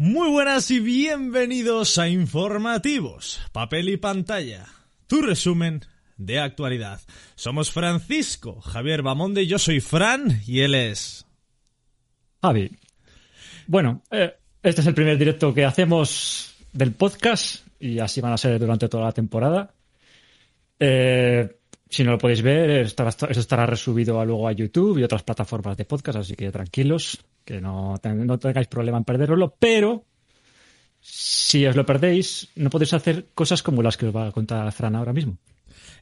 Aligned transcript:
Muy 0.00 0.30
buenas 0.30 0.70
y 0.70 0.78
bienvenidos 0.78 1.98
a 1.98 2.08
Informativos, 2.08 3.40
Papel 3.50 3.88
y 3.88 3.96
Pantalla, 3.96 4.64
tu 5.08 5.22
resumen 5.22 5.80
de 6.16 6.38
actualidad. 6.38 7.00
Somos 7.34 7.72
Francisco, 7.72 8.60
Javier 8.60 9.02
Bamonde, 9.02 9.48
yo 9.48 9.58
soy 9.58 9.80
Fran 9.80 10.40
y 10.46 10.60
él 10.60 10.76
es... 10.76 11.26
Javi. 12.40 12.70
Bueno, 13.66 14.04
eh, 14.12 14.36
este 14.62 14.82
es 14.82 14.86
el 14.86 14.94
primer 14.94 15.18
directo 15.18 15.52
que 15.52 15.64
hacemos 15.64 16.54
del 16.72 16.92
podcast 16.92 17.66
y 17.80 17.98
así 17.98 18.20
van 18.20 18.34
a 18.34 18.38
ser 18.38 18.56
durante 18.60 18.88
toda 18.88 19.06
la 19.06 19.12
temporada. 19.12 19.74
Eh, 20.78 21.56
si 21.90 22.04
no 22.04 22.12
lo 22.12 22.18
podéis 22.18 22.42
ver, 22.42 22.70
estará, 22.70 23.10
eso 23.10 23.40
estará 23.40 23.66
resubido 23.66 24.24
luego 24.24 24.46
a 24.46 24.52
YouTube 24.52 24.98
y 24.98 25.02
otras 25.02 25.24
plataformas 25.24 25.76
de 25.76 25.86
podcast, 25.86 26.20
así 26.20 26.36
que 26.36 26.52
tranquilos, 26.52 27.18
que 27.48 27.62
no, 27.62 27.94
no 28.04 28.38
tengáis 28.38 28.68
problema 28.68 28.98
en 28.98 29.04
perderlo, 29.04 29.56
pero 29.58 30.04
si 31.00 31.64
os 31.64 31.76
lo 31.76 31.86
perdéis, 31.86 32.50
no 32.56 32.68
podéis 32.68 32.92
hacer 32.92 33.28
cosas 33.34 33.62
como 33.62 33.80
las 33.82 33.96
que 33.96 34.04
os 34.04 34.14
va 34.14 34.26
a 34.26 34.32
contar 34.32 34.70
Fran 34.70 34.94
ahora 34.94 35.14
mismo. 35.14 35.38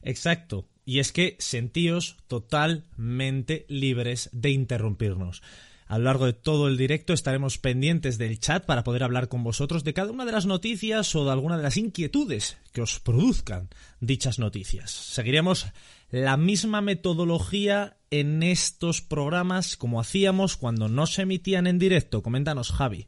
Exacto. 0.03 0.65
Y 0.83 0.99
es 0.99 1.13
que 1.13 1.37
sentíos 1.39 2.17
totalmente 2.27 3.65
libres 3.69 4.29
de 4.33 4.49
interrumpirnos. 4.49 5.41
A 5.85 5.97
lo 5.97 6.03
largo 6.03 6.25
de 6.25 6.33
todo 6.33 6.67
el 6.67 6.75
directo 6.75 7.13
estaremos 7.13 7.57
pendientes 7.57 8.17
del 8.17 8.41
chat 8.41 8.65
para 8.65 8.83
poder 8.83 9.03
hablar 9.03 9.29
con 9.29 9.41
vosotros 9.45 9.85
de 9.85 9.93
cada 9.93 10.11
una 10.11 10.25
de 10.25 10.33
las 10.33 10.47
noticias 10.47 11.15
o 11.15 11.23
de 11.23 11.31
alguna 11.31 11.55
de 11.55 11.63
las 11.63 11.77
inquietudes 11.77 12.57
que 12.73 12.81
os 12.81 12.99
produzcan 12.99 13.69
dichas 14.01 14.37
noticias. 14.37 14.91
Seguiremos 14.91 15.67
la 16.09 16.37
misma 16.37 16.81
metodología 16.81 17.97
en 18.09 18.43
estos 18.43 19.01
programas 19.01 19.75
como 19.75 19.99
hacíamos 19.99 20.55
cuando 20.55 20.87
no 20.87 21.05
se 21.05 21.23
emitían 21.23 21.67
en 21.67 21.79
directo. 21.79 22.23
Coméntanos, 22.23 22.71
Javi. 22.71 23.07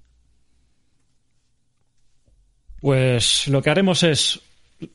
Pues 2.81 3.47
lo 3.47 3.61
que 3.61 3.69
haremos 3.69 4.03
es 4.03 4.41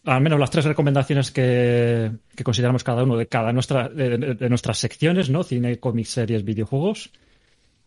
al 0.04 0.20
menos 0.20 0.40
las 0.40 0.50
tres 0.50 0.64
recomendaciones 0.64 1.30
que, 1.30 2.10
consideramos 2.42 2.84
cada 2.84 3.02
uno 3.04 3.16
de 3.16 3.26
cada 3.26 3.52
nuestra 3.52 3.88
de, 3.88 4.48
nuestras 4.48 4.78
secciones, 4.78 5.28
¿no? 5.28 5.42
Cine, 5.42 5.78
cómics, 5.78 6.10
series, 6.10 6.44
videojuegos. 6.44 7.10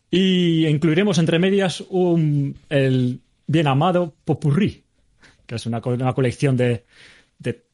Y 0.09 0.67
incluiremos 0.67 1.17
entre 1.17 1.39
medias 1.39 1.83
un, 1.89 2.55
el 2.69 3.19
bien 3.47 3.67
amado 3.67 4.13
Popurrí, 4.23 4.83
que 5.45 5.55
es 5.55 5.65
una, 5.65 5.81
colección 5.81 6.55
de, 6.55 6.85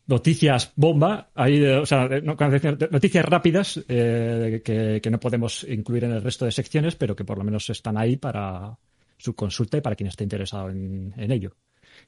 noticias 0.07 0.73
bomba, 0.75 1.31
ahí 1.33 1.63
o 1.63 1.85
sea, 1.85 2.07
noticias 2.07 3.25
rápidas 3.25 3.79
eh, 3.87 4.61
que, 4.63 5.09
no 5.09 5.19
podemos 5.19 5.63
incluir 5.63 6.05
en 6.05 6.11
el 6.11 6.21
resto 6.21 6.45
de 6.45 6.51
secciones, 6.51 6.95
pero 6.95 7.15
que 7.15 7.25
por 7.25 7.37
lo 7.37 7.43
menos 7.43 7.69
están 7.69 7.97
ahí 7.97 8.17
para 8.17 8.77
su 9.17 9.35
consulta 9.35 9.77
y 9.77 9.81
para 9.81 9.95
quien 9.95 10.07
esté 10.07 10.23
interesado 10.23 10.69
en, 10.69 11.13
en 11.17 11.31
ello. 11.31 11.55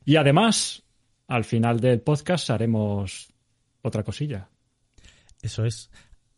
Y 0.03 0.17
además, 0.17 0.83
al 1.27 1.45
final 1.45 1.79
del 1.79 2.02
podcast 2.02 2.49
haremos 2.49 3.29
otra 3.81 4.03
cosilla. 4.03 4.49
Eso 5.41 5.63
es. 5.65 5.89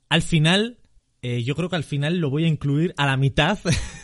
Al 0.09 0.21
final 0.21 0.77
eh, 1.21 1.43
yo 1.43 1.55
creo 1.55 1.69
que 1.69 1.75
al 1.75 1.83
final 1.83 2.19
lo 2.19 2.29
voy 2.29 2.45
a 2.45 2.47
incluir 2.47 2.93
a 2.95 3.05
la 3.05 3.17
mitad, 3.17 3.57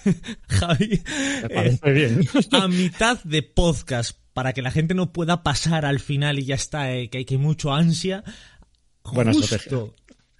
Javi. 0.47 1.01
Me 1.43 1.49
parece 1.49 1.91
bien. 1.91 2.21
a 2.51 2.67
mitad 2.67 3.23
de 3.23 3.43
podcast, 3.43 4.17
para 4.33 4.53
que 4.53 4.61
la 4.61 4.71
gente 4.71 4.93
no 4.93 5.13
pueda 5.13 5.43
pasar 5.43 5.85
al 5.85 5.99
final 5.99 6.39
y 6.39 6.45
ya 6.45 6.55
está, 6.55 6.93
eh, 6.93 7.09
que 7.09 7.19
hay 7.19 7.25
que 7.25 7.37
mucho 7.37 7.73
ansia. 7.73 8.23
Buena 9.03 9.33
Justo 9.33 9.93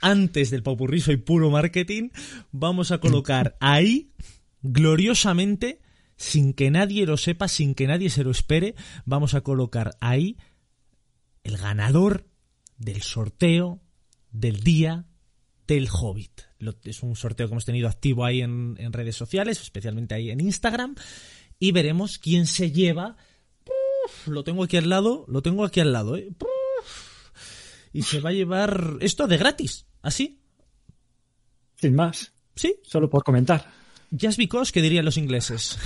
antes 0.04 0.52
del 0.52 0.64
paupurriso 0.64 1.14
y 1.14 1.18
puro 1.18 1.50
marketing, 1.50 2.10
vamos 2.52 2.92
a 2.92 2.98
colocar 2.98 3.56
ahí, 3.62 4.12
gloriosamente, 4.62 5.80
sin 6.18 6.54
que 6.54 6.70
nadie 6.72 7.06
lo 7.06 7.16
sepa, 7.16 7.48
sin 7.48 7.74
que 7.74 7.88
nadie 7.88 8.10
se 8.10 8.26
lo 8.26 8.32
espere, 8.32 8.76
vamos 9.06 9.34
a 9.34 9.42
colocar 9.42 9.96
ahí 10.02 10.38
el 11.44 11.58
ganador 11.58 12.28
del 12.78 13.02
sorteo 13.02 13.82
del 14.30 14.60
día 14.60 15.06
del 15.68 15.88
Hobbit. 15.90 16.42
Es 16.84 17.02
un 17.02 17.16
sorteo 17.16 17.48
que 17.48 17.54
hemos 17.54 17.66
tenido 17.66 17.88
activo 17.88 18.26
ahí 18.26 18.42
en, 18.42 18.76
redes 18.92 19.16
sociales, 19.16 19.62
especialmente 19.62 20.16
ahí 20.16 20.32
en 20.32 20.42
Instagram. 20.42 20.96
Y 21.60 21.72
veremos 21.72 22.20
quién 22.20 22.46
se 22.46 22.72
lleva. 22.72 23.16
Lo 24.26 24.44
tengo 24.44 24.64
aquí 24.64 24.78
al 24.78 24.90
lado, 24.90 25.26
lo 25.28 25.42
tengo 25.42 25.66
aquí 25.66 25.80
al 25.80 25.94
lado. 25.94 26.18
¿eh? 26.18 26.30
y 27.94 28.02
se 28.02 28.20
va 28.20 28.32
a 28.32 28.34
llevar 28.34 28.98
esto 29.00 29.28
de 29.28 29.38
gratis, 29.38 29.86
así. 30.02 30.42
Sin 31.76 31.96
más. 31.96 32.34
Sí. 32.56 32.76
Solo 32.84 33.10
por 33.10 33.24
comentar. 33.24 33.72
Just 34.20 34.38
because, 34.38 34.72
que 34.72 34.82
dirían 34.82 35.06
los 35.06 35.18
ingleses. 35.18 35.80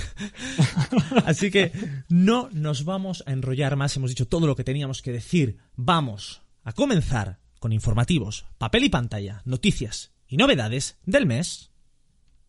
Así 1.24 1.50
que 1.50 1.72
no 2.10 2.50
nos 2.52 2.84
vamos 2.84 3.24
a 3.26 3.32
enrollar 3.32 3.74
más. 3.76 3.96
Hemos 3.96 4.10
dicho 4.10 4.28
todo 4.28 4.46
lo 4.46 4.54
que 4.54 4.64
teníamos 4.64 5.00
que 5.00 5.12
decir. 5.12 5.58
Vamos 5.76 6.42
a 6.62 6.72
comenzar 6.72 7.40
con 7.58 7.72
informativos, 7.72 8.44
papel 8.58 8.84
y 8.84 8.88
pantalla, 8.90 9.40
noticias 9.46 10.12
y 10.28 10.36
novedades 10.36 10.98
del 11.06 11.24
mes 11.24 11.70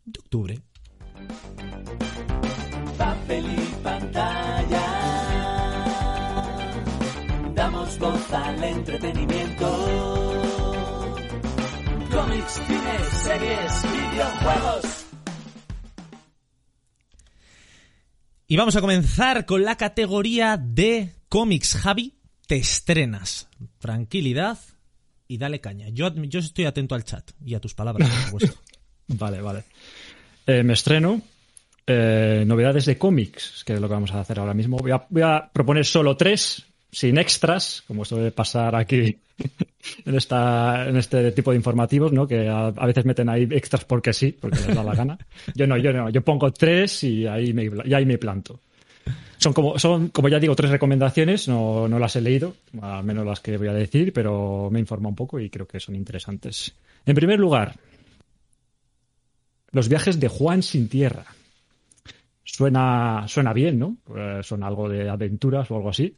de 0.03 0.19
octubre. 0.19 0.61
Entretenimiento. 8.69 9.67
Cómics, 12.11 12.61
cine, 12.67 12.99
series, 13.23 13.83
videojuegos. 13.91 15.05
Y 18.47 18.57
vamos 18.57 18.75
a 18.75 18.81
comenzar 18.81 19.45
con 19.45 19.63
la 19.63 19.75
categoría 19.75 20.57
de 20.57 21.13
cómics. 21.29 21.75
Javi, 21.75 22.15
te 22.47 22.57
estrenas. 22.57 23.47
Tranquilidad, 23.77 24.57
y 25.29 25.37
dale 25.37 25.61
caña. 25.61 25.87
Yo, 25.89 26.13
yo 26.13 26.39
estoy 26.39 26.65
atento 26.65 26.95
al 26.95 27.05
chat 27.05 27.31
y 27.45 27.53
a 27.53 27.61
tus 27.61 27.73
palabras, 27.75 28.09
por 28.09 28.41
supuesto. 28.41 28.59
vale, 29.07 29.41
vale. 29.41 29.63
Eh, 30.45 30.63
me 30.63 30.73
estreno. 30.73 31.21
Eh, 31.85 32.43
novedades 32.45 32.85
de 32.85 32.97
cómics, 32.97 33.63
que 33.63 33.73
es 33.73 33.79
lo 33.79 33.87
que 33.87 33.93
vamos 33.93 34.11
a 34.11 34.19
hacer 34.19 34.39
ahora 34.39 34.53
mismo. 34.53 34.77
Voy 34.77 35.21
a, 35.21 35.49
proponer 35.51 35.85
solo 35.85 36.17
tres, 36.17 36.65
sin 36.91 37.17
extras, 37.17 37.83
como 37.87 38.05
suele 38.05 38.31
pasar 38.31 38.75
aquí 38.75 39.17
en, 40.05 40.15
esta, 40.15 40.87
en 40.87 40.97
este 40.97 41.31
tipo 41.31 41.51
de 41.51 41.57
informativos, 41.57 42.11
¿no? 42.11 42.27
Que 42.27 42.47
a, 42.47 42.71
veces 42.71 43.05
meten 43.05 43.29
ahí 43.29 43.47
extras 43.51 43.85
porque 43.85 44.13
sí, 44.13 44.35
porque 44.39 44.59
les 44.59 44.75
da 44.75 44.83
la 44.83 44.95
gana. 44.95 45.17
Yo 45.55 45.67
no, 45.67 45.77
yo 45.77 45.93
no, 45.93 46.09
yo 46.09 46.21
pongo 46.21 46.51
tres 46.51 47.03
y 47.03 47.27
ahí 47.27 47.53
me, 47.53 47.69
ahí 47.93 48.05
me 48.05 48.17
planto. 48.17 48.59
Son 49.37 49.53
como, 49.53 49.79
son, 49.79 50.09
como 50.09 50.27
ya 50.27 50.39
digo, 50.39 50.55
tres 50.55 50.69
recomendaciones, 50.69 51.47
no, 51.47 51.87
no 51.87 51.97
las 51.97 52.15
he 52.17 52.21
leído, 52.21 52.55
al 52.81 53.05
menos 53.05 53.25
las 53.25 53.39
que 53.39 53.57
voy 53.57 53.69
a 53.69 53.73
decir, 53.73 54.11
pero 54.11 54.69
me 54.69 54.79
informa 54.79 55.07
un 55.07 55.15
poco 55.15 55.39
y 55.39 55.49
creo 55.49 55.65
que 55.65 55.79
son 55.79 55.95
interesantes. 55.95 56.75
En 57.05 57.15
primer 57.15 57.39
lugar, 57.39 57.73
los 59.71 59.87
viajes 59.87 60.19
de 60.19 60.27
Juan 60.27 60.61
sin 60.61 60.89
tierra. 60.89 61.25
Suena, 62.43 63.25
suena 63.27 63.53
bien, 63.53 63.79
¿no? 63.79 63.97
Eh, 64.13 64.41
son 64.43 64.63
algo 64.63 64.89
de 64.89 65.07
aventuras 65.07 65.69
o 65.71 65.75
algo 65.77 65.89
así. 65.89 66.13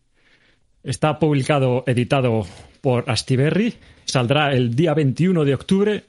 Está 0.83 1.19
publicado, 1.19 1.83
editado 1.87 2.45
por 2.81 3.09
Astiberri. 3.09 3.75
Saldrá 4.05 4.53
el 4.53 4.75
día 4.75 4.93
21 4.93 5.45
de 5.45 5.53
octubre. 5.53 6.03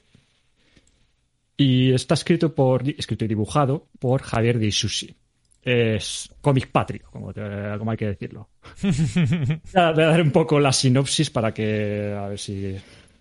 Y 1.56 1.92
está 1.92 2.14
escrito 2.14 2.54
por, 2.54 2.88
escrito 2.88 3.24
y 3.24 3.28
dibujado 3.28 3.86
por 3.98 4.22
Javier 4.22 4.58
Di 4.58 4.72
Susi 4.72 5.14
es 5.62 6.28
cómic 6.40 6.70
patrio, 6.70 7.08
como, 7.10 7.32
como, 7.78 7.90
hay 7.90 7.96
que 7.96 8.06
decirlo. 8.06 8.48
Voy 8.82 9.82
a 9.82 9.92
dar 9.92 10.20
un 10.20 10.32
poco 10.32 10.58
la 10.58 10.72
sinopsis 10.72 11.30
para 11.30 11.54
que 11.54 12.14
a 12.18 12.28
ver 12.28 12.38
si, 12.38 12.76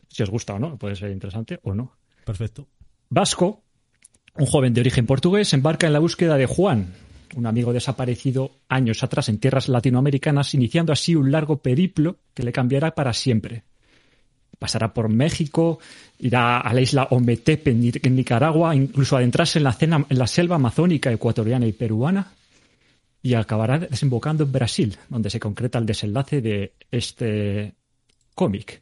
si 0.08 0.24
os 0.24 0.30
gusta 0.30 0.56
o 0.56 0.60
no, 0.60 0.78
puede 0.78 0.96
ser 0.96 1.12
interesante 1.12 1.60
o 1.64 1.74
no. 1.74 1.96
Perfecto. 2.26 2.68
Vasco, 3.10 3.64
un 4.36 4.48
joven 4.48 4.74
de 4.74 4.82
origen 4.82 5.06
portugués, 5.06 5.54
embarca 5.54 5.86
en 5.86 5.94
la 5.94 6.00
búsqueda 6.00 6.38
de 6.38 6.48
Juan, 6.48 6.94
un 7.36 7.46
amigo 7.46 7.74
desaparecido 7.74 8.52
años 8.68 9.04
atrás 9.04 9.30
en 9.30 9.40
tierras 9.40 9.70
latinoamericanas, 9.70 10.54
iniciando 10.54 10.94
así 10.94 11.16
un 11.16 11.32
largo 11.32 11.58
periplo 11.58 12.18
que 12.34 12.44
le 12.44 12.52
cambiará 12.52 12.92
para 12.92 13.14
siempre. 13.14 13.64
Pasará 14.60 14.94
por 14.94 15.10
México, 15.10 15.80
irá 16.20 16.60
a 16.60 16.74
la 16.74 16.82
isla 16.82 17.08
Ometepe 17.10 17.72
en 17.72 18.16
Nicaragua, 18.16 18.76
incluso 18.76 19.18
adentrarse 19.18 19.60
en 19.60 19.64
la, 19.64 20.28
selva 20.28 20.56
amazónica 20.58 21.12
ecuatoriana 21.12 21.66
y 21.66 21.72
peruana, 21.72 22.32
y 23.24 23.34
acabará 23.34 23.80
desembocando 23.80 24.44
en 24.44 24.52
Brasil, 24.52 24.98
donde 25.10 25.30
se 25.30 25.40
concreta 25.40 25.80
el 25.80 25.86
desenlace 25.86 26.42
de 26.42 26.74
este 26.92 27.74
cómic. 28.36 28.82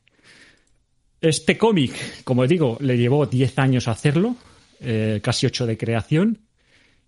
Este 1.22 1.58
cómic, 1.58 2.24
como 2.24 2.48
digo, 2.48 2.78
le 2.80 2.98
llevó 2.98 3.26
10 3.26 3.60
años 3.60 3.88
hacerlo, 3.88 4.36
eh, 4.80 5.20
casi 5.22 5.46
8 5.46 5.66
de 5.66 5.78
creación, 5.78 6.40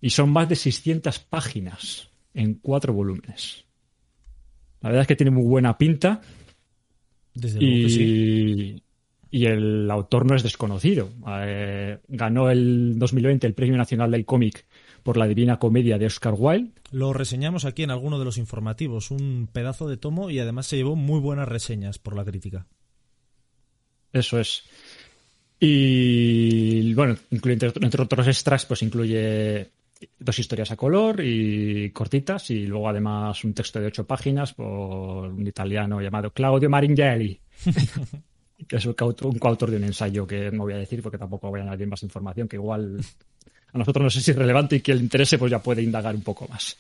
y 0.02 0.10
son 0.10 0.32
más 0.32 0.50
de 0.50 0.56
600 0.56 1.20
páginas 1.20 2.10
en 2.34 2.56
cuatro 2.56 2.94
volúmenes. 2.94 3.66
La 4.82 4.90
verdad 4.90 5.04
es 5.04 5.08
que 5.08 5.16
tiene 5.16 5.32
muy 5.32 5.44
buena 5.44 5.78
pinta 5.78 6.22
y, 7.36 8.82
y 9.30 9.46
el 9.46 9.90
autor 9.92 10.26
no 10.26 10.36
es 10.36 10.44
desconocido. 10.44 11.10
Eh, 11.44 12.00
ganó 12.08 12.50
el 12.50 12.98
2020 12.98 13.46
el 13.46 13.54
Premio 13.54 13.78
Nacional 13.78 14.12
del 14.12 14.26
Cómic 14.26 14.66
por 15.04 15.18
la 15.18 15.28
Divina 15.28 15.60
Comedia 15.60 16.00
de 16.00 16.08
Oscar 16.08 16.34
Wilde. 16.36 16.72
Lo 16.92 17.14
reseñamos 17.14 17.66
aquí 17.66 17.84
en 17.84 17.92
alguno 17.92 18.20
de 18.20 18.26
los 18.26 18.38
informativos, 18.38 19.12
un 19.12 19.48
pedazo 19.52 19.88
de 19.88 19.98
tomo 19.98 20.32
y 20.32 20.40
además 20.40 20.68
se 20.68 20.78
llevó 20.78 20.96
muy 20.96 21.20
buenas 21.20 21.48
reseñas 21.48 22.00
por 22.00 22.16
la 22.16 22.26
crítica. 22.26 22.68
Eso 24.12 24.40
es. 24.40 24.64
Y 25.60 26.94
bueno, 26.96 27.16
incluye, 27.30 27.54
entre, 27.54 27.72
entre 27.82 28.02
otros 28.02 28.28
extras, 28.28 28.66
pues 28.66 28.82
incluye 28.82 29.70
dos 30.20 30.40
historias 30.40 30.72
a 30.72 30.76
color 30.76 31.22
y 31.24 31.92
cortitas 31.92 32.50
y 32.50 32.66
luego 32.66 32.90
además 32.90 33.44
un 33.44 33.54
texto 33.54 33.80
de 33.80 33.88
ocho 33.88 34.06
páginas 34.06 34.54
por 34.54 35.30
un 35.30 35.46
italiano 35.46 36.02
llamado 36.02 36.32
Claudio 36.32 36.70
Maringelli, 36.70 37.40
que 38.68 38.76
es 38.76 38.86
un 38.86 38.94
coautor, 38.94 39.72
de 39.72 39.78
un 39.78 39.84
ensayo 39.84 40.26
que 40.26 40.52
no 40.52 40.64
voy 40.64 40.74
a 40.74 40.78
decir 40.78 41.02
porque 41.02 41.18
tampoco 41.18 41.50
voy 41.50 41.60
a 41.60 41.64
añadir 41.64 41.88
más 41.88 42.04
información 42.04 42.48
que 42.48 42.56
igual 42.58 43.00
a 43.74 43.78
nosotros 43.78 44.04
no 44.04 44.10
sé 44.10 44.22
si 44.22 44.32
es 44.32 44.38
relevante 44.38 44.78
y 44.78 44.82
quien 44.82 44.98
le 44.98 45.04
interese 45.04 45.38
pues 45.38 45.52
ya 45.52 45.60
puede 45.60 45.82
indagar 45.82 46.16
un 46.16 46.24
poco 46.24 46.48
más. 46.48 46.78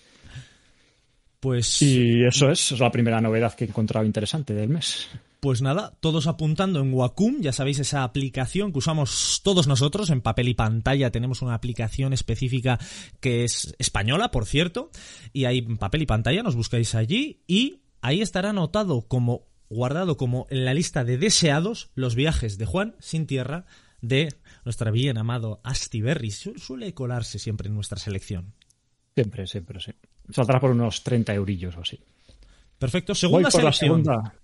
Pues 1.40 1.82
Y 1.82 2.24
eso 2.24 2.52
es, 2.52 2.72
es 2.72 2.80
la 2.80 2.92
primera 2.92 3.20
novedad 3.20 3.56
que 3.56 3.66
he 3.66 3.68
encontrado 3.68 4.06
interesante 4.06 4.54
del 4.54 4.70
mes. 4.70 5.08
Pues 5.42 5.64
nada, 5.64 5.98
todos 6.02 6.28
apuntando 6.28 6.82
en 6.82 6.94
Wacom, 6.94 7.42
ya 7.42 7.52
sabéis 7.52 7.80
esa 7.80 8.04
aplicación 8.04 8.72
que 8.72 8.78
usamos 8.78 9.42
todos 9.44 9.66
nosotros 9.66 10.12
en 10.12 10.22
papel 10.22 10.50
y 10.50 10.54
pantalla, 10.54 11.10
tenemos 11.12 11.42
una 11.42 11.56
aplicación 11.56 12.14
específica 12.14 12.78
que 13.20 13.44
es 13.44 13.76
española, 13.80 14.30
por 14.30 14.46
cierto, 14.46 14.92
y 15.34 15.46
ahí 15.46 15.58
en 15.58 15.78
papel 15.78 16.04
y 16.04 16.06
pantalla 16.06 16.44
nos 16.44 16.56
buscáis 16.56 16.94
allí 16.94 17.42
y 17.48 17.82
ahí 18.02 18.22
estará 18.22 18.52
anotado 18.52 19.02
como 19.08 19.48
guardado 19.68 20.16
como 20.16 20.46
en 20.52 20.64
la 20.64 20.76
lista 20.76 21.04
de 21.04 21.18
deseados 21.18 21.90
los 21.96 22.14
viajes 22.14 22.60
de 22.60 22.68
Juan 22.68 22.96
sin 23.00 23.26
tierra 23.26 23.66
de 24.00 24.36
nuestra 24.64 24.92
bien 24.92 25.18
amado 25.18 25.60
Asti 25.64 26.02
Berry. 26.02 26.30
Su- 26.30 26.54
Suele 26.60 26.94
colarse 26.94 27.40
siempre 27.40 27.68
en 27.68 27.74
nuestra 27.74 27.98
selección. 27.98 28.54
Siempre, 29.16 29.48
siempre, 29.48 29.80
sí. 29.80 29.92
Saldrá 30.30 30.60
por 30.60 30.70
unos 30.70 31.04
30 31.04 31.34
eurillos 31.34 31.76
o 31.78 31.82
así. 31.82 32.00
Perfecto, 32.78 33.14
Voy 33.14 33.18
segunda 33.20 33.48
la 33.48 33.52
selección. 33.52 34.04
segunda. 34.06 34.36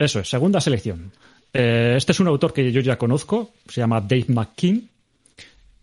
Eso 0.00 0.18
es, 0.18 0.30
segunda 0.30 0.62
selección. 0.62 1.12
Eh, 1.52 1.92
este 1.94 2.12
es 2.12 2.20
un 2.20 2.26
autor 2.26 2.54
que 2.54 2.72
yo 2.72 2.80
ya 2.80 2.96
conozco, 2.96 3.52
se 3.68 3.82
llama 3.82 4.00
Dave 4.00 4.24
McKean. 4.28 4.88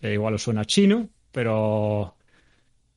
Eh, 0.01 0.13
igual 0.13 0.33
os 0.33 0.41
suena 0.41 0.65
chino, 0.65 1.07
pero 1.31 2.15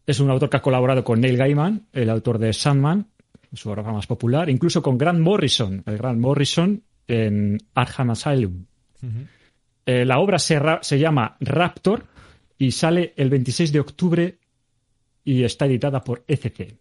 es 0.06 0.18
un 0.18 0.30
autor 0.30 0.48
que 0.48 0.56
ha 0.56 0.62
colaborado 0.62 1.04
con 1.04 1.20
Neil 1.20 1.36
Gaiman, 1.36 1.88
el 1.92 2.08
autor 2.08 2.38
de 2.38 2.54
Sandman, 2.54 3.06
su 3.52 3.68
obra 3.68 3.82
más 3.82 4.06
popular, 4.06 4.48
incluso 4.48 4.80
con 4.80 4.96
Grant 4.96 5.20
Morrison, 5.20 5.82
el 5.84 5.98
Grant 5.98 6.18
Morrison 6.18 6.82
en 7.06 7.58
Arkham 7.74 8.12
Asylum. 8.12 8.64
Eh, 9.84 10.06
la 10.06 10.20
obra 10.20 10.38
se, 10.38 10.58
se 10.80 10.98
llama 10.98 11.36
Raptor 11.40 12.06
y 12.56 12.70
sale 12.70 13.12
el 13.18 13.28
26 13.28 13.72
de 13.72 13.80
octubre 13.80 14.38
y 15.22 15.44
está 15.44 15.66
editada 15.66 16.02
por 16.02 16.24
ECC. 16.26 16.78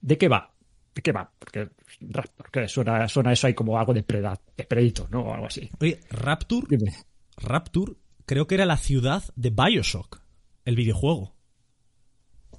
¿De 0.00 0.18
qué 0.18 0.26
va? 0.26 0.51
¿De 0.94 1.00
qué 1.02 1.12
va? 1.12 1.30
Porque 1.38 1.68
Raptor, 2.00 2.50
que 2.50 2.68
suena, 2.68 3.08
suena 3.08 3.32
eso 3.32 3.46
ahí 3.46 3.54
como 3.54 3.78
algo 3.78 3.94
de, 3.94 4.02
preda, 4.02 4.38
de 4.56 4.64
Predator, 4.64 5.10
¿no? 5.10 5.22
O 5.22 5.34
algo 5.34 5.46
así. 5.46 5.70
Oye, 5.80 6.00
Rapture, 6.10 6.66
Dime. 6.68 6.92
Rapture 7.38 7.94
creo 8.26 8.46
que 8.46 8.54
era 8.56 8.66
la 8.66 8.76
ciudad 8.76 9.22
de 9.36 9.50
Bioshock, 9.50 10.20
el 10.64 10.76
videojuego. 10.76 11.34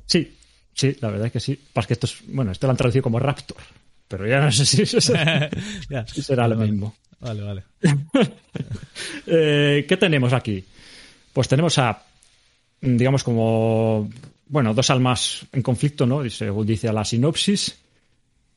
Sí, 0.06 0.36
sí, 0.74 0.96
la 1.00 1.10
verdad 1.10 1.28
es 1.28 1.34
que 1.34 1.40
sí. 1.40 1.60
Pasa 1.74 1.88
que 1.88 1.94
esto 1.94 2.08
es, 2.08 2.18
bueno, 2.28 2.52
esto 2.52 2.68
lo 2.68 2.72
han 2.72 2.78
traducido 2.78 3.04
como 3.04 3.20
Raptor, 3.20 3.58
pero 4.08 4.28
ya 4.28 4.40
no 4.42 4.52
sé 4.52 4.66
si, 4.66 4.86
será, 5.02 5.50
Ya. 5.90 6.06
si 6.08 6.22
será 6.22 6.44
Vale, 6.48 6.56
lo 6.56 6.62
mismo. 6.62 6.96
Vale, 7.20 7.42
vale. 7.42 7.64
Eh, 9.26 9.86
¿Qué 9.88 9.98
tenemos 9.98 10.34
aquí? 10.34 10.64
Pues 11.32 11.48
tenemos 11.48 11.78
a, 11.78 12.04
digamos, 12.82 13.24
como, 13.24 14.10
bueno, 14.48 14.74
dos 14.74 14.90
almas 14.90 15.46
en 15.52 15.62
conflicto, 15.62 16.06
¿no? 16.06 16.30
Según 16.30 16.66
dice 16.68 16.92
la 16.92 17.06
sinopsis. 17.06 17.80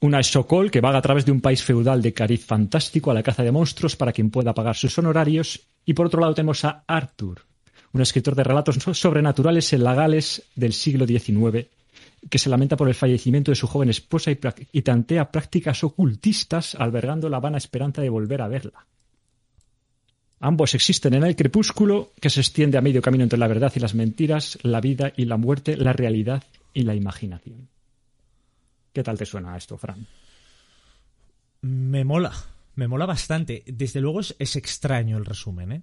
Una 0.01 0.23
Sokol, 0.23 0.71
que 0.71 0.81
vaga 0.81 0.99
a 0.99 1.03
través 1.03 1.25
de 1.25 1.33
un 1.33 1.41
país 1.41 1.63
feudal 1.63 2.03
de 2.03 2.13
cariz 2.13 2.45
fantástico 2.45 3.11
a 3.11 3.15
la 3.15 3.23
caza 3.23 3.43
de 3.43 3.53
monstruos 3.53 3.97
para 3.97 4.13
quien 4.13 4.31
pueda 4.31 4.55
pagar 4.55 4.77
sus 4.77 4.97
honorarios. 4.99 5.61
Y 5.87 5.95
por 5.95 6.07
otro 6.07 6.21
lado 6.21 6.35
tenemos 6.35 6.65
a 6.65 6.85
Arthur, 6.87 7.43
un 7.93 8.03
escritor 8.03 8.35
de 8.35 8.45
relatos 8.45 8.77
so- 8.77 8.93
sobrenaturales 8.95 9.73
en 9.73 9.85
la 9.85 9.95
Gales 9.95 10.43
del 10.55 10.73
siglo 10.75 11.07
XIX, 11.07 11.67
que 12.29 12.39
se 12.39 12.51
lamenta 12.51 12.77
por 12.77 12.89
el 12.89 12.95
fallecimiento 12.95 13.51
de 13.51 13.57
su 13.57 13.67
joven 13.67 13.89
esposa 13.89 14.31
y, 14.31 14.39
y 14.73 14.83
tantea 14.83 15.31
prácticas 15.31 15.83
ocultistas 15.83 16.75
albergando 16.75 17.29
la 17.31 17.41
vana 17.41 17.59
esperanza 17.59 18.03
de 18.03 18.11
volver 18.11 18.43
a 18.43 18.49
verla. 18.49 18.87
Ambos 20.41 20.75
existen 20.75 21.15
en 21.15 21.25
el 21.25 21.35
crepúsculo 21.37 22.13
que 22.21 22.29
se 22.29 22.41
extiende 22.41 22.77
a 22.77 22.83
medio 22.83 23.01
camino 23.01 23.25
entre 23.25 23.39
la 23.39 23.49
verdad 23.49 23.73
y 23.75 23.81
las 23.81 23.95
mentiras, 23.95 24.59
la 24.63 24.83
vida 24.83 25.13
y 25.17 25.25
la 25.25 25.39
muerte, 25.39 25.77
la 25.79 25.95
realidad 25.95 26.43
y 26.75 26.83
la 26.83 26.95
imaginación. 26.95 27.69
¿Qué 28.97 29.03
tal 29.03 29.19
te 29.19 29.27
suena 29.27 29.55
esto, 29.59 29.77
Fran? 29.77 30.07
Me 31.61 32.03
mola, 32.03 32.33
me 32.77 32.89
mola 32.89 33.05
bastante. 33.05 33.63
Desde 33.67 34.01
luego 34.01 34.21
es, 34.21 34.35
es 34.39 34.57
extraño 34.57 35.19
el 35.19 35.27
resumen, 35.27 35.73
¿eh? 35.73 35.83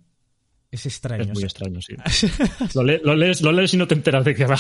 Es 0.71 0.87
extraño. 0.87 1.21
Es 1.21 1.27
muy 1.27 1.35
o 1.37 1.39
sea, 1.41 1.45
extraño, 1.45 1.79
sí. 1.79 1.95
Lo, 2.73 2.81
le- 2.83 3.01
lo 3.03 3.13
lees, 3.15 3.43
lo 3.43 3.51
lees 3.51 3.71
y 3.75 3.77
no 3.77 3.87
te 3.87 3.93
enteras 3.93 4.25
de 4.25 4.33
qué 4.33 4.47
va. 4.47 4.57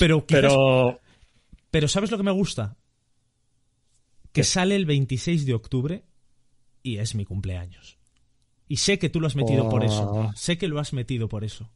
Pero, 0.00 0.18
quizás- 0.26 0.40
Pero 0.42 1.00
pero 1.70 1.86
¿sabes 1.86 2.10
lo 2.10 2.16
que 2.16 2.24
me 2.24 2.32
gusta? 2.32 2.76
Que 4.32 4.42
sale 4.42 4.74
el 4.74 4.84
26 4.84 5.46
de 5.46 5.54
octubre 5.54 6.04
y 6.82 6.96
es 6.98 7.14
mi 7.14 7.24
cumpleaños. 7.24 7.98
Y 8.66 8.78
sé 8.78 8.98
que 8.98 9.10
tú 9.10 9.20
lo 9.20 9.28
has 9.28 9.36
metido 9.36 9.68
por 9.68 9.84
eso. 9.84 10.10
Oh. 10.10 10.32
Sé 10.34 10.58
que 10.58 10.66
lo 10.66 10.80
has 10.80 10.92
metido 10.92 11.28
por 11.28 11.44
eso. 11.44 11.70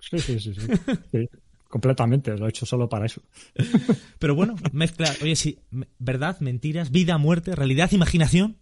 sí, 0.00 0.18
sí, 0.18 0.40
sí, 0.40 0.52
sí. 0.52 0.66
Sí, 1.12 1.28
completamente, 1.68 2.36
lo 2.36 2.46
he 2.46 2.50
hecho 2.50 2.66
solo 2.66 2.88
para 2.88 3.06
eso. 3.06 3.22
Pero 4.18 4.34
bueno, 4.34 4.56
mezcla, 4.72 5.14
oye, 5.22 5.36
sí, 5.36 5.58
verdad, 5.98 6.40
mentiras, 6.40 6.90
vida, 6.90 7.18
muerte, 7.18 7.54
realidad, 7.54 7.92
imaginación. 7.92 8.56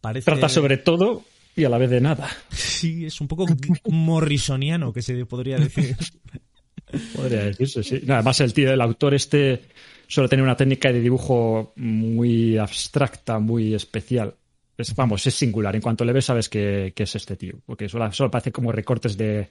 Parece 0.00 0.26
Trata 0.26 0.48
sobre 0.48 0.76
todo 0.76 1.24
y 1.56 1.64
a 1.64 1.68
la 1.68 1.78
vez 1.78 1.90
de 1.90 2.00
nada. 2.00 2.28
Sí, 2.50 3.06
es 3.06 3.20
un 3.20 3.28
poco 3.28 3.46
morrisoniano 3.88 4.92
que 4.92 5.02
se 5.02 5.24
podría 5.26 5.56
decir. 5.56 5.96
Podría 7.16 7.44
decirse, 7.44 7.82
sí. 7.82 8.00
No, 8.04 8.14
además, 8.14 8.40
el 8.40 8.52
tío, 8.52 8.72
el 8.72 8.80
autor 8.80 9.14
este, 9.14 9.62
suele 10.06 10.28
tener 10.28 10.44
una 10.44 10.56
técnica 10.56 10.92
de 10.92 11.00
dibujo 11.00 11.72
muy 11.76 12.56
abstracta, 12.56 13.40
muy 13.40 13.74
especial. 13.74 14.34
Es, 14.76 14.94
vamos, 14.94 15.26
es 15.26 15.34
singular. 15.34 15.74
En 15.74 15.82
cuanto 15.82 16.04
le 16.04 16.12
ves, 16.12 16.24
sabes 16.24 16.48
que, 16.48 16.92
que 16.94 17.04
es 17.04 17.14
este 17.14 17.36
tío. 17.36 17.60
Porque 17.64 17.88
solo, 17.88 18.10
solo 18.12 18.30
parece 18.30 18.52
como 18.52 18.72
recortes 18.72 19.16
de, 19.16 19.50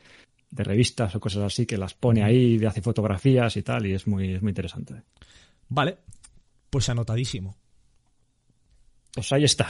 de 0.50 0.64
revistas 0.64 1.16
o 1.16 1.20
cosas 1.20 1.44
así, 1.44 1.66
que 1.66 1.78
las 1.78 1.94
pone 1.94 2.24
ahí, 2.24 2.58
le 2.58 2.68
hace 2.68 2.82
fotografías 2.82 3.58
y 3.58 3.64
tal, 3.64 3.86
y 3.86 3.94
es 3.94 4.08
muy, 4.08 4.34
es 4.34 4.42
muy 4.42 4.52
interesante. 4.52 5.02
Vale, 5.70 5.98
pues 6.70 6.90
anotadísimo. 6.90 7.56
Pues 9.14 9.32
ahí 9.32 9.44
está. 9.44 9.68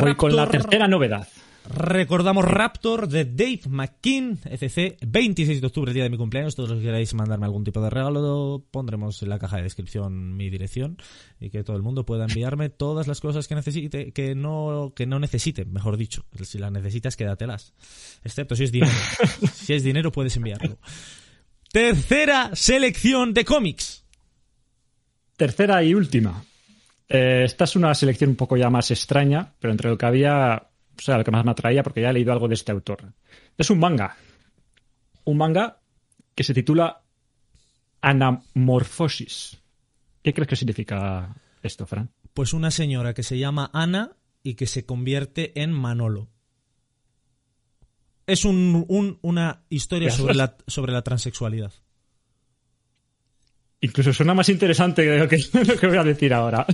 Voy 0.00 0.14
con 0.14 0.34
la 0.34 0.48
tercera 0.48 0.88
novedad. 0.88 1.28
Recordamos 1.68 2.44
Raptor 2.44 3.08
de 3.08 3.24
Dave 3.24 3.62
McKean, 3.68 4.38
ECC, 4.44 4.98
26 5.06 5.60
de 5.60 5.66
octubre, 5.66 5.92
día 5.92 6.04
de 6.04 6.10
mi 6.10 6.16
cumpleaños. 6.16 6.54
Todos 6.54 6.70
los 6.70 6.78
que 6.78 6.84
queráis 6.84 7.12
mandarme 7.14 7.46
algún 7.46 7.64
tipo 7.64 7.80
de 7.80 7.90
regalo, 7.90 8.64
pondremos 8.70 9.22
en 9.22 9.28
la 9.28 9.38
caja 9.38 9.56
de 9.56 9.64
descripción 9.64 10.36
mi 10.36 10.48
dirección 10.48 10.96
y 11.40 11.50
que 11.50 11.64
todo 11.64 11.76
el 11.76 11.82
mundo 11.82 12.06
pueda 12.06 12.24
enviarme 12.24 12.68
todas 12.68 13.08
las 13.08 13.20
cosas 13.20 13.48
que 13.48 13.54
necesite, 13.54 14.12
que 14.12 14.34
no, 14.34 14.92
que 14.94 15.06
no 15.06 15.18
necesite, 15.18 15.64
mejor 15.64 15.96
dicho. 15.96 16.24
Si 16.42 16.58
las 16.58 16.70
necesitas, 16.70 17.16
quédatelas. 17.16 17.74
Excepto 18.22 18.54
si 18.54 18.64
es 18.64 18.72
dinero. 18.72 18.92
si 19.52 19.74
es 19.74 19.82
dinero, 19.82 20.12
puedes 20.12 20.36
enviarlo. 20.36 20.78
Tercera 21.72 22.50
selección 22.54 23.34
de 23.34 23.44
cómics. 23.44 24.04
Tercera 25.36 25.82
y 25.82 25.94
última. 25.94 26.44
Eh, 27.08 27.42
esta 27.44 27.64
es 27.64 27.76
una 27.76 27.94
selección 27.94 28.30
un 28.30 28.36
poco 28.36 28.56
ya 28.56 28.70
más 28.70 28.90
extraña, 28.90 29.52
pero 29.60 29.72
entre 29.72 29.90
lo 29.90 29.98
que 29.98 30.06
había, 30.06 30.68
o 30.98 31.02
sea, 31.02 31.18
lo 31.18 31.24
que 31.24 31.30
más 31.30 31.44
me 31.44 31.50
atraía, 31.50 31.82
porque 31.82 32.00
ya 32.00 32.10
he 32.10 32.12
leído 32.12 32.32
algo 32.32 32.48
de 32.48 32.54
este 32.54 32.72
autor. 32.72 33.12
Es 33.58 33.70
un 33.70 33.78
manga. 33.78 34.16
Un 35.24 35.36
manga 35.38 35.80
que 36.34 36.44
se 36.44 36.54
titula 36.54 37.02
Anamorphosis. 38.00 39.58
¿Qué 40.22 40.32
crees 40.34 40.48
que 40.48 40.56
significa 40.56 41.34
esto, 41.62 41.86
Fran? 41.86 42.10
Pues 42.34 42.52
una 42.52 42.70
señora 42.70 43.14
que 43.14 43.22
se 43.22 43.38
llama 43.38 43.70
Ana 43.72 44.12
y 44.42 44.54
que 44.54 44.66
se 44.66 44.84
convierte 44.84 45.60
en 45.62 45.72
Manolo. 45.72 46.28
Es 48.26 48.44
un, 48.44 48.84
un- 48.88 49.18
una 49.22 49.64
historia 49.68 50.10
sobre 50.10 50.34
la, 50.34 50.56
sobre 50.66 50.92
la 50.92 51.02
transexualidad. 51.02 51.72
Incluso 53.80 54.12
suena 54.12 54.34
más 54.34 54.48
interesante 54.48 55.04
que 55.04 55.18
lo 55.18 55.28
que, 55.28 55.38
lo 55.66 55.76
que 55.78 55.86
voy 55.86 55.96
a 55.98 56.04
decir 56.04 56.32
ahora. 56.34 56.66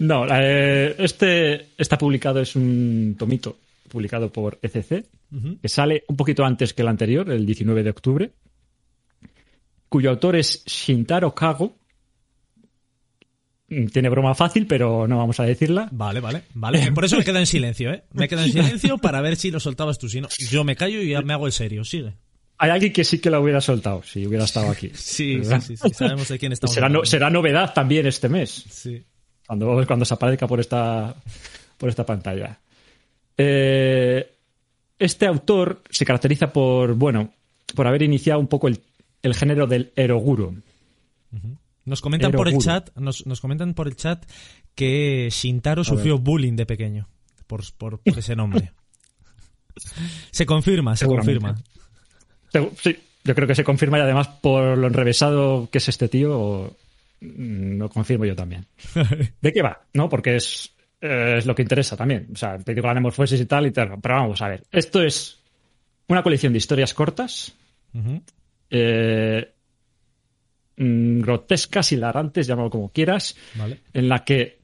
No, 0.00 0.26
eh, 0.30 0.94
este 0.98 1.68
está 1.78 1.96
publicado, 1.96 2.40
es 2.40 2.56
un 2.56 3.14
tomito 3.18 3.56
publicado 3.88 4.30
por 4.32 4.58
ECC, 4.62 5.06
que 5.62 5.68
sale 5.68 6.04
un 6.08 6.16
poquito 6.16 6.44
antes 6.44 6.74
que 6.74 6.82
el 6.82 6.88
anterior, 6.88 7.30
el 7.30 7.46
19 7.46 7.82
de 7.84 7.90
octubre, 7.90 8.30
cuyo 9.88 10.10
autor 10.10 10.36
es 10.36 10.64
Shintaro 10.66 11.34
Kago. 11.34 11.76
Mm, 13.68 13.86
Tiene 13.86 14.08
broma 14.08 14.34
fácil, 14.34 14.66
pero 14.66 15.06
no 15.06 15.18
vamos 15.18 15.38
a 15.40 15.44
decirla. 15.44 15.88
Vale, 15.92 16.20
vale, 16.20 16.42
vale. 16.54 16.90
Por 16.92 17.04
eso 17.04 17.16
me 17.16 17.24
quedo 17.24 17.38
en 17.38 17.46
silencio, 17.56 17.92
¿eh? 17.92 18.02
Me 18.12 18.28
quedo 18.28 18.42
en 18.42 18.52
silencio 18.52 18.98
para 18.98 19.20
ver 19.20 19.36
si 19.36 19.50
lo 19.50 19.60
soltabas 19.60 19.98
tú. 19.98 20.08
Si 20.08 20.20
no, 20.20 20.28
yo 20.50 20.64
me 20.64 20.74
callo 20.76 21.00
y 21.02 21.10
ya 21.10 21.22
me 21.22 21.32
hago 21.32 21.46
el 21.46 21.52
serio. 21.52 21.84
Sigue. 21.84 22.14
hay 22.58 22.70
alguien 22.70 22.92
que 22.92 23.04
sí 23.04 23.18
que 23.20 23.30
la 23.30 23.38
hubiera 23.40 23.60
soltado 23.60 24.02
si 24.02 24.26
hubiera 24.26 24.44
estado 24.44 24.70
aquí. 24.70 24.90
Sí, 24.94 25.40
sí, 25.44 25.60
sí, 25.60 25.76
sí, 25.76 25.88
sabemos 25.94 26.28
de 26.28 26.38
quién 26.38 26.52
estamos 26.52 26.74
será, 26.74 26.88
no- 26.88 26.98
hablando. 26.98 27.06
será 27.10 27.30
novedad 27.30 27.72
también 27.74 28.06
este 28.06 28.28
mes, 28.28 28.50
Sí. 28.70 29.02
Cuando, 29.50 29.84
cuando 29.86 30.04
se 30.04 30.14
aparezca 30.14 30.46
por 30.46 30.60
esta, 30.60 31.12
por 31.76 31.88
esta 31.88 32.06
pantalla. 32.06 32.56
Eh, 33.36 34.30
este 34.98 35.26
autor 35.26 35.82
se 35.90 36.04
caracteriza 36.04 36.52
por, 36.52 36.94
bueno, 36.94 37.32
por 37.74 37.86
haber 37.88 38.02
iniciado 38.02 38.38
un 38.38 38.46
poco 38.46 38.68
el, 38.68 38.80
el 39.22 39.34
género 39.34 39.66
del 39.66 39.92
eroguro. 39.96 40.54
Nos 41.84 42.00
comentan 42.00 42.30
por 42.38 42.46
el 42.48 42.54
chat, 42.58 42.96
nos, 42.96 43.26
nos 43.26 43.40
comentan 43.40 43.74
por 43.74 43.88
el 43.88 43.96
chat 43.96 44.24
que 44.76 45.28
Shintaro 45.32 45.82
sufrió 45.82 46.18
bullying 46.18 46.54
de 46.54 46.66
pequeño 46.66 47.08
por, 47.48 47.62
por- 47.76 47.98
por 47.98 48.18
ese 48.18 48.36
nombre. 48.36 48.70
se 50.30 50.46
confirma, 50.46 50.94
se 50.96 51.06
confirma. 51.06 51.56
Sí, 52.82 52.96
yo 53.24 53.34
creo 53.34 53.48
que 53.48 53.54
se 53.56 53.64
confirma 53.64 53.98
y 53.98 54.02
además 54.02 54.28
por 54.28 54.78
lo 54.78 54.86
enrevesado 54.86 55.68
que 55.72 55.78
es 55.78 55.88
este 55.88 56.08
tío, 56.08 56.76
mm, 57.20 57.78
lo 57.78 57.88
confirmo 57.88 58.24
yo 58.24 58.34
también. 58.36 58.66
¿De 59.40 59.52
qué 59.52 59.62
va? 59.62 59.82
¿No? 59.94 60.08
Porque 60.08 60.36
es, 60.36 60.74
eh, 61.00 61.36
es 61.38 61.46
lo 61.46 61.54
que 61.54 61.62
interesa 61.62 61.96
también. 61.96 62.28
O 62.32 62.36
sea, 62.36 62.58
te 62.58 62.74
digo 62.74 62.86
la 62.86 62.94
Metamorfosis 62.94 63.40
y 63.40 63.46
tal 63.46 63.66
y 63.66 63.70
tal. 63.72 63.98
Pero 64.00 64.14
vamos 64.16 64.40
a 64.42 64.48
ver. 64.48 64.62
Esto 64.70 65.02
es 65.02 65.42
una 66.08 66.22
colección 66.22 66.52
de 66.52 66.58
historias 66.58 66.92
cortas, 66.94 67.54
Ujú. 67.94 68.22
eh, 68.70 69.52
mm, 70.76 71.20
grotescas, 71.20 71.92
hilarantes, 71.92 72.46
llámalo 72.46 72.70
como 72.70 72.90
quieras, 72.90 73.36
Vale. 73.54 73.80
en 73.92 74.08
la 74.08 74.24
que, 74.24 74.60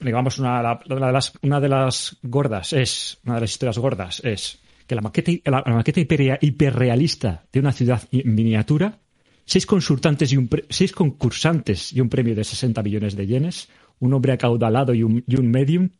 digamos, 0.00 0.38
una, 0.38 0.62
la- 0.62 0.80
de 0.86 1.12
las, 1.12 1.32
una 1.42 1.60
de 1.60 1.68
las 1.68 2.16
gordas 2.22 2.72
es, 2.72 3.18
una 3.24 3.36
de 3.36 3.40
las 3.42 3.50
historias 3.50 3.78
gordas 3.78 4.20
es 4.24 4.58
que 4.86 4.94
la 4.96 5.00
maqueta, 5.00 5.30
la, 5.50 5.62
la 5.64 5.74
maqueta 5.74 6.00
hiper- 6.00 6.38
hiperrealista 6.40 7.44
de 7.52 7.60
una 7.60 7.72
ciudad 7.72 8.02
en 8.10 8.34
miniatura, 8.34 8.98
seis 9.44 9.66
consultantes 9.66 10.32
y 10.32 10.36
un 10.36 10.48
pre- 10.48 10.64
seis 10.70 10.92
concursantes 10.92 11.92
y 11.92 12.00
un 12.00 12.08
premio 12.08 12.34
de 12.34 12.44
60 12.44 12.82
millones 12.82 13.16
de 13.16 13.26
yenes, 13.26 13.68
un 14.00 14.12
hombre 14.14 14.32
acaudalado 14.32 14.94
y 14.94 15.02
un, 15.02 15.24
y 15.26 15.36
un 15.36 15.50
medium, 15.50 15.90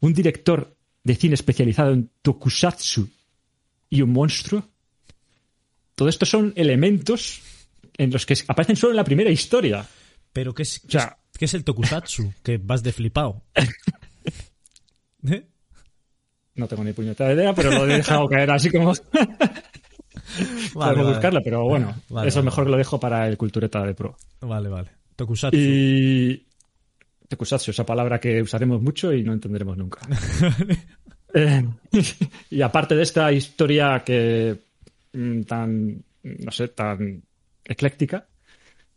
un 0.00 0.12
director 0.14 0.76
de 1.04 1.14
cine 1.14 1.34
especializado 1.34 1.92
en 1.92 2.10
tokusatsu 2.22 3.08
y 3.88 4.02
un 4.02 4.12
monstruo. 4.12 4.68
Todo 5.94 6.08
esto 6.08 6.24
son 6.26 6.52
elementos 6.56 7.40
en 7.96 8.10
los 8.10 8.24
que 8.26 8.34
aparecen 8.48 8.76
solo 8.76 8.92
en 8.92 8.96
la 8.96 9.04
primera 9.04 9.30
historia. 9.30 9.86
Pero 10.32 10.54
¿qué 10.54 10.62
es, 10.62 10.80
O 10.86 10.90
sea- 10.90 11.18
qué 11.38 11.44
es 11.46 11.54
el 11.54 11.64
tokusatsu? 11.64 12.32
que 12.42 12.58
vas 12.58 12.82
de 12.82 12.92
flipado. 12.92 13.42
¿Eh? 15.28 15.46
No 16.54 16.66
tengo 16.66 16.84
ni 16.84 16.92
puñetera 16.92 17.32
idea, 17.32 17.54
pero 17.54 17.70
lo 17.70 17.84
he 17.86 17.96
dejado 17.96 18.28
caer 18.28 18.50
así 18.50 18.70
como 18.70 18.92
podemos 20.74 20.74
vale. 21.04 21.08
buscarla, 21.14 21.40
pero 21.42 21.64
bueno, 21.64 21.94
Vale, 22.08 22.28
eso 22.28 22.38
vale. 22.40 22.44
mejor 22.46 22.70
lo 22.70 22.76
dejo 22.76 22.98
para 23.00 23.26
el 23.28 23.36
cultureta 23.36 23.82
de 23.84 23.94
pro. 23.94 24.16
Vale, 24.40 24.68
vale. 24.68 24.90
Tokusatsu. 25.16 25.56
Y 25.58 26.46
Tokusatsu, 27.28 27.70
esa 27.70 27.84
palabra 27.86 28.18
que 28.18 28.42
usaremos 28.42 28.80
mucho 28.82 29.12
y 29.12 29.22
no 29.22 29.32
entenderemos 29.32 29.76
nunca. 29.76 30.00
Eh, 31.32 31.64
y 32.50 32.60
aparte 32.60 32.96
de 32.96 33.04
esta 33.04 33.30
historia 33.30 34.02
que 34.04 34.56
mm, 35.12 35.42
tan, 35.42 36.02
no 36.24 36.50
sé, 36.50 36.66
tan 36.66 37.22
ecléctica, 37.64 38.26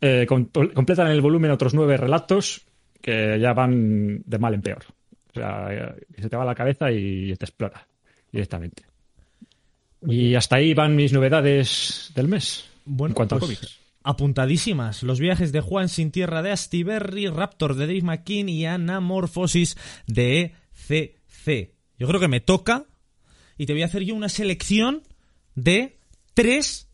eh, 0.00 0.26
com- 0.26 0.48
completan 0.74 1.12
el 1.12 1.20
volumen 1.20 1.52
otros 1.52 1.74
nueve 1.74 1.96
relatos 1.96 2.66
que 3.00 3.38
ya 3.38 3.52
van 3.52 4.20
de 4.26 4.38
mal 4.40 4.52
en 4.52 4.62
peor. 4.62 4.84
O 5.30 5.32
sea, 5.32 5.68
eh, 5.72 5.94
se 6.20 6.28
te 6.28 6.36
va 6.36 6.44
la 6.44 6.56
cabeza 6.56 6.90
y 6.90 7.32
te 7.36 7.44
explora 7.44 7.86
directamente. 8.32 8.82
Y 10.06 10.34
hasta 10.34 10.56
ahí 10.56 10.74
van 10.74 10.96
mis 10.96 11.12
novedades 11.12 12.10
del 12.14 12.28
mes. 12.28 12.64
Bueno, 12.84 13.12
en 13.12 13.14
cuanto 13.14 13.38
pues, 13.38 13.58
a 13.58 13.60
cómics. 13.60 13.78
Apuntadísimas. 14.02 15.02
Los 15.02 15.18
viajes 15.18 15.50
de 15.52 15.60
Juan 15.60 15.88
sin 15.88 16.10
tierra 16.10 16.42
de 16.42 16.52
Astiberri, 16.52 17.28
Raptor 17.28 17.74
de 17.74 17.86
Dave 17.86 18.02
McKean 18.02 18.48
y 18.48 18.66
Anamorphosis 18.66 19.76
de 20.06 20.52
ECC. 20.88 21.72
Yo 21.98 22.06
creo 22.06 22.20
que 22.20 22.28
me 22.28 22.40
toca 22.40 22.84
y 23.56 23.66
te 23.66 23.72
voy 23.72 23.82
a 23.82 23.86
hacer 23.86 24.02
yo 24.02 24.14
una 24.14 24.28
selección 24.28 25.02
de 25.54 25.96
tres 26.34 26.88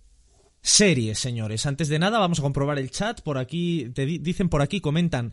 series, 0.63 1.19
señores. 1.19 1.67
Antes 1.67 1.89
de 1.89 1.99
nada, 1.99 2.19
vamos 2.19 2.39
a 2.39 2.43
comprobar 2.43 2.79
el 2.79 2.91
chat. 2.91 3.23
Por 3.23 3.39
aquí, 3.39 3.91
te 3.95 4.07
di- 4.07 4.19
dicen 4.19 4.49
por 4.49 4.63
aquí, 4.63 4.81
comentan. 4.81 5.33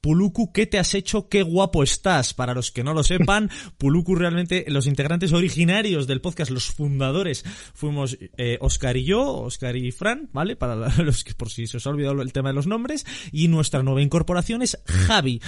Puluku, 0.00 0.52
¿qué 0.52 0.66
te 0.66 0.78
has 0.78 0.94
hecho? 0.94 1.28
Qué 1.28 1.42
guapo 1.42 1.82
estás. 1.82 2.32
Para 2.32 2.54
los 2.54 2.70
que 2.70 2.82
no 2.82 2.94
lo 2.94 3.02
sepan, 3.02 3.50
Puluku 3.78 4.14
realmente, 4.14 4.64
los 4.68 4.86
integrantes 4.86 5.32
originarios 5.32 6.06
del 6.06 6.20
podcast, 6.20 6.50
los 6.50 6.66
fundadores, 6.66 7.44
fuimos 7.74 8.16
eh, 8.38 8.56
Oscar 8.60 8.96
y 8.96 9.04
yo, 9.04 9.42
Oscar 9.42 9.76
y 9.76 9.92
Fran, 9.92 10.30
¿vale? 10.32 10.56
Para 10.56 10.74
los 11.02 11.22
que, 11.22 11.34
por 11.34 11.50
si 11.50 11.66
se 11.66 11.76
os 11.76 11.86
ha 11.86 11.90
olvidado 11.90 12.22
el 12.22 12.32
tema 12.32 12.48
de 12.48 12.54
los 12.54 12.66
nombres. 12.66 13.04
Y 13.30 13.48
nuestra 13.48 13.82
nueva 13.82 14.00
incorporación 14.00 14.62
es 14.62 14.78
Javi, 14.86 15.42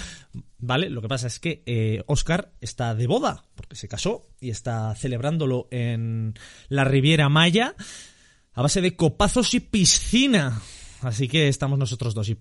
¿vale? 0.59 0.91
Lo 0.91 1.01
que 1.01 1.09
pasa 1.09 1.29
es 1.29 1.41
que 1.41 1.63
eh, 1.65 2.03
Oscar 2.07 2.53
está 2.61 2.95
de 2.95 3.07
boda, 3.07 3.45
porque 3.55 3.77
se 3.77 3.89
casó 3.89 4.29
y 4.39 4.51
está 4.51 4.95
celebrándolo 4.95 5.69
en 5.71 6.35
la 6.69 6.85
Riviera 6.85 7.29
Maya 7.29 7.75
a 8.55 8.63
base 8.63 8.81
de 8.81 8.97
copazos 8.97 9.55
y 9.55 9.61
piscina. 9.61 10.61
Así 11.01 11.27
que 11.27 11.49
estamos 11.49 11.79
nosotros 11.79 12.15
dos. 12.15 12.29
Y 12.29 12.37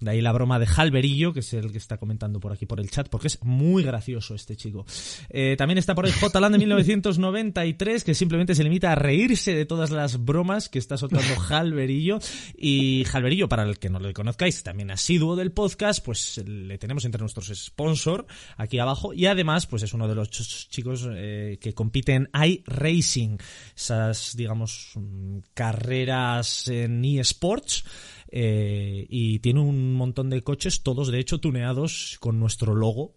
de 0.00 0.10
ahí 0.10 0.20
la 0.20 0.32
broma 0.32 0.58
de 0.58 0.66
Halverillo, 0.66 1.32
que 1.32 1.40
es 1.40 1.52
el 1.54 1.72
que 1.72 1.78
está 1.78 1.96
comentando 1.96 2.38
por 2.40 2.52
aquí 2.52 2.66
por 2.66 2.80
el 2.80 2.90
chat, 2.90 3.08
porque 3.08 3.28
es 3.28 3.42
muy 3.42 3.82
gracioso 3.82 4.34
este 4.34 4.56
chico. 4.56 4.84
Eh, 5.30 5.54
también 5.56 5.78
está 5.78 5.94
por 5.94 6.04
ahí 6.06 6.12
J. 6.12 6.40
de 6.50 6.58
1993, 6.58 8.04
que 8.04 8.14
simplemente 8.14 8.54
se 8.54 8.62
limita 8.64 8.92
a 8.92 8.94
reírse 8.94 9.54
de 9.54 9.64
todas 9.66 9.90
las 9.90 10.24
bromas 10.24 10.68
que 10.68 10.78
está 10.78 10.96
soltando 10.96 11.26
Halverillo. 11.48 12.18
Y 12.56 13.04
Halverillo, 13.12 13.48
para 13.48 13.62
el 13.62 13.78
que 13.78 13.88
no 13.88 13.98
lo 13.98 14.12
conozcáis, 14.12 14.62
también 14.62 14.90
asiduo 14.90 15.36
del 15.36 15.52
podcast, 15.52 16.04
pues 16.04 16.42
le 16.46 16.78
tenemos 16.78 17.04
entre 17.04 17.20
nuestros 17.20 17.48
sponsor 17.54 18.26
aquí 18.56 18.78
abajo. 18.78 19.14
Y 19.14 19.26
además, 19.26 19.66
pues 19.66 19.82
es 19.82 19.94
uno 19.94 20.08
de 20.08 20.14
los 20.14 20.30
ch- 20.30 20.68
chicos 20.68 21.08
eh, 21.10 21.58
que 21.60 21.72
compiten 21.74 22.28
en 22.34 22.50
iRacing, 22.50 23.38
esas, 23.74 24.36
digamos, 24.36 24.90
mm, 24.94 25.38
carreras 25.54 26.68
en 26.68 27.04
eSports. 27.04 27.84
Eh, 28.38 29.06
y 29.08 29.38
tiene 29.38 29.60
un 29.60 29.94
montón 29.94 30.28
de 30.28 30.42
coches, 30.42 30.82
todos 30.82 31.10
de 31.10 31.18
hecho 31.18 31.38
tuneados 31.38 32.18
con 32.20 32.38
nuestro 32.38 32.74
logo 32.74 33.14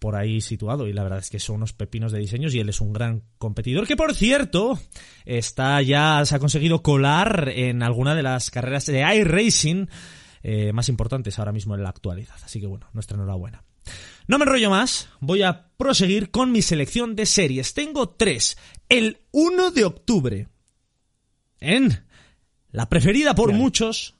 por 0.00 0.16
ahí 0.16 0.40
situado 0.40 0.88
y 0.88 0.92
la 0.92 1.04
verdad 1.04 1.20
es 1.20 1.30
que 1.30 1.38
son 1.38 1.56
unos 1.56 1.72
pepinos 1.72 2.10
de 2.10 2.18
diseños 2.18 2.52
y 2.52 2.58
él 2.58 2.68
es 2.68 2.80
un 2.80 2.92
gran 2.92 3.22
competidor 3.38 3.86
que 3.86 3.96
por 3.96 4.14
cierto 4.14 4.80
está 5.26 5.80
ya 5.82 6.24
se 6.24 6.34
ha 6.34 6.38
conseguido 6.38 6.82
colar 6.82 7.50
en 7.54 7.82
alguna 7.82 8.14
de 8.14 8.22
las 8.22 8.50
carreras 8.50 8.86
de 8.86 9.00
iRacing 9.00 9.88
eh, 10.42 10.72
más 10.72 10.88
importantes 10.88 11.38
ahora 11.38 11.52
mismo 11.52 11.74
en 11.74 11.82
la 11.82 11.90
actualidad 11.90 12.34
así 12.42 12.60
que 12.60 12.66
bueno 12.66 12.88
nuestra 12.94 13.16
enhorabuena 13.16 13.62
no 14.26 14.38
me 14.38 14.44
enrollo 14.44 14.70
más, 14.70 15.08
voy 15.18 15.42
a 15.42 15.70
proseguir 15.76 16.30
con 16.30 16.52
mi 16.52 16.62
selección 16.62 17.16
de 17.16 17.26
series. 17.26 17.74
Tengo 17.74 18.10
tres. 18.10 18.56
El 18.88 19.22
1 19.32 19.72
de 19.72 19.84
octubre. 19.84 20.48
En 21.58 22.06
la 22.70 22.88
preferida 22.88 23.34
por 23.34 23.52
muchos, 23.52 24.19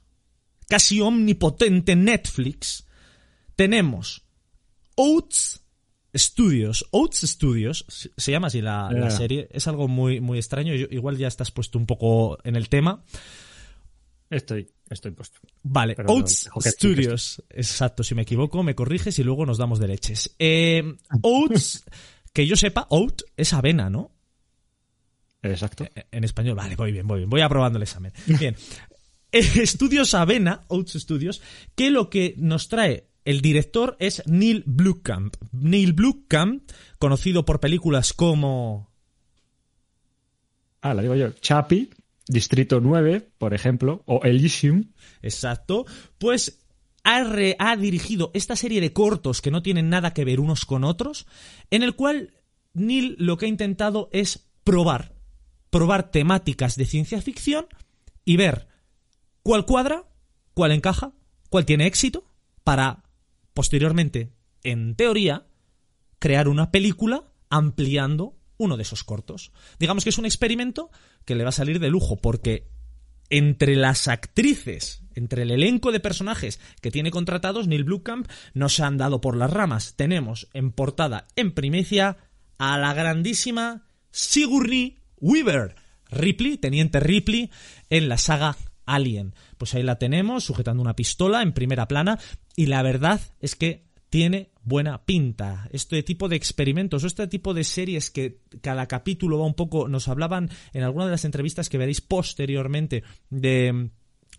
casi 0.67 1.01
omnipotente 1.01 1.95
Netflix, 1.95 2.85
tenemos 3.55 4.23
Oats 4.95 5.61
Studios. 6.15 6.85
Oats 6.91 7.21
Studios, 7.21 7.85
se 7.87 8.31
llama 8.31 8.47
así 8.47 8.61
la, 8.61 9.09
serie. 9.11 9.47
Es 9.51 9.67
algo 9.67 9.87
muy, 9.87 10.19
muy 10.19 10.37
extraño. 10.37 10.75
Yo- 10.75 10.87
igual 10.91 11.17
ya 11.17 11.27
estás 11.27 11.51
puesto 11.51 11.77
un 11.77 11.85
poco 11.85 12.37
en 12.43 12.55
el 12.55 12.69
tema. 12.69 13.03
Estoy, 14.29 14.69
estoy 14.89 15.11
puesto. 15.11 15.39
Vale, 15.63 15.95
Pero 15.95 16.09
Oats 16.13 16.49
Studios. 16.65 17.43
Exacto, 17.49 18.03
si 18.03 18.15
me 18.15 18.21
equivoco, 18.21 18.63
me 18.63 18.75
corriges 18.75 19.19
y 19.19 19.23
luego 19.23 19.45
nos 19.45 19.57
damos 19.57 19.79
de 19.79 19.87
leches. 19.89 20.35
Eh, 20.39 20.83
Oats, 21.21 21.83
que 22.33 22.47
yo 22.47 22.55
sepa, 22.55 22.87
Oat 22.89 23.21
es 23.35 23.53
avena, 23.53 23.89
¿no? 23.89 24.11
Exacto. 25.43 25.85
Eh, 25.95 26.05
En 26.11 26.23
español, 26.23 26.55
vale, 26.55 26.75
voy 26.75 26.91
bien, 26.91 27.07
voy 27.07 27.19
bien. 27.19 27.29
Voy 27.29 27.41
aprobando 27.41 27.77
el 27.77 27.83
examen. 27.83 28.13
Bien. 28.25 28.55
Estudios 29.61 30.13
Avena, 30.13 30.63
Oats 30.67 30.93
Studios, 30.93 31.41
que 31.75 31.89
lo 31.89 32.09
que 32.09 32.35
nos 32.37 32.67
trae 32.67 33.07
el 33.23 33.41
director 33.41 33.95
es 33.99 34.23
Neil 34.25 34.63
Blomkamp. 34.65 35.35
Neil 35.51 35.93
Blomkamp, 35.93 36.69
conocido 36.99 37.45
por 37.45 37.59
películas 37.59 38.13
como 38.13 38.89
Ah, 40.81 40.93
la 40.93 41.03
digo 41.03 41.15
yo. 41.15 41.29
Chapi, 41.33 41.89
Distrito 42.27 42.79
9, 42.81 43.29
por 43.37 43.53
ejemplo, 43.53 44.01
o 44.05 44.21
Elysium. 44.23 44.85
Exacto. 45.21 45.85
Pues 46.17 46.59
ha, 47.03 47.23
re- 47.23 47.55
ha 47.59 47.75
dirigido 47.77 48.31
esta 48.33 48.55
serie 48.55 48.81
de 48.81 48.91
cortos 48.93 49.41
que 49.41 49.51
no 49.51 49.61
tienen 49.61 49.89
nada 49.89 50.13
que 50.13 50.25
ver 50.25 50.39
unos 50.39 50.65
con 50.65 50.83
otros, 50.83 51.27
en 51.69 51.83
el 51.83 51.95
cual 51.95 52.33
Neil 52.73 53.15
lo 53.19 53.37
que 53.37 53.45
ha 53.45 53.49
intentado 53.49 54.09
es 54.11 54.49
probar, 54.63 55.13
probar 55.69 56.09
temáticas 56.09 56.75
de 56.75 56.85
ciencia 56.85 57.21
ficción 57.21 57.67
y 58.25 58.37
ver 58.37 58.67
cuál 59.43 59.65
cuadra, 59.65 60.05
cuál 60.53 60.71
encaja, 60.71 61.13
cuál 61.49 61.65
tiene 61.65 61.87
éxito, 61.87 62.25
para 62.63 63.03
posteriormente, 63.53 64.31
en 64.63 64.95
teoría, 64.95 65.47
crear 66.19 66.47
una 66.47 66.71
película 66.71 67.25
ampliando 67.49 68.37
uno 68.57 68.77
de 68.77 68.83
esos 68.83 69.03
cortos. 69.03 69.51
Digamos 69.79 70.03
que 70.03 70.11
es 70.11 70.17
un 70.17 70.25
experimento 70.25 70.91
que 71.25 71.35
le 71.35 71.43
va 71.43 71.49
a 71.49 71.53
salir 71.53 71.79
de 71.79 71.89
lujo, 71.89 72.21
porque 72.21 72.69
entre 73.29 73.75
las 73.75 74.07
actrices, 74.07 75.03
entre 75.15 75.43
el 75.43 75.51
elenco 75.51 75.91
de 75.91 75.99
personajes 75.99 76.59
que 76.81 76.91
tiene 76.91 77.11
contratados, 77.11 77.67
Neil 77.67 77.85
Blomkamp 77.85 78.27
no 78.53 78.69
se 78.69 78.83
han 78.83 78.97
dado 78.97 79.21
por 79.21 79.35
las 79.35 79.51
ramas. 79.51 79.95
Tenemos 79.95 80.47
en 80.53 80.71
portada, 80.71 81.27
en 81.35 81.53
primicia, 81.53 82.17
a 82.57 82.77
la 82.77 82.93
grandísima 82.93 83.87
Sigourney 84.11 84.99
Weaver, 85.17 85.75
Ripley, 86.09 86.57
teniente 86.57 86.99
Ripley, 86.99 87.49
en 87.89 88.09
la 88.09 88.17
saga 88.17 88.57
Alien. 88.85 89.33
Pues 89.57 89.73
ahí 89.73 89.83
la 89.83 89.99
tenemos, 89.99 90.43
sujetando 90.43 90.81
una 90.81 90.95
pistola 90.95 91.41
en 91.41 91.53
primera 91.53 91.87
plana, 91.87 92.19
y 92.55 92.67
la 92.67 92.81
verdad 92.81 93.21
es 93.39 93.55
que 93.55 93.91
tiene 94.09 94.51
buena 94.63 95.05
pinta. 95.05 95.69
Este 95.71 96.03
tipo 96.03 96.27
de 96.27 96.35
experimentos 96.35 97.05
este 97.05 97.27
tipo 97.27 97.53
de 97.53 97.63
series 97.63 98.11
que 98.11 98.41
cada 98.61 98.85
capítulo 98.87 99.39
va 99.39 99.45
un 99.45 99.53
poco, 99.53 99.87
nos 99.87 100.09
hablaban 100.09 100.49
en 100.73 100.83
alguna 100.83 101.05
de 101.05 101.11
las 101.11 101.25
entrevistas 101.25 101.69
que 101.69 101.77
veréis 101.77 102.01
posteriormente 102.01 103.03
de 103.29 103.89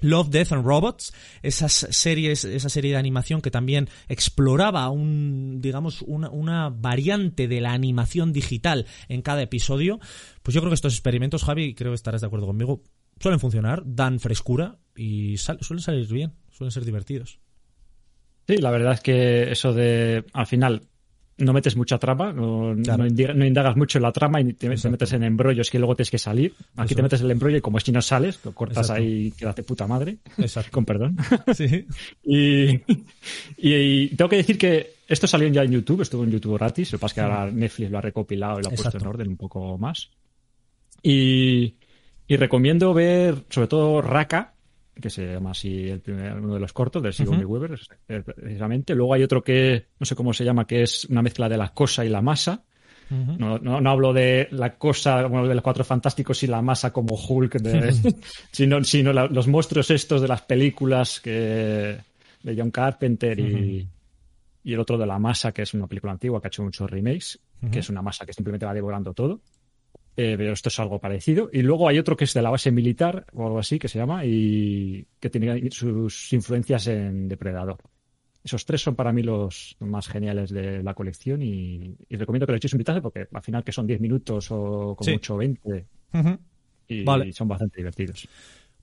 Love, 0.03 0.29
Death 0.29 0.53
and 0.53 0.67
Robots, 0.67 1.15
esas 1.43 1.73
series, 1.73 2.45
esa 2.45 2.69
serie 2.69 2.93
de 2.93 2.99
animación 2.99 3.41
que 3.41 3.51
también 3.51 3.89
exploraba 4.09 4.91
un, 4.91 5.61
digamos, 5.61 6.03
una, 6.03 6.29
una, 6.29 6.69
variante 6.69 7.49
de 7.49 7.61
la 7.61 7.73
animación 7.73 8.33
digital 8.33 8.87
en 9.09 9.23
cada 9.23 9.43
episodio, 9.43 10.01
pues 10.43 10.55
yo 10.55 10.61
creo 10.61 10.71
que 10.71 10.75
estos 10.75 10.95
experimentos, 10.95 11.45
Javi, 11.45 11.75
creo 11.75 11.93
que 11.93 11.97
estarás 11.97 12.21
de 12.21 12.27
acuerdo 12.27 12.47
conmigo, 12.47 12.83
suelen 13.21 13.41
funcionar, 13.41 13.83
dan 13.85 14.21
frescura 14.21 14.79
y 14.97 15.37
suelen 15.37 15.83
salir 15.83 16.07
bien, 16.09 16.35
suelen 16.51 16.71
ser 16.71 16.85
divertidos. 16.85 17.41
Sí, 18.47 18.57
la 18.57 18.71
verdad 18.71 18.95
es 18.95 19.01
que 19.01 19.51
eso 19.51 19.73
de, 19.73 20.25
al 20.33 20.47
final, 20.47 20.83
no 21.39 21.53
metes 21.53 21.77
mucha 21.77 21.99
trama, 21.99 22.33
no, 22.33 22.75
claro. 22.83 23.05
no, 23.09 23.47
indagas 23.47 23.77
mucho 23.77 23.99
en 23.99 24.03
la 24.03 24.13
trama 24.13 24.41
y 24.41 24.53
te, 24.53 24.69
te, 24.69 24.91
metes 24.91 25.13
en 25.13 25.23
embrollos 25.23 25.71
que 25.71 25.79
luego 25.79 25.95
tienes 25.95 26.11
que 26.11 26.19
salir. 26.19 26.53
Aquí 26.77 26.93
Eso. 26.93 26.97
te 26.97 27.03
metes 27.03 27.21
el 27.21 27.31
embrollo 27.31 27.57
y 27.57 27.61
como 27.61 27.79
es 27.79 27.85
que 27.85 27.93
no 27.93 28.03
sales, 28.03 28.41
lo 28.45 28.53
cortas 28.53 28.79
Exacto. 28.79 29.03
ahí 29.03 29.27
y 29.27 29.31
quédate 29.33 29.63
puta 29.63 29.87
madre. 29.87 30.19
Exacto. 30.39 30.71
Con 30.73 30.85
perdón. 30.85 31.17
Sí. 31.55 31.87
y, 32.25 32.71
y, 33.57 33.75
y, 33.75 34.09
tengo 34.17 34.29
que 34.29 34.37
decir 34.37 34.59
que 34.59 34.95
esto 35.09 35.27
salió 35.27 35.49
ya 35.49 35.63
en 35.63 35.73
YouTube, 35.73 36.03
estuvo 36.03 36.25
en 36.25 36.31
YouTube 36.31 36.55
gratis. 36.55 36.93
Lo 36.93 36.99
que 36.99 37.03
pasa 37.03 37.13
es 37.13 37.15
que 37.15 37.21
ahora 37.21 37.51
Netflix 37.51 37.91
lo 37.91 37.99
ha 37.99 38.03
recopilado 38.03 38.61
y 38.61 38.63
lo 38.63 38.69
ha 38.69 38.73
puesto 38.73 38.99
en 38.99 39.07
orden 39.07 39.29
un 39.29 39.37
poco 39.37 39.79
más. 39.79 40.11
Y, 41.03 41.77
y 42.33 42.37
recomiendo 42.37 42.95
ver, 42.95 43.45
sobre 43.51 43.69
todo, 43.69 44.01
Raka, 44.01 44.55
que 44.99 45.11
se 45.11 45.35
llama 45.35 45.51
así 45.51 45.91
el 45.91 46.01
primer, 46.01 46.33
uno 46.39 46.55
de 46.55 46.61
los 46.61 46.73
cortos 46.73 47.03
de 47.03 47.13
Sigourney 47.13 47.45
uh 47.45 47.49
-huh. 47.49 47.61
Weaver, 47.61 47.79
precisamente. 48.25 48.95
Luego 48.95 49.13
hay 49.13 49.23
otro 49.23 49.45
que, 49.45 49.89
no 50.01 50.07
sé 50.07 50.15
cómo 50.15 50.33
se 50.33 50.43
llama, 50.43 50.67
que 50.67 50.83
es 50.83 51.05
una 51.05 51.21
mezcla 51.21 51.47
de 51.51 51.59
la 51.59 51.75
cosa 51.75 52.07
y 52.07 52.09
la 52.09 52.23
masa. 52.23 52.65
Uh 53.11 53.15
-huh. 53.15 53.37
no, 53.37 53.59
no, 53.59 53.83
no, 53.83 53.91
hablo 53.91 54.15
de 54.15 54.49
la 54.51 54.79
cosa 54.79 55.23
como 55.25 55.47
de 55.47 55.55
los 55.55 55.63
cuatro 55.63 55.85
fantásticos 55.85 56.43
y 56.43 56.47
la 56.47 56.63
masa 56.63 56.91
como 56.91 57.17
Hulk, 57.17 57.61
de, 57.61 57.93
sino, 58.51 58.83
sino 58.83 59.13
la, 59.13 59.27
los 59.27 59.47
monstruos 59.47 59.91
estos 59.91 60.23
de 60.23 60.29
las 60.29 60.41
películas 60.41 61.21
que, 61.21 61.99
de 62.43 62.57
John 62.57 62.71
Carpenter 62.71 63.39
y, 63.39 63.43
uh 63.43 63.59
-huh. 63.59 63.87
y 64.65 64.73
el 64.73 64.81
otro 64.81 64.97
de 64.97 65.05
la 65.05 65.19
masa, 65.19 65.53
que 65.53 65.61
es 65.61 65.75
una 65.75 65.87
película 65.87 66.13
antigua 66.13 66.41
que 66.41 66.47
ha 66.47 66.49
hecho 66.49 66.63
muchos 66.63 66.91
remakes, 66.91 67.39
que 67.71 67.81
es 67.81 67.91
una 67.91 68.01
masa 68.01 68.25
que 68.25 68.33
simplemente 68.33 68.65
va 68.65 68.73
devorando 68.73 69.13
todo. 69.13 69.41
Eh, 70.17 70.35
pero 70.37 70.53
esto 70.53 70.69
es 70.69 70.79
algo 70.79 70.99
parecido. 70.99 71.49
Y 71.53 71.63
luego 71.63 71.89
hay 71.89 71.99
otro 71.99 72.17
que 72.17 72.25
es 72.25 72.35
de 72.35 72.43
la 72.43 72.51
base 72.51 72.71
militar 72.71 73.27
o 73.33 73.47
algo 73.47 73.59
así 73.59 73.79
que 73.79 73.89
se 73.89 73.99
llama 73.99 74.25
y 74.25 75.07
que 75.19 75.31
tiene 75.31 75.71
sus 75.71 76.33
influencias 76.33 76.87
en 76.89 77.29
Depredador. 77.29 77.79
Esos 78.45 78.67
tres 78.67 78.83
son 78.83 78.95
para 78.95 79.13
mí 79.13 79.23
los 79.23 79.77
más 79.81 80.09
geniales 80.09 80.51
de 80.51 80.83
la 80.83 80.95
colección 80.95 81.43
y, 81.43 81.97
y 82.09 82.17
recomiendo 82.17 82.45
que 82.45 82.53
lo 82.53 82.57
echéis 82.57 82.75
un 82.75 82.79
vistazo 82.79 83.01
porque 83.01 83.29
al 83.33 83.43
final 83.43 83.63
que 83.63 83.73
son 83.73 83.87
10 83.87 84.01
minutos 84.01 84.51
o 84.51 84.97
como 84.97 85.05
sí. 85.05 85.13
mucho 85.13 85.37
20 85.37 85.69
uh 85.71 86.19
-huh. 86.19 86.39
y, 86.89 87.05
vale. 87.05 87.29
y 87.29 87.33
son 87.33 87.47
bastante 87.49 87.79
divertidos. 87.79 88.29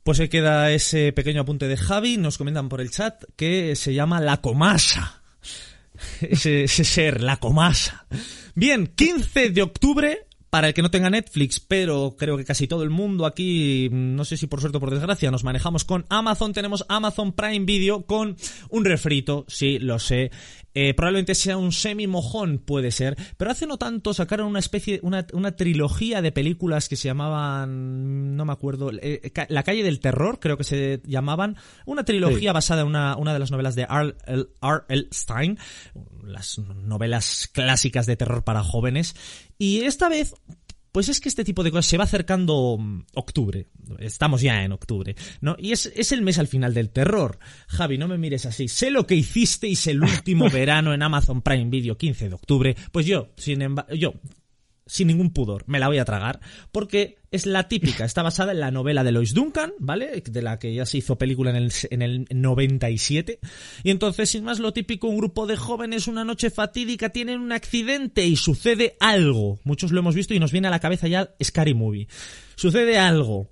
Pues 0.02 0.20
ahí 0.22 0.30
queda 0.30 0.72
ese 0.72 1.12
pequeño 1.12 1.42
apunte 1.42 1.68
de 1.68 1.76
Javi. 1.76 2.18
Nos 2.18 2.38
comentan 2.38 2.70
por 2.70 2.80
el 2.80 2.90
chat 2.90 3.24
que 3.36 3.76
se 3.76 3.94
llama 3.94 4.22
La 4.22 4.38
Comasa. 4.38 5.22
Ese, 6.22 6.64
ese 6.64 6.86
ser, 6.86 7.22
La 7.22 7.38
Comasa. 7.38 8.08
Bien, 8.56 8.88
15 8.88 9.50
de 9.50 9.62
octubre 9.62 10.29
para 10.50 10.68
el 10.68 10.74
que 10.74 10.82
no 10.82 10.92
tenga 10.92 11.10
Netflix, 11.10 11.60
pero 11.60 12.16
creo 12.18 12.38
que 12.38 12.46
casi 12.46 12.68
todo 12.68 12.84
el 12.84 12.90
mundo 12.90 13.26
aquí, 13.26 13.90
no 13.92 14.26
sé 14.26 14.38
si 14.38 14.48
por 14.48 14.62
suerte 14.62 14.78
o 14.78 14.82
por 14.82 14.92
desgracia, 14.92 15.32
nos 15.32 15.44
manejamos 15.44 15.86
con 15.86 16.06
Amazon. 16.10 16.54
Tenemos 16.54 16.86
Amazon 16.90 17.34
Prime 17.34 17.66
Video 17.66 18.04
con 18.04 18.36
un 18.70 18.86
refrito, 18.86 19.46
sí, 19.48 19.78
lo 19.80 20.00
sé. 20.00 20.32
Eh, 20.74 20.94
probablemente 20.94 21.36
sea 21.36 21.58
un 21.58 21.72
semi-mojón, 21.72 22.60
puede 22.60 22.92
ser. 22.92 23.18
Pero 23.38 23.52
hace 23.52 23.68
no 23.68 23.78
tanto 23.78 24.14
sacaron 24.14 24.48
una 24.48 24.60
especie, 24.60 25.00
una, 25.04 25.26
una 25.34 25.56
trilogía 25.56 26.22
de 26.22 26.32
películas 26.32 26.90
que 26.90 26.96
se 26.96 27.08
llamaban, 27.08 28.36
no 28.36 28.46
me 28.46 28.54
acuerdo, 28.54 28.92
eh, 28.94 29.32
La 29.50 29.64
calle 29.64 29.84
del 29.84 30.00
terror, 30.00 30.40
creo 30.40 30.58
que 30.58 30.64
se 30.64 31.02
llamaban. 31.06 31.58
Una 31.86 32.06
trilogía 32.06 32.52
sí. 32.52 32.54
basada 32.54 32.82
en 32.82 32.88
una, 32.88 33.18
una 33.18 33.34
de 33.34 33.40
las 33.40 33.52
novelas 33.52 33.76
de 33.76 33.84
R. 33.84 34.16
L. 34.88 35.08
Stein, 35.12 35.58
las 36.24 36.60
novelas 36.60 37.50
clásicas 37.52 38.06
de 38.06 38.16
terror 38.16 38.44
para 38.44 38.64
jóvenes. 38.64 39.16
Y 39.60 39.82
esta 39.82 40.10
vez 40.10 40.34
pues 40.92 41.08
es 41.10 41.20
que 41.20 41.30
este 41.30 41.44
tipo 41.44 41.64
de 41.64 41.72
cosas 41.72 41.86
se 41.86 41.98
va 41.98 42.06
acercando 42.06 42.78
mm, 42.80 43.06
octubre. 43.16 43.68
Estamos 44.00 44.42
ya 44.42 44.64
en 44.64 44.72
octubre, 44.72 45.16
¿no? 45.42 45.56
Y 45.60 45.72
es, 45.72 45.92
es, 45.96 46.12
el 46.12 46.22
mes 46.22 46.40
al 46.40 46.48
final 46.48 46.74
del 46.74 46.90
terror. 46.90 47.40
Javi, 47.68 47.98
no 47.98 48.08
me 48.08 48.18
mires 48.18 48.46
así. 48.46 48.68
Sé 48.68 48.90
lo 48.90 49.06
que 49.06 49.16
hicisteis 49.16 49.86
el 49.88 50.02
último 50.02 50.50
verano 50.52 50.94
en 50.94 51.04
Amazon 51.04 51.42
Prime 51.42 51.70
Video 51.70 51.98
15 51.98 52.30
de 52.30 52.36
octubre. 52.36 52.76
Pues 52.92 53.06
yo, 53.06 53.30
sin 53.38 53.62
embargo, 53.62 53.94
yo, 53.94 54.14
sin 54.90 55.08
ningún 55.08 55.32
pudor, 55.32 55.64
me 55.68 55.80
la 55.80 55.88
voy 55.88 56.00
a 56.00 56.06
tragar, 56.06 56.40
porque 56.72 57.20
es 57.30 57.46
la 57.46 57.68
típica, 57.68 58.06
está 58.06 58.24
basada 58.24 58.54
en 58.54 58.60
la 58.60 58.72
novela 58.72 59.04
de 59.04 59.12
Lois 59.12 59.36
Duncan, 59.36 59.72
¿vale? 59.78 60.24
De 60.26 60.42
la 60.42 60.58
que 60.58 60.74
ya 60.74 60.88
se 60.88 60.98
hizo 60.98 61.18
película 61.18 61.52
en 61.52 61.58
el, 61.58 61.72
en 61.92 62.02
el 62.02 62.26
97. 62.32 63.40
Y 63.84 63.92
entonces, 63.92 64.32
sin 64.32 64.44
más 64.44 64.58
lo 64.58 64.74
típico, 64.74 65.08
un 65.08 65.18
grupo 65.18 65.46
de 65.46 65.58
jóvenes 65.58 66.08
una 66.08 66.26
noche 66.26 66.50
fatídica 66.50 67.10
tienen 67.10 67.40
un 67.40 67.52
accidente 67.52 68.26
y 68.26 68.36
sucede 68.36 68.98
algo. 69.00 69.60
Muchos 69.64 69.92
lo 69.92 70.00
hemos 70.00 70.16
visto 70.16 70.34
y 70.34 70.40
nos 70.40 70.52
viene 70.52 70.68
a 70.68 70.72
la 70.72 70.80
cabeza 70.80 71.08
ya 71.08 71.36
Scary 71.42 71.76
Movie. 71.76 72.08
Sucede 72.56 72.98
algo. 72.98 73.52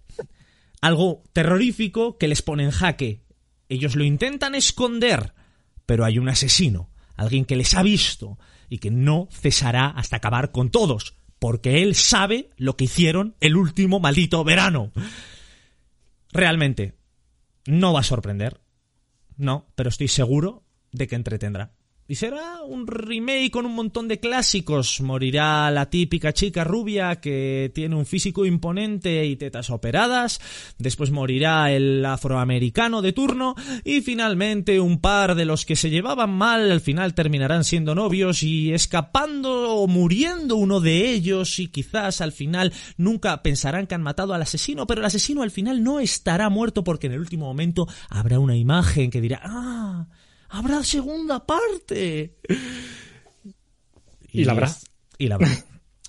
Algo 0.82 1.24
terrorífico 1.34 2.18
que 2.18 2.28
les 2.28 2.42
pone 2.42 2.64
en 2.64 2.72
jaque. 2.72 3.22
Ellos 3.70 3.96
lo 3.96 4.04
intentan 4.04 4.56
esconder, 4.56 5.34
pero 5.86 6.04
hay 6.04 6.18
un 6.18 6.30
asesino, 6.30 6.90
alguien 7.16 7.46
que 7.46 7.56
les 7.56 7.76
ha 7.76 7.84
visto 7.84 8.40
y 8.70 8.80
que 8.80 8.90
no 8.90 9.28
cesará 9.32 9.88
hasta 9.88 10.18
acabar 10.18 10.52
con 10.52 10.72
todos 10.72 11.14
porque 11.40 11.84
él 11.84 11.96
sabe 11.96 12.50
lo 12.58 12.76
que 12.76 12.86
hicieron 12.86 13.36
el 13.40 13.56
último 13.56 14.00
maldito 14.00 14.44
verano. 14.44 14.92
Realmente, 16.32 16.96
no 17.66 17.94
va 17.94 18.02
a 18.02 18.04
sorprender. 18.04 18.60
No, 19.38 19.68
pero 19.76 19.90
estoy 19.90 20.08
seguro 20.08 20.64
de 20.92 21.08
que 21.08 21.16
entretendrá. 21.16 21.77
Y 22.10 22.16
será 22.16 22.62
un 22.64 22.88
remake 22.88 23.52
con 23.52 23.66
un 23.66 23.76
montón 23.76 24.08
de 24.08 24.22
clásicos. 24.22 25.02
Morirá 25.02 25.70
la 25.72 25.90
típica 25.90 26.32
chica 26.32 26.64
rubia 26.64 27.18
que 27.18 27.70
tiene 27.76 27.98
un 27.98 28.06
físico 28.06 28.46
imponente 28.46 29.26
y 29.26 29.36
tetas 29.36 29.70
operadas. 29.70 30.40
Después 30.78 31.12
morirá 31.12 31.70
el 31.74 32.06
afroamericano 32.06 33.02
de 33.02 33.12
turno. 33.12 33.56
Y 33.84 34.00
finalmente 34.00 34.80
un 34.80 35.02
par 35.02 35.36
de 35.36 35.44
los 35.44 35.66
que 35.66 35.76
se 35.76 35.90
llevaban 35.90 36.30
mal 36.30 36.72
al 36.72 36.80
final 36.80 37.14
terminarán 37.14 37.66
siendo 37.66 37.94
novios 37.94 38.42
y 38.42 38.72
escapando 38.72 39.76
o 39.76 39.88
muriendo 39.88 40.56
uno 40.56 40.80
de 40.80 41.10
ellos. 41.10 41.60
Y 41.60 41.68
quizás 41.68 42.22
al 42.22 42.32
final 42.32 42.72
nunca 42.96 43.44
pensarán 43.44 43.86
que 43.86 43.96
han 43.96 44.02
matado 44.02 44.34
al 44.34 44.42
asesino. 44.42 44.88
Pero 44.88 45.02
el 45.02 45.06
asesino 45.06 45.42
al 45.44 45.52
final 45.52 45.84
no 45.84 46.00
estará 46.00 46.50
muerto 46.50 46.86
porque 46.86 47.08
en 47.08 47.14
el 47.14 47.20
último 47.20 47.48
momento 47.48 47.86
habrá 48.10 48.40
una 48.40 48.56
imagen 48.56 49.12
que 49.12 49.20
dirá... 49.20 49.42
¡Ah! 49.44 49.77
Habrá 50.50 50.84
segunda 50.84 51.46
parte. 51.46 52.38
Y, 54.32 54.42
y 54.42 54.46
la 54.46 54.52
habrá. 54.54 54.76
Y 55.18 55.28
la 55.28 55.36
habrá. 55.36 55.50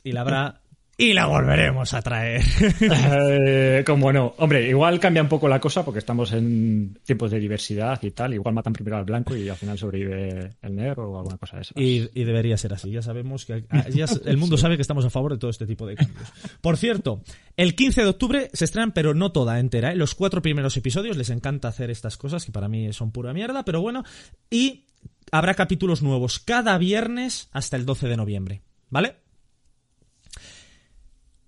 Y 0.04 0.12
la 0.12 0.20
habrá. 0.20 0.62
Y 1.00 1.12
la 1.12 1.26
volveremos 1.26 1.94
a 1.94 2.02
traer. 2.02 2.42
eh, 2.80 3.84
como 3.86 4.12
no. 4.12 4.34
Hombre, 4.38 4.68
igual 4.68 4.98
cambia 4.98 5.22
un 5.22 5.28
poco 5.28 5.48
la 5.48 5.60
cosa 5.60 5.84
porque 5.84 6.00
estamos 6.00 6.32
en 6.32 6.98
tiempos 7.04 7.30
de 7.30 7.38
diversidad 7.38 8.02
y 8.02 8.10
tal. 8.10 8.34
Igual 8.34 8.52
matan 8.52 8.72
primero 8.72 8.96
al 8.96 9.04
blanco 9.04 9.36
y 9.36 9.48
al 9.48 9.54
final 9.54 9.78
sobrevive 9.78 10.56
el 10.60 10.74
negro 10.74 11.08
o 11.08 11.18
alguna 11.18 11.38
cosa 11.38 11.54
de 11.54 11.62
esas. 11.62 11.76
Y, 11.76 12.10
y 12.14 12.24
debería 12.24 12.56
ser 12.56 12.74
así. 12.74 12.90
Ya 12.90 13.00
sabemos 13.00 13.46
que 13.46 13.64
ya 13.92 14.06
el 14.24 14.38
mundo 14.38 14.56
sabe 14.58 14.74
que 14.74 14.82
estamos 14.82 15.04
a 15.04 15.10
favor 15.10 15.30
de 15.30 15.38
todo 15.38 15.52
este 15.52 15.66
tipo 15.66 15.86
de 15.86 15.94
cambios. 15.94 16.32
Por 16.60 16.76
cierto, 16.76 17.22
el 17.56 17.76
15 17.76 18.02
de 18.02 18.08
octubre 18.08 18.50
se 18.52 18.64
estrenan, 18.64 18.90
pero 18.90 19.14
no 19.14 19.30
toda 19.30 19.60
entera. 19.60 19.92
¿eh? 19.92 19.94
Los 19.94 20.16
cuatro 20.16 20.42
primeros 20.42 20.76
episodios 20.76 21.16
les 21.16 21.30
encanta 21.30 21.68
hacer 21.68 21.92
estas 21.92 22.16
cosas 22.16 22.44
que 22.44 22.50
para 22.50 22.66
mí 22.66 22.92
son 22.92 23.12
pura 23.12 23.32
mierda, 23.32 23.64
pero 23.64 23.80
bueno. 23.80 24.02
Y 24.50 24.86
habrá 25.30 25.54
capítulos 25.54 26.02
nuevos 26.02 26.40
cada 26.40 26.76
viernes 26.76 27.50
hasta 27.52 27.76
el 27.76 27.86
12 27.86 28.08
de 28.08 28.16
noviembre. 28.16 28.62
¿Vale? 28.90 29.27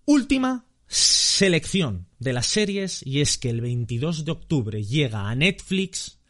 Última 0.05 0.65
selección 0.87 2.07
de 2.19 2.33
las 2.33 2.47
series 2.47 3.05
y 3.07 3.21
es 3.21 3.39
que 3.39 3.51
el 3.51 3.61
22 3.61 4.25
de 4.25 4.33
octubre 4.33 4.83
llega 4.83 5.29
a 5.29 5.35
Netflix 5.35 6.21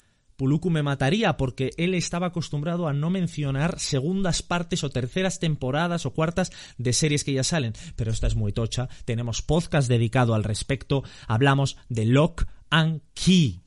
Puluku 0.40 0.70
me 0.70 0.82
mataría 0.82 1.36
porque 1.36 1.72
él 1.76 1.94
estaba 1.94 2.28
acostumbrado 2.28 2.88
a 2.88 2.94
no 2.94 3.10
mencionar 3.10 3.78
segundas 3.78 4.42
partes 4.42 4.82
o 4.84 4.88
terceras 4.88 5.38
temporadas 5.38 6.06
o 6.06 6.14
cuartas 6.14 6.50
de 6.78 6.94
series 6.94 7.24
que 7.24 7.34
ya 7.34 7.44
salen. 7.44 7.74
Pero 7.94 8.10
esta 8.10 8.26
es 8.26 8.36
muy 8.36 8.50
tocha. 8.54 8.88
Tenemos 9.04 9.42
podcast 9.42 9.86
dedicado 9.86 10.32
al 10.32 10.42
respecto. 10.42 11.04
Hablamos 11.28 11.76
de 11.90 12.06
Lock 12.06 12.46
and 12.70 13.02
Key. 13.12 13.60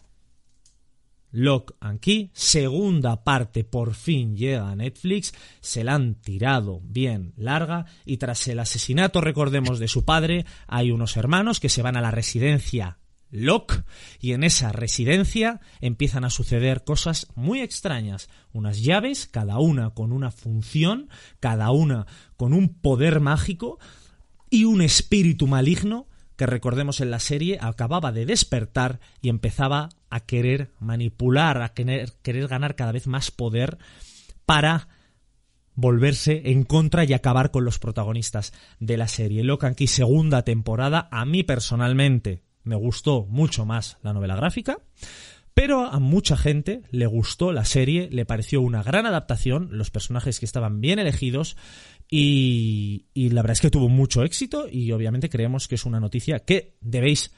Lock 1.33 1.75
and 1.81 1.99
Key, 1.99 2.29
segunda 2.33 3.23
parte 3.23 3.63
por 3.63 3.95
fin 3.95 4.37
llega 4.37 4.69
a 4.69 4.75
Netflix, 4.75 5.33
se 5.61 5.83
la 5.83 5.95
han 5.95 6.15
tirado 6.15 6.79
bien 6.83 7.33
larga 7.35 7.87
y 8.05 8.17
tras 8.17 8.47
el 8.47 8.59
asesinato, 8.59 9.19
recordemos, 9.19 9.79
de 9.79 9.87
su 9.87 10.05
padre, 10.05 10.45
hay 10.67 10.91
unos 10.91 11.17
hermanos 11.17 11.59
que 11.59 11.69
se 11.69 11.81
van 11.81 11.97
a 11.97 12.01
la 12.01 12.11
residencia 12.11 12.99
Locke 13.33 13.83
y 14.19 14.33
en 14.33 14.43
esa 14.43 14.71
residencia 14.71 15.59
empiezan 15.81 16.23
a 16.23 16.29
suceder 16.29 16.83
cosas 16.83 17.27
muy 17.33 17.61
extrañas. 17.61 18.29
Unas 18.53 18.83
llaves, 18.83 19.27
cada 19.27 19.57
una 19.57 19.89
con 19.89 20.11
una 20.11 20.29
función, 20.29 21.09
cada 21.39 21.71
una 21.71 22.05
con 22.37 22.53
un 22.53 22.75
poder 22.75 23.19
mágico 23.19 23.79
y 24.51 24.65
un 24.65 24.83
espíritu 24.83 25.47
maligno 25.47 26.05
que 26.35 26.45
recordemos 26.45 27.01
en 27.01 27.11
la 27.11 27.19
serie 27.19 27.57
acababa 27.61 28.11
de 28.11 28.25
despertar 28.25 28.99
y 29.21 29.29
empezaba 29.29 29.89
a 30.09 30.19
querer 30.21 30.71
manipular, 30.79 31.61
a 31.61 31.69
querer, 31.69 32.13
querer 32.21 32.47
ganar 32.47 32.75
cada 32.75 32.91
vez 32.91 33.07
más 33.07 33.31
poder 33.31 33.77
para 34.45 34.87
volverse 35.75 36.41
en 36.45 36.63
contra 36.63 37.03
y 37.03 37.13
acabar 37.13 37.51
con 37.51 37.65
los 37.65 37.79
protagonistas 37.79 38.53
de 38.79 38.97
la 38.97 39.07
serie. 39.07 39.43
Locan 39.43 39.75
Key 39.75 39.87
segunda 39.87 40.43
temporada, 40.43 41.07
a 41.11 41.25
mí 41.25 41.43
personalmente 41.43 42.43
me 42.63 42.75
gustó 42.75 43.25
mucho 43.25 43.65
más 43.65 43.97
la 44.01 44.13
novela 44.13 44.35
gráfica, 44.35 44.77
pero 45.53 45.85
a 45.85 45.99
mucha 45.99 46.35
gente 46.37 46.81
le 46.91 47.05
gustó 47.05 47.51
la 47.51 47.65
serie, 47.65 48.09
le 48.11 48.25
pareció 48.25 48.61
una 48.61 48.81
gran 48.83 49.05
adaptación, 49.05 49.69
los 49.71 49.91
personajes 49.91 50.39
que 50.39 50.45
estaban 50.45 50.81
bien 50.81 50.99
elegidos 50.99 51.57
y, 52.09 53.05
y 53.13 53.29
la 53.29 53.41
verdad 53.41 53.53
es 53.53 53.61
que 53.61 53.69
tuvo 53.69 53.89
mucho 53.89 54.23
éxito 54.23 54.67
y 54.71 54.91
obviamente 54.91 55.29
creemos 55.29 55.67
que 55.67 55.75
es 55.75 55.85
una 55.85 55.99
noticia 55.99 56.39
que 56.39 56.75
debéis 56.81 57.31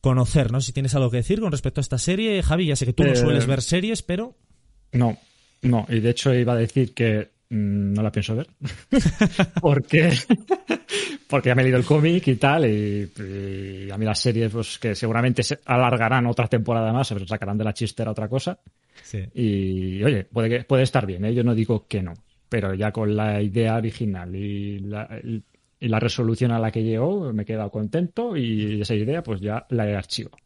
conocer, 0.00 0.50
¿no? 0.50 0.60
Si 0.60 0.72
tienes 0.72 0.94
algo 0.94 1.10
que 1.10 1.18
decir 1.18 1.40
con 1.40 1.52
respecto 1.52 1.80
a 1.80 1.82
esta 1.82 1.98
serie, 1.98 2.42
Javi, 2.42 2.66
ya 2.66 2.76
sé 2.76 2.86
que 2.86 2.92
tú 2.92 3.04
no 3.04 3.12
Eh, 3.12 3.16
sueles 3.16 3.46
ver 3.46 3.62
series, 3.62 4.02
pero 4.02 4.36
No, 4.92 5.16
no, 5.62 5.86
y 5.88 6.00
de 6.00 6.10
hecho 6.10 6.34
iba 6.34 6.52
a 6.54 6.56
decir 6.56 6.92
que 6.92 7.30
mm, 7.54 7.92
no 7.94 8.02
la 8.02 8.10
pienso 8.12 8.34
ver. 8.36 8.48
porque, 9.60 10.12
porque 11.28 11.48
ya 11.48 11.54
me 11.54 11.62
he 11.62 11.64
leído 11.64 11.78
el 11.78 11.84
cómic 11.84 12.26
y 12.28 12.36
tal, 12.36 12.66
y, 12.66 13.10
y 13.86 13.90
a 13.90 13.96
mí 13.98 14.04
las 14.04 14.18
series, 14.18 14.50
pues 14.52 14.78
que 14.78 14.94
seguramente 14.94 15.42
se 15.42 15.58
alargarán 15.64 16.26
otra 16.26 16.48
temporada 16.48 16.92
más, 16.92 17.08
se 17.08 17.26
sacarán 17.26 17.58
de 17.58 17.64
la 17.64 17.72
chistera 17.74 18.10
otra 18.10 18.28
cosa. 18.28 18.58
sí. 19.02 19.20
Y 19.34 20.02
oye, 20.02 20.24
puede, 20.24 20.48
que- 20.48 20.64
puede 20.64 20.82
estar 20.82 21.06
bien, 21.06 21.24
¿eh? 21.24 21.34
yo 21.34 21.44
no 21.44 21.54
digo 21.54 21.86
que 21.86 22.02
no, 22.02 22.14
pero 22.48 22.74
ya 22.74 22.92
con 22.92 23.14
la 23.16 23.40
idea 23.42 23.76
original 23.76 24.34
y 24.34 24.78
la, 24.80 25.04
el- 25.22 25.42
y 25.80 25.88
la 25.88 25.98
resolución 25.98 26.52
a 26.52 26.60
la 26.60 26.70
que 26.70 26.84
llegó, 26.84 27.32
me 27.32 27.42
he 27.42 27.46
quedado 27.46 27.68
contento 27.70 28.36
y 28.36 28.80
esa 28.82 28.94
idea, 28.94 29.20
pues 29.22 29.40
ya 29.40 29.66
la 29.70 29.88
he 29.90 29.96
archivado. 29.96 30.36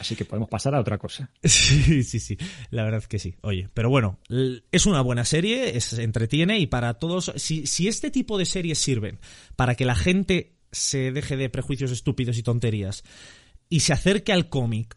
Así 0.00 0.16
que 0.16 0.24
podemos 0.24 0.48
pasar 0.48 0.74
a 0.74 0.80
otra 0.80 0.98
cosa. 0.98 1.30
Sí, 1.44 2.02
sí, 2.02 2.18
sí, 2.20 2.36
la 2.70 2.84
verdad 2.84 3.04
que 3.04 3.18
sí. 3.18 3.36
Oye, 3.42 3.68
pero 3.74 3.88
bueno, 3.90 4.18
es 4.70 4.86
una 4.86 5.00
buena 5.00 5.24
serie, 5.24 5.76
es, 5.76 5.92
entretiene 5.94 6.58
y 6.58 6.66
para 6.66 6.94
todos, 6.94 7.32
si, 7.36 7.66
si 7.66 7.88
este 7.88 8.10
tipo 8.10 8.38
de 8.38 8.44
series 8.46 8.78
sirven 8.78 9.18
para 9.56 9.74
que 9.74 9.84
la 9.84 9.94
gente 9.94 10.56
se 10.72 11.12
deje 11.12 11.36
de 11.36 11.50
prejuicios 11.50 11.90
estúpidos 11.90 12.38
y 12.38 12.42
tonterías 12.42 13.04
y 13.68 13.80
se 13.80 13.92
acerque 13.92 14.32
al 14.32 14.48
cómic 14.48 14.96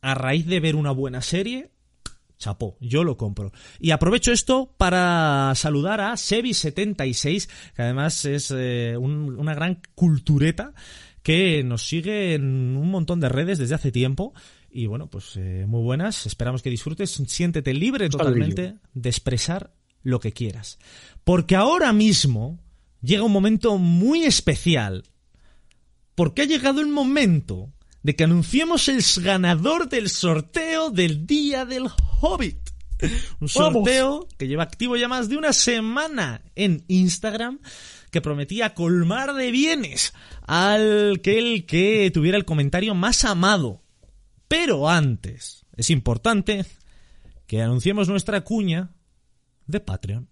a 0.00 0.14
raíz 0.14 0.46
de 0.46 0.60
ver 0.60 0.76
una 0.76 0.92
buena 0.92 1.20
serie, 1.20 1.70
chapó, 2.38 2.76
yo 2.80 3.02
lo 3.02 3.16
compro. 3.16 3.50
Y 3.80 3.90
aprovecho 3.90 4.30
esto 4.30 4.72
para 4.78 5.52
saludar 5.56 6.00
a 6.00 6.12
Sebi76, 6.12 7.48
que 7.74 7.82
además 7.82 8.24
es 8.24 8.52
eh, 8.56 8.96
un- 8.98 9.36
una 9.38 9.54
gran 9.54 9.80
cultureta 9.94 10.72
que 11.26 11.64
nos 11.64 11.84
sigue 11.84 12.34
en 12.34 12.76
un 12.76 12.88
montón 12.88 13.18
de 13.18 13.28
redes 13.28 13.58
desde 13.58 13.74
hace 13.74 13.90
tiempo. 13.90 14.32
Y 14.70 14.86
bueno, 14.86 15.10
pues 15.10 15.32
eh, 15.34 15.64
muy 15.66 15.82
buenas. 15.82 16.24
Esperamos 16.24 16.62
que 16.62 16.70
disfrutes. 16.70 17.20
Siéntete 17.26 17.74
libre 17.74 18.08
totalmente 18.08 18.76
de 18.94 19.08
expresar 19.08 19.74
lo 20.04 20.20
que 20.20 20.30
quieras. 20.30 20.78
Porque 21.24 21.56
ahora 21.56 21.92
mismo 21.92 22.60
llega 23.02 23.24
un 23.24 23.32
momento 23.32 23.76
muy 23.76 24.22
especial. 24.22 25.02
Porque 26.14 26.42
ha 26.42 26.44
llegado 26.44 26.80
el 26.80 26.86
momento 26.86 27.72
de 28.04 28.14
que 28.14 28.22
anunciemos 28.22 28.88
el 28.88 29.02
ganador 29.20 29.88
del 29.88 30.10
sorteo 30.10 30.90
del 30.90 31.26
Día 31.26 31.64
del 31.64 31.88
Hobbit. 32.20 32.70
Un 33.40 33.48
sorteo 33.48 34.28
que 34.38 34.46
lleva 34.46 34.62
activo 34.62 34.96
ya 34.96 35.08
más 35.08 35.28
de 35.28 35.38
una 35.38 35.52
semana 35.52 36.42
en 36.54 36.84
Instagram 36.86 37.58
que 38.10 38.20
prometía 38.20 38.74
colmar 38.74 39.34
de 39.34 39.50
bienes 39.50 40.14
al 40.46 41.20
que 41.22 41.38
el 41.38 41.66
que 41.66 42.10
tuviera 42.12 42.36
el 42.36 42.44
comentario 42.44 42.94
más 42.94 43.24
amado. 43.24 43.82
Pero 44.48 44.88
antes, 44.88 45.66
es 45.76 45.90
importante 45.90 46.64
que 47.46 47.62
anunciemos 47.62 48.08
nuestra 48.08 48.42
cuña 48.42 48.90
de 49.66 49.80
Patreon. 49.80 50.28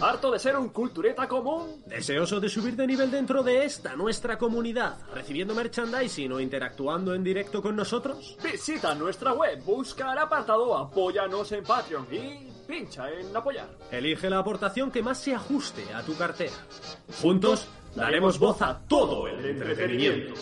¿Harto 0.00 0.30
de 0.30 0.38
ser 0.38 0.56
un 0.56 0.70
cultureta 0.70 1.28
común? 1.28 1.82
¿Deseoso 1.86 2.40
de 2.40 2.48
subir 2.48 2.74
de 2.74 2.86
nivel 2.86 3.10
dentro 3.10 3.42
de 3.42 3.64
esta, 3.64 3.94
nuestra 3.94 4.38
comunidad, 4.38 4.96
recibiendo 5.12 5.54
merchandising 5.54 6.32
o 6.32 6.40
interactuando 6.40 7.14
en 7.14 7.22
directo 7.22 7.60
con 7.60 7.76
nosotros? 7.76 8.38
Visita 8.42 8.94
nuestra 8.94 9.34
web, 9.34 9.62
busca 9.62 10.12
el 10.12 10.18
apartado 10.18 10.76
Apóyanos 10.76 11.52
en 11.52 11.64
Patreon 11.64 12.06
y 12.10 12.48
pincha 12.70 13.10
en 13.10 13.36
apoyar. 13.36 13.68
Elige 13.90 14.30
la 14.30 14.38
aportación 14.38 14.90
que 14.90 15.02
más 15.02 15.18
se 15.18 15.34
ajuste 15.34 15.92
a 15.92 16.02
tu 16.02 16.16
cartera. 16.16 16.54
Juntos 17.20 17.66
daremos 17.94 18.38
voz 18.38 18.62
a 18.62 18.78
todo 18.86 19.26
el 19.26 19.44
entretenimiento. 19.44 20.34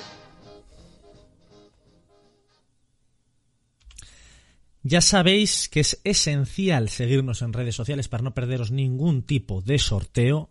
Ya 4.82 5.00
sabéis 5.00 5.68
que 5.68 5.80
es 5.80 6.00
esencial 6.04 6.88
seguirnos 6.88 7.42
en 7.42 7.52
redes 7.52 7.74
sociales 7.74 8.08
para 8.08 8.22
no 8.22 8.34
perderos 8.34 8.70
ningún 8.70 9.22
tipo 9.22 9.60
de 9.60 9.78
sorteo. 9.78 10.50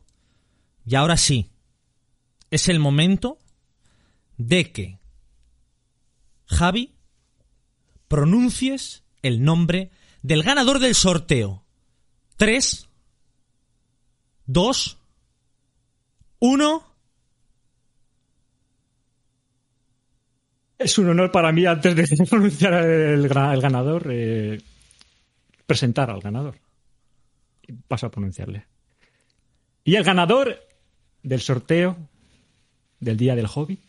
Y 0.86 0.96
ahora 0.96 1.18
sí, 1.18 1.52
es 2.52 2.70
el 2.70 2.80
momento 2.80 3.40
de 4.38 4.72
que 4.72 5.00
Javi 6.46 6.96
pronuncies 8.08 9.04
el 9.22 9.44
nombre 9.44 9.92
del 10.22 10.44
ganador 10.44 10.80
del 10.80 10.96
sorteo. 10.96 11.66
3, 12.38 12.88
2, 14.46 14.98
1. 16.40 16.84
Es 20.78 20.98
un 21.00 21.10
honor 21.10 21.32
para 21.32 21.52
mí, 21.52 21.66
antes 21.66 21.96
de 21.96 22.26
pronunciar 22.30 22.74
el, 22.76 23.28
ganador, 23.28 24.08
eh, 24.12 24.62
presentar 25.66 26.12
al 26.12 26.22
ganador. 26.22 26.60
Paso 27.88 28.06
a 28.06 28.12
pronunciarle. 28.12 28.66
Y 29.84 29.96
el 29.96 30.04
ganador 30.04 30.64
del 31.24 31.42
sorteo 31.42 31.98
del 33.00 33.18
Día 33.18 33.36
del 33.36 33.48
Hobby 33.48 33.80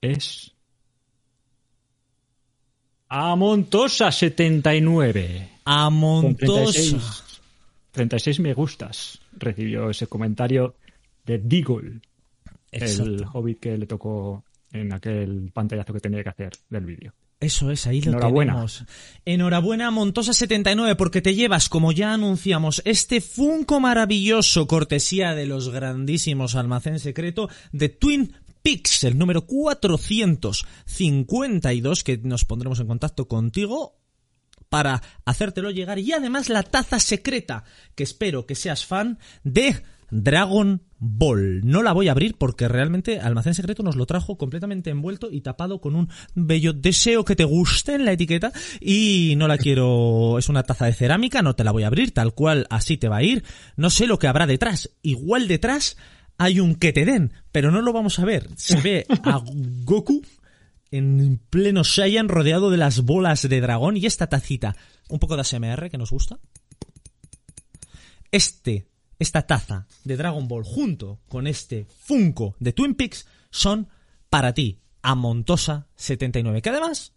es. 0.00 0.55
Amontosa79. 3.08 5.48
Con 5.64 5.74
Amontosa. 5.74 6.72
36, 6.72 7.40
36 7.92 8.40
me 8.40 8.54
gustas. 8.54 9.20
Recibió 9.32 9.90
ese 9.90 10.06
comentario 10.06 10.74
de 11.24 11.38
Deagle, 11.38 12.00
el 12.70 13.24
hobbit 13.32 13.60
que 13.60 13.76
le 13.76 13.86
tocó 13.86 14.44
en 14.72 14.92
aquel 14.92 15.50
pantallazo 15.52 15.92
que 15.92 16.00
tenía 16.00 16.22
que 16.22 16.30
hacer 16.30 16.52
del 16.70 16.84
vídeo. 16.84 17.12
Eso 17.38 17.70
es, 17.70 17.86
ahí 17.86 18.00
lo 18.00 18.12
Enhorabuena. 18.12 18.52
tenemos. 18.52 18.84
Enhorabuena, 19.26 19.90
Montosa79, 19.90 20.96
porque 20.96 21.20
te 21.20 21.34
llevas, 21.34 21.68
como 21.68 21.92
ya 21.92 22.14
anunciamos, 22.14 22.80
este 22.86 23.20
Funko 23.20 23.78
maravilloso, 23.78 24.66
cortesía 24.66 25.34
de 25.34 25.44
los 25.44 25.68
grandísimos 25.68 26.54
Almacén 26.54 26.98
Secreto 26.98 27.50
de 27.72 27.90
Twin 27.90 28.32
Peaks, 28.66 29.04
el 29.04 29.16
número 29.16 29.46
452, 29.46 32.02
que 32.02 32.18
nos 32.18 32.44
pondremos 32.44 32.80
en 32.80 32.88
contacto 32.88 33.28
contigo 33.28 34.00
para 34.68 35.00
hacértelo 35.24 35.70
llegar 35.70 36.00
y 36.00 36.10
además 36.10 36.48
la 36.48 36.64
taza 36.64 36.98
secreta 36.98 37.62
que 37.94 38.02
espero 38.02 38.44
que 38.44 38.56
seas 38.56 38.84
fan 38.84 39.20
de 39.44 39.84
Dragon 40.10 40.82
Ball. 40.98 41.60
No 41.64 41.84
la 41.84 41.92
voy 41.92 42.08
a 42.08 42.10
abrir 42.10 42.36
porque 42.38 42.66
realmente 42.66 43.20
Almacén 43.20 43.54
Secreto 43.54 43.84
nos 43.84 43.94
lo 43.94 44.04
trajo 44.04 44.36
completamente 44.36 44.90
envuelto 44.90 45.30
y 45.30 45.42
tapado 45.42 45.80
con 45.80 45.94
un 45.94 46.08
bello 46.34 46.72
deseo 46.72 47.24
que 47.24 47.36
te 47.36 47.44
guste 47.44 47.94
en 47.94 48.04
la 48.04 48.10
etiqueta 48.12 48.50
y 48.80 49.34
no 49.36 49.46
la 49.46 49.58
quiero... 49.58 50.40
Es 50.40 50.48
una 50.48 50.64
taza 50.64 50.86
de 50.86 50.92
cerámica, 50.92 51.40
no 51.40 51.54
te 51.54 51.62
la 51.62 51.70
voy 51.70 51.84
a 51.84 51.86
abrir, 51.86 52.12
tal 52.12 52.34
cual 52.34 52.66
así 52.70 52.96
te 52.96 53.08
va 53.08 53.18
a 53.18 53.22
ir. 53.22 53.44
No 53.76 53.90
sé 53.90 54.08
lo 54.08 54.18
que 54.18 54.26
habrá 54.26 54.48
detrás. 54.48 54.90
Igual 55.02 55.46
detrás 55.46 55.96
hay 56.38 56.60
un 56.60 56.74
que 56.74 56.92
te 56.92 57.04
den, 57.04 57.32
pero 57.52 57.70
no 57.70 57.80
lo 57.82 57.92
vamos 57.92 58.18
a 58.18 58.24
ver. 58.24 58.48
Se 58.56 58.80
ve 58.80 59.06
a 59.24 59.42
Goku 59.84 60.22
en 60.90 61.40
pleno 61.50 61.82
Saiyan 61.84 62.28
rodeado 62.28 62.70
de 62.70 62.76
las 62.76 63.00
bolas 63.02 63.48
de 63.48 63.60
dragón 63.60 63.96
y 63.96 64.06
esta 64.06 64.28
tacita, 64.28 64.76
un 65.08 65.18
poco 65.18 65.34
de 65.36 65.40
ASMR 65.42 65.90
que 65.90 65.98
nos 65.98 66.10
gusta. 66.10 66.38
Este, 68.30 68.86
esta 69.18 69.42
taza 69.46 69.86
de 70.04 70.16
Dragon 70.16 70.46
Ball 70.48 70.64
junto 70.64 71.20
con 71.28 71.46
este 71.46 71.86
Funko 72.04 72.56
de 72.60 72.72
Twin 72.72 72.94
Peaks 72.94 73.26
son 73.50 73.88
para 74.28 74.52
ti, 74.52 74.80
Amontosa79, 75.02 76.60
que 76.60 76.68
además 76.70 77.12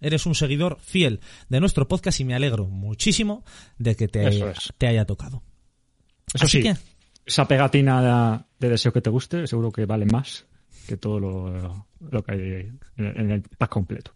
eres 0.00 0.26
un 0.26 0.34
seguidor 0.34 0.78
fiel 0.80 1.20
de 1.48 1.60
nuestro 1.60 1.88
podcast 1.88 2.20
y 2.20 2.24
me 2.24 2.34
alegro 2.34 2.66
muchísimo 2.66 3.44
de 3.78 3.96
que 3.96 4.08
te, 4.08 4.26
es. 4.50 4.72
te 4.78 4.86
haya 4.86 5.04
tocado. 5.06 5.42
Eso 6.34 6.44
Así 6.44 6.58
sí, 6.58 6.62
que- 6.64 6.76
esa 7.24 7.46
pegatina 7.46 8.46
de 8.58 8.68
deseo 8.68 8.92
que 8.92 9.00
te 9.00 9.10
guste, 9.10 9.46
seguro 9.46 9.70
que 9.70 9.86
vale 9.86 10.06
más 10.06 10.46
que 10.86 10.96
todo 10.96 11.20
lo, 11.20 11.86
lo 12.00 12.22
que 12.24 12.32
hay 12.32 12.40
en 12.40 12.80
en 12.96 13.30
el 13.30 13.42
pack 13.42 13.70
completo. 13.70 14.12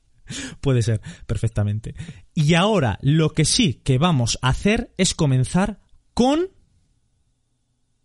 Puede 0.60 0.82
ser, 0.82 1.00
perfectamente. 1.26 1.94
Y 2.34 2.54
ahora, 2.54 2.98
lo 3.02 3.30
que 3.30 3.44
sí 3.44 3.74
que 3.74 3.98
vamos 3.98 4.38
a 4.42 4.48
hacer 4.48 4.92
es 4.96 5.14
comenzar 5.14 5.80
con... 6.14 6.48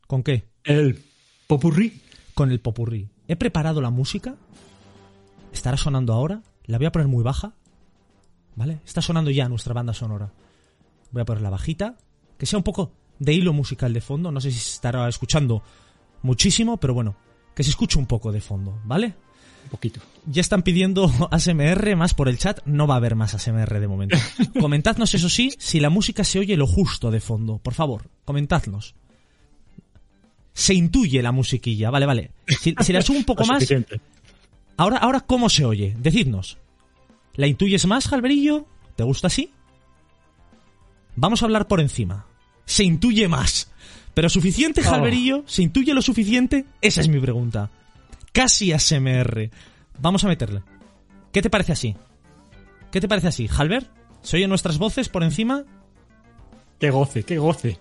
¿Con 0.07 0.23
qué? 0.23 0.49
El 0.63 1.01
popurrí. 1.47 2.01
Con 2.33 2.51
el 2.51 2.59
popurrí. 2.59 3.09
He 3.27 3.35
preparado 3.35 3.81
la 3.81 3.89
música. 3.89 4.35
Estará 5.51 5.77
sonando 5.77 6.13
ahora. 6.13 6.43
La 6.65 6.77
voy 6.77 6.87
a 6.87 6.91
poner 6.91 7.07
muy 7.07 7.23
baja. 7.23 7.55
¿Vale? 8.55 8.81
Está 8.85 9.01
sonando 9.01 9.31
ya 9.31 9.49
nuestra 9.49 9.73
banda 9.73 9.93
sonora. 9.93 10.31
Voy 11.11 11.21
a 11.21 11.25
ponerla 11.25 11.49
bajita. 11.49 11.97
Que 12.37 12.45
sea 12.45 12.57
un 12.57 12.63
poco 12.63 12.93
de 13.21 13.34
hilo 13.34 13.53
musical 13.53 13.93
de 13.93 14.01
fondo. 14.01 14.31
No 14.31 14.41
sé 14.41 14.51
si 14.51 14.57
se 14.57 14.73
estará 14.73 15.07
escuchando 15.07 15.62
muchísimo, 16.23 16.77
pero 16.77 16.93
bueno. 16.93 17.15
Que 17.55 17.63
se 17.63 17.69
escuche 17.69 17.99
un 17.99 18.07
poco 18.07 18.31
de 18.31 18.41
fondo, 18.41 18.79
¿vale? 18.84 19.13
Un 19.65 19.69
poquito. 19.69 20.01
Ya 20.25 20.41
están 20.41 20.63
pidiendo 20.63 21.12
ASMR 21.31 21.95
más 21.95 22.15
por 22.15 22.27
el 22.29 22.39
chat. 22.39 22.65
No 22.65 22.88
va 22.88 22.95
a 22.95 22.97
haber 22.97 23.15
más 23.15 23.36
ASMR 23.36 23.79
de 23.79 23.88
momento. 23.88 24.17
Comentadnos, 24.60 25.13
eso 25.13 25.29
sí, 25.29 25.53
si 25.60 25.79
la 25.79 25.91
música 25.91 26.23
se 26.23 26.39
oye 26.39 26.57
lo 26.57 26.65
justo 26.65 27.12
de 27.12 27.19
fondo. 27.19 27.60
Por 27.60 27.75
favor, 27.75 28.10
comentadnos. 28.25 28.95
Se 30.53 30.73
intuye 30.73 31.21
la 31.21 31.31
musiquilla, 31.31 31.91
vale, 31.91 32.05
vale. 32.07 32.31
Si, 32.60 32.73
si 32.81 32.91
la 32.91 33.01
subo 33.03 33.17
un 33.17 33.25
poco 33.25 33.45
más, 33.45 33.71
ahora, 34.77 34.97
ahora, 34.97 35.19
¿cómo 35.21 35.47
se 35.49 35.63
oye? 35.63 35.95
Decidnos. 35.99 36.57
¿La 37.36 37.45
intuyes 37.47 37.86
más, 37.86 38.07
Jalberillo? 38.07 38.65
¿Te 38.95 39.03
gusta 39.03 39.27
así? 39.27 39.51
Vamos 41.15 41.41
a 41.41 41.45
hablar 41.45 41.67
por 41.67 41.81
encima. 41.81 42.25
¿Se 42.65 42.84
intuye 42.84 43.28
más? 43.28 43.71
¿Pero 44.13 44.30
suficiente, 44.30 44.82
Oh. 44.86 44.89
Jalberillo? 44.89 45.43
¿Se 45.47 45.62
intuye 45.63 45.93
lo 45.93 46.02
suficiente? 46.02 46.65
Esa 46.82 47.02
es 47.02 47.08
mi 47.08 47.19
pregunta. 47.19 47.69
Casi 48.34 48.71
ASMR. 48.74 49.50
Vamos 50.00 50.24
a 50.24 50.28
meterle. 50.28 50.63
¿Qué 51.32 51.41
te 51.41 51.50
parece 51.50 51.71
así? 51.71 51.95
¿Qué 52.91 53.00
te 53.00 53.08
parece 53.08 53.28
así? 53.28 53.50
¿Halber? 53.58 53.89
¿Se 54.21 54.38
oyen 54.38 54.50
nuestras 54.50 54.78
voces 54.78 55.10
por 55.10 55.24
encima? 55.24 55.63
Qué 56.80 56.89
goce, 56.89 57.24
qué 57.24 57.38
goce. 57.38 57.80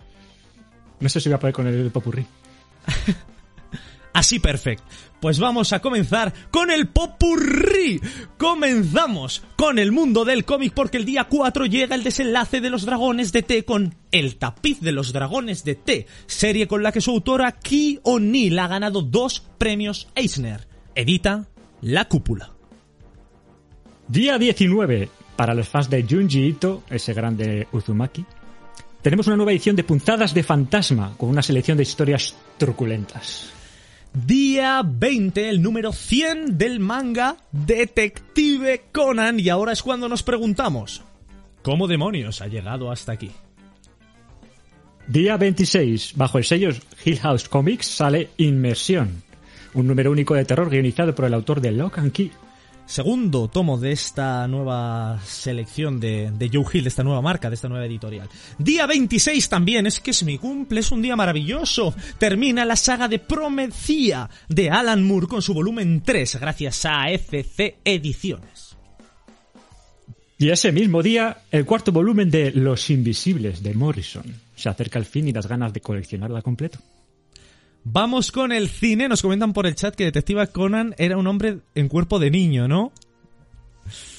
No 1.01 1.09
sé 1.09 1.21
si 1.21 1.29
voy 1.29 1.37
a 1.37 1.41
poder 1.41 1.55
con 1.55 1.67
el 1.67 1.91
popurrí. 1.91 2.27
Así 4.13 4.41
perfecto. 4.41 4.85
Pues 5.21 5.39
vamos 5.39 5.73
a 5.73 5.81
comenzar 5.81 6.33
con 6.51 6.71
el 6.71 6.89
popurrí. 6.89 8.01
Comenzamos 8.37 9.43
con 9.57 9.79
el 9.79 9.93
mundo 9.93 10.25
del 10.25 10.45
cómic 10.45 10.75
porque 10.75 10.97
el 10.97 11.05
día 11.05 11.25
4 11.25 11.67
llega 11.67 11.95
el 11.95 12.03
desenlace 12.03 12.61
de 12.61 12.71
los 12.71 12.85
dragones 12.85 13.33
de 13.33 13.43
T 13.43 13.65
con 13.65 13.95
El 14.13 14.37
tapiz 14.37 14.81
de 14.81 14.93
los 14.93 15.13
dragones 15.13 15.65
de 15.65 15.75
T, 15.75 16.07
serie 16.27 16.67
con 16.67 16.83
la 16.83 16.93
que 16.93 17.01
su 17.01 17.13
autora 17.13 17.53
Ki 17.53 18.01
O'Neill 18.03 18.59
ha 18.59 18.69
ganado 18.69 19.03
dos 19.03 19.41
premios 19.59 20.09
Eisner. 20.15 20.67
Edita 20.95 21.47
La 21.81 22.07
Cúpula. 22.07 22.51
Día 24.09 24.39
19. 24.39 25.09
Para 25.37 25.55
los 25.55 25.69
fans 25.69 25.89
de 25.89 26.03
Junji 26.03 26.49
Ito, 26.49 26.83
ese 26.91 27.15
grande 27.15 27.67
Uzumaki, 27.73 28.27
tenemos 29.03 29.27
una 29.29 29.37
nueva 29.37 29.53
edición 29.53 29.77
de 29.77 29.85
Punzadas 29.85 30.35
de 30.35 30.43
Fantasma 30.43 31.15
con 31.17 31.31
una 31.31 31.43
selección 31.43 31.79
de 31.79 31.85
historias 31.85 32.35
truculentas. 32.59 33.51
Día 34.13 34.83
20, 34.85 35.49
el 35.49 35.63
número 35.63 35.93
100 35.93 36.59
del 36.59 36.81
manga 36.81 37.37
Detective 37.53 38.87
Conan 38.93 39.41
y 39.41 39.49
ahora 39.49 39.73
es 39.73 39.83
cuando 39.83 40.09
nos 40.09 40.23
preguntamos, 40.23 41.03
¿cómo 41.63 41.87
demonios 41.87 42.43
ha 42.43 42.49
llegado 42.49 42.91
hasta 42.91 43.13
aquí? 43.13 43.31
Día 45.11 45.37
26. 45.37 46.13
Bajo 46.15 46.39
el 46.39 46.45
sello 46.45 46.71
Hill 47.05 47.19
House 47.19 47.49
Comics 47.49 47.87
sale 47.87 48.29
Inmersión, 48.37 49.25
un 49.75 49.89
número 49.89 50.13
único 50.13 50.37
de 50.37 50.45
terror 50.45 50.71
guionizado 50.71 51.17
por 51.17 51.25
el 51.25 51.35
autor 51.35 51.61
de 51.61 51.73
Lock 51.73 51.99
and 51.99 52.13
Key. 52.13 52.31
Segundo 52.87 53.49
tomo 53.49 53.77
de 53.77 53.91
esta 53.91 54.47
nueva 54.47 55.21
selección 55.25 55.99
de, 55.99 56.31
de 56.31 56.49
Joe 56.53 56.65
Hill, 56.73 56.85
de 56.85 56.91
esta 56.91 57.03
nueva 57.03 57.23
marca, 57.23 57.49
de 57.49 57.57
esta 57.57 57.69
nueva 57.69 57.87
editorial. 57.87 58.29
Día 58.57 58.87
26 58.87 59.49
también, 59.49 59.85
es 59.89 59.99
que 59.99 60.13
es 60.13 60.23
mi 60.23 60.39
cumple, 60.39 60.79
es 60.79 60.93
un 60.93 61.03
día 61.03 61.17
maravilloso. 61.17 61.93
Termina 62.17 62.65
la 62.65 62.77
saga 62.77 63.09
de 63.09 63.19
Promethea 63.19 64.31
de 64.49 64.71
Alan 64.71 65.03
Moore 65.03 65.27
con 65.27 65.43
su 65.43 65.53
volumen 65.55 66.03
3, 66.05 66.39
gracias 66.39 66.87
a 66.87 67.11
FC 67.11 67.79
Ediciones. 67.85 68.77
Y 70.39 70.51
ese 70.51 70.71
mismo 70.71 71.03
día, 71.03 71.39
el 71.51 71.67
cuarto 71.67 71.91
volumen 71.91 72.31
de 72.31 72.53
Los 72.53 72.91
Invisibles 72.91 73.65
de 73.65 73.75
Morrison. 73.75 74.50
Se 74.61 74.69
acerca 74.69 74.99
el 74.99 75.07
fin 75.07 75.27
y 75.29 75.33
las 75.33 75.47
ganas 75.47 75.73
de 75.73 75.81
coleccionarla 75.81 76.43
completo. 76.43 76.79
Vamos 77.85 78.31
con 78.31 78.53
el 78.53 78.69
cine, 78.69 79.09
nos 79.09 79.23
comentan 79.23 79.53
por 79.55 79.67
el 79.67 79.75
chat 79.75 79.95
que 79.95 80.05
Detective 80.05 80.47
Conan 80.49 80.95
era 80.99 81.17
un 81.17 81.27
hombre 81.27 81.61
en 81.75 81.89
cuerpo 81.89 82.19
de 82.19 82.31
niño, 82.31 82.69
¿no? 82.69 82.93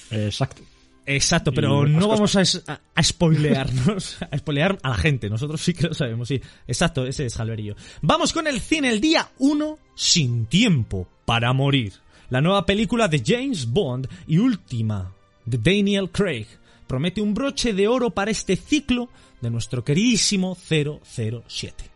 Exacto. 0.10 0.62
Exacto, 1.06 1.51
pero 1.51 1.88
no 1.88 2.08
vamos 2.08 2.36
a, 2.36 2.41
es- 2.41 2.63
a, 2.67 2.80
a 2.95 3.04
spoilearnos, 3.04 4.17
a 4.32 4.38
spoilear 4.38 4.77
a 4.84 4.89
la 4.89 4.95
gente. 4.95 5.30
Nosotros 5.30 5.60
sí 5.62 5.73
que 5.73 5.88
lo 5.88 5.93
sabemos, 5.93 6.27
sí. 6.27 6.39
Exacto, 6.67 7.06
ese 7.06 7.25
es 7.25 7.36
Jalverillo. 7.36 7.75
Vamos 8.01 8.32
con 8.34 8.47
el 8.47 8.60
cine 8.62 8.89
el 8.89 9.01
día 9.01 9.30
1, 9.39 9.77
Sin 9.95 10.45
tiempo 10.45 11.08
para 11.25 11.54
morir. 11.54 11.93
La 12.30 12.39
nueva 12.39 12.65
película 12.65 13.08
de 13.08 13.21
James 13.25 13.65
Bond 13.67 14.08
y 14.27 14.38
última 14.38 15.12
de 15.45 15.58
Daniel 15.58 16.10
Craig. 16.12 16.45
Promete 16.88 17.21
un 17.21 17.34
broche 17.34 17.73
de 17.73 17.88
oro 17.88 18.12
para 18.12 18.32
este 18.32 18.56
ciclo 18.56 19.10
de 19.41 19.49
nuestro 19.49 19.84
queridísimo 19.84 20.56
007. 20.56 21.91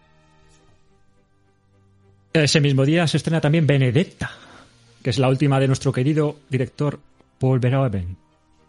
Ese 2.33 2.59
mismo 2.59 2.85
día 2.85 3.07
se 3.07 3.17
estrena 3.17 3.39
también 3.39 3.65
Benedetta, 3.65 4.31
que 5.01 5.09
es 5.09 5.19
la 5.19 5.29
última 5.29 5.59
de 5.59 5.67
nuestro 5.67 5.93
querido 5.93 6.39
director 6.49 6.99
Paul 7.39 7.59
Verhoeven. 7.59 8.17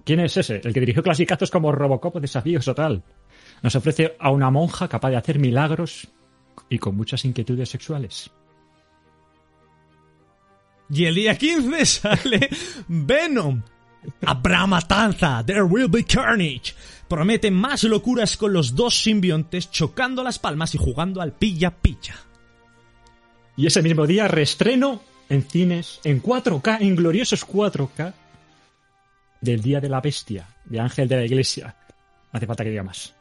¿Quién 0.04 0.20
es 0.20 0.36
ese? 0.36 0.60
El 0.62 0.72
que 0.72 0.80
dirigió 0.80 1.02
clasicazos 1.02 1.50
como 1.50 1.72
Robocop 1.72 2.16
o 2.16 2.20
Desafíos 2.20 2.64
Total. 2.64 3.02
Nos 3.62 3.74
ofrece 3.74 4.14
a 4.20 4.30
una 4.30 4.50
monja 4.50 4.86
capaz 4.86 5.10
de 5.10 5.16
hacer 5.16 5.40
milagros 5.40 6.06
y 6.68 6.78
con 6.78 6.96
muchas 6.96 7.24
inquietudes 7.24 7.68
sexuales. 7.68 8.30
Y 10.88 11.04
el 11.06 11.14
día 11.16 11.36
15 11.36 11.86
sale 11.86 12.48
Venom. 12.86 13.62
Habrá 14.24 14.66
matanza. 14.66 15.42
There 15.44 15.64
will 15.64 15.88
be 15.88 16.04
carnage. 16.04 16.74
Promete 17.08 17.50
más 17.50 17.84
locuras 17.84 18.36
con 18.36 18.52
los 18.52 18.74
dos 18.74 19.02
simbiontes 19.02 19.70
chocando 19.70 20.24
las 20.24 20.38
palmas 20.38 20.74
y 20.74 20.78
jugando 20.78 21.20
al 21.20 21.32
pilla-pilla. 21.32 22.16
Y 23.56 23.66
ese 23.66 23.82
mismo 23.82 24.06
día 24.06 24.28
reestreno 24.28 25.02
en 25.28 25.42
cines 25.42 26.00
en 26.04 26.22
4K, 26.22 26.78
en 26.80 26.96
gloriosos 26.96 27.46
4K, 27.46 28.12
del 29.40 29.62
Día 29.62 29.80
de 29.80 29.88
la 29.88 30.00
Bestia, 30.00 30.48
de 30.64 30.80
Ángel 30.80 31.08
de 31.08 31.16
la 31.16 31.24
Iglesia. 31.24 31.76
No 32.32 32.36
hace 32.38 32.46
falta 32.46 32.64
que 32.64 32.70
diga 32.70 32.82
más. 32.82 33.14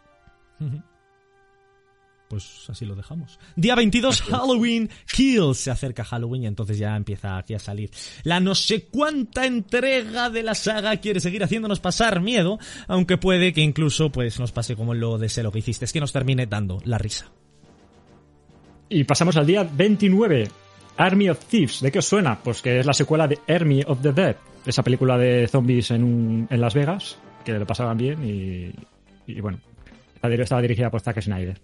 Pues 2.28 2.66
así 2.70 2.86
lo 2.86 2.96
dejamos. 2.96 3.40
Día 3.56 3.76
22, 3.76 4.22
Halloween 4.24 4.90
Kills. 5.14 5.58
Se 5.60 5.70
acerca 5.72 6.04
Halloween 6.04 6.44
y 6.44 6.48
entonces 6.48 6.78
ya 6.80 6.96
empieza 6.96 7.38
aquí 7.38 7.54
a 7.54 7.60
salir 7.60 7.92
la 8.24 8.40
no 8.40 8.56
sé 8.56 8.86
cuánta 8.88 9.46
entrega 9.46 10.30
de 10.32 10.42
la 10.42 10.56
saga. 10.56 10.98
Quiere 10.98 11.20
seguir 11.20 11.44
haciéndonos 11.44 11.80
pasar 11.80 12.22
miedo, 12.22 12.58
aunque 12.88 13.18
puede 13.18 13.54
que 13.54 13.62
incluso 13.62 14.12
pues 14.12 14.40
nos 14.40 14.52
pase 14.52 14.76
como 14.76 14.94
lo 14.96 15.18
de 15.20 15.30
lo 15.44 15.52
que 15.52 15.60
hiciste, 15.60 15.86
es 15.86 15.94
que 15.94 16.00
nos 16.00 16.12
termine 16.14 16.48
dando 16.48 16.82
la 16.84 16.98
risa. 16.98 17.32
Y 18.90 19.04
pasamos 19.04 19.36
al 19.38 19.46
día 19.46 19.64
29, 19.64 20.48
Army 20.98 21.30
of 21.30 21.46
Thieves. 21.46 21.82
¿De 21.82 21.92
qué 21.92 22.00
os 22.00 22.06
suena? 22.06 22.40
Pues 22.42 22.62
que 22.62 22.80
es 22.80 22.86
la 22.86 22.94
secuela 22.94 23.28
de 23.28 23.40
Army 23.48 23.82
of 23.86 24.02
the 24.02 24.12
Dead, 24.14 24.36
esa 24.66 24.84
película 24.84 25.18
de 25.18 25.48
zombies 25.48 25.92
en, 25.92 26.04
un- 26.04 26.48
en 26.50 26.62
Las 26.62 26.74
Vegas, 26.74 27.18
que 27.44 27.54
lo 27.54 27.66
pasaban 27.68 27.98
bien 27.98 28.24
y, 28.24 29.32
y 29.32 29.42
bueno, 29.42 29.60
estaba 30.24 30.62
dirigida 30.62 30.90
por 30.90 31.02
Zack 31.02 31.22
Snyder. 31.22 31.60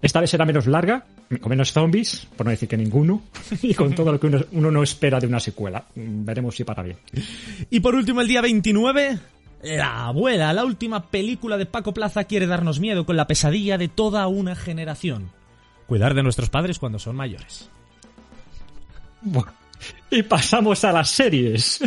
Esta 0.00 0.20
vez 0.20 0.30
será 0.30 0.44
menos 0.44 0.66
larga, 0.66 1.04
con 1.40 1.50
menos 1.50 1.72
zombies, 1.72 2.26
por 2.36 2.46
no 2.46 2.50
decir 2.50 2.68
que 2.68 2.76
ninguno, 2.76 3.22
y 3.62 3.74
con 3.74 3.94
todo 3.94 4.12
lo 4.12 4.20
que 4.20 4.28
uno, 4.28 4.44
uno 4.52 4.70
no 4.70 4.82
espera 4.82 5.18
de 5.18 5.26
una 5.26 5.40
secuela. 5.40 5.84
Veremos 5.94 6.54
si 6.54 6.64
para 6.64 6.82
bien. 6.82 6.98
Y 7.70 7.80
por 7.80 7.94
último, 7.94 8.20
el 8.20 8.28
día 8.28 8.40
29, 8.40 9.18
La 9.62 10.06
abuela, 10.06 10.52
la 10.52 10.64
última 10.64 11.10
película 11.10 11.56
de 11.56 11.66
Paco 11.66 11.92
Plaza 11.92 12.24
quiere 12.24 12.46
darnos 12.46 12.78
miedo 12.78 13.04
con 13.04 13.16
la 13.16 13.26
pesadilla 13.26 13.76
de 13.76 13.88
toda 13.88 14.26
una 14.28 14.54
generación. 14.54 15.30
Cuidar 15.86 16.14
de 16.14 16.22
nuestros 16.22 16.50
padres 16.50 16.78
cuando 16.78 16.98
son 16.98 17.16
mayores. 17.16 17.68
Bueno, 19.22 19.52
Y 20.10 20.22
pasamos 20.22 20.84
a 20.84 20.92
las 20.92 21.10
series. 21.10 21.80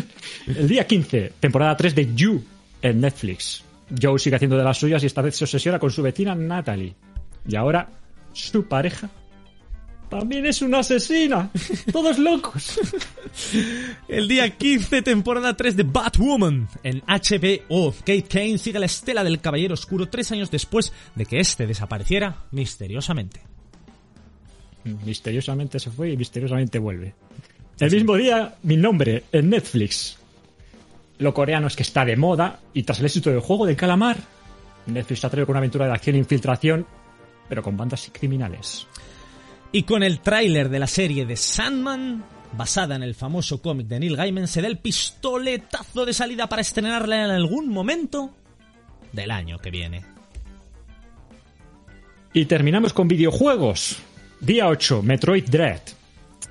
El 0.47 0.67
día 0.67 0.86
15, 0.86 1.34
temporada 1.39 1.78
3 1.78 1.95
de 1.95 2.13
You 2.15 2.43
en 2.82 3.00
Netflix. 3.00 3.63
Joe 4.02 4.19
sigue 4.19 4.36
haciendo 4.36 4.58
de 4.58 4.63
las 4.63 4.78
suyas 4.78 5.04
y 5.04 5.06
esta 5.06 5.21
vez 5.21 5.36
se 5.36 5.45
obsesiona 5.45 5.80
con 5.80 5.91
su 5.91 6.02
vecina 6.02 6.36
Natalie. 6.36 6.93
Y 7.47 7.56
ahora 7.56 7.88
su 8.34 8.67
pareja 8.67 9.10
también 10.12 10.46
es 10.46 10.62
una 10.62 10.80
asesina. 10.80 11.50
Todos 11.89 12.20
locos. 12.20 12.78
El 14.10 14.28
día 14.28 14.50
15, 14.50 15.02
temporada 15.04 15.56
3 15.56 15.78
de 15.78 15.84
Batwoman 15.84 16.67
en 16.84 17.02
HBO. 17.08 17.94
Kate 18.00 18.24
Kane 18.24 18.58
sigue 18.58 18.78
la 18.78 18.88
estela 18.88 19.24
del 19.24 19.39
Caballero 19.39 19.74
Oscuro 19.74 20.10
tres 20.10 20.30
años 20.34 20.52
después 20.52 20.91
de 21.15 21.26
que 21.26 21.39
este 21.39 21.65
desapareciera 21.65 22.44
misteriosamente. 22.52 23.39
Misteriosamente 24.84 25.80
se 25.80 25.91
fue 25.91 26.12
y 26.12 26.17
misteriosamente 26.17 26.78
vuelve. 26.78 27.15
El 27.80 27.91
mismo 27.91 28.17
día, 28.17 28.56
mi 28.63 28.76
nombre 28.76 29.24
en 29.32 29.50
Netflix. 29.50 30.17
Lo 31.20 31.34
coreano 31.34 31.67
es 31.67 31.76
que 31.78 31.84
está 31.84 32.04
de 32.04 32.17
moda 32.17 32.60
y 32.74 32.84
tras 32.84 33.00
el 33.00 33.06
éxito 33.06 33.30
del 33.30 33.39
juego 33.39 33.65
del 33.65 33.78
calamar, 33.78 34.17
Netflix 34.88 35.24
ha 35.24 35.30
traído 35.30 35.46
con 35.46 35.54
una 35.54 35.60
aventura 35.60 35.86
de 35.86 35.94
acción 35.94 36.17
e 36.17 36.20
infiltración, 36.20 36.86
pero 37.52 37.64
con 37.64 37.76
bandas 37.76 38.10
criminales. 38.14 38.88
Y 39.74 39.84
con 39.84 40.04
el 40.04 40.22
tráiler 40.22 40.70
de 40.70 40.80
la 40.80 40.88
serie 40.88 41.26
de 41.26 41.36
Sandman, 41.36 42.24
basada 42.54 42.96
en 42.96 43.04
el 43.04 43.14
famoso 43.14 43.62
cómic 43.62 43.88
de 43.88 44.00
Neil 44.00 44.16
Gaiman, 44.16 44.48
se 44.48 44.62
da 44.62 44.70
el 44.70 44.78
pistoletazo 44.78 46.06
de 46.06 46.14
salida 46.14 46.48
para 46.48 46.62
estrenarla 46.62 47.26
en 47.26 47.32
algún 47.32 47.68
momento 47.68 48.32
del 49.12 49.32
año 49.32 49.60
que 49.60 49.70
viene. 49.70 50.06
Y 52.32 52.46
terminamos 52.46 52.94
con 52.94 53.10
videojuegos. 53.10 53.98
Día 54.40 54.70
8, 54.70 55.04
Metroid 55.04 55.44
Dread. 55.50 55.82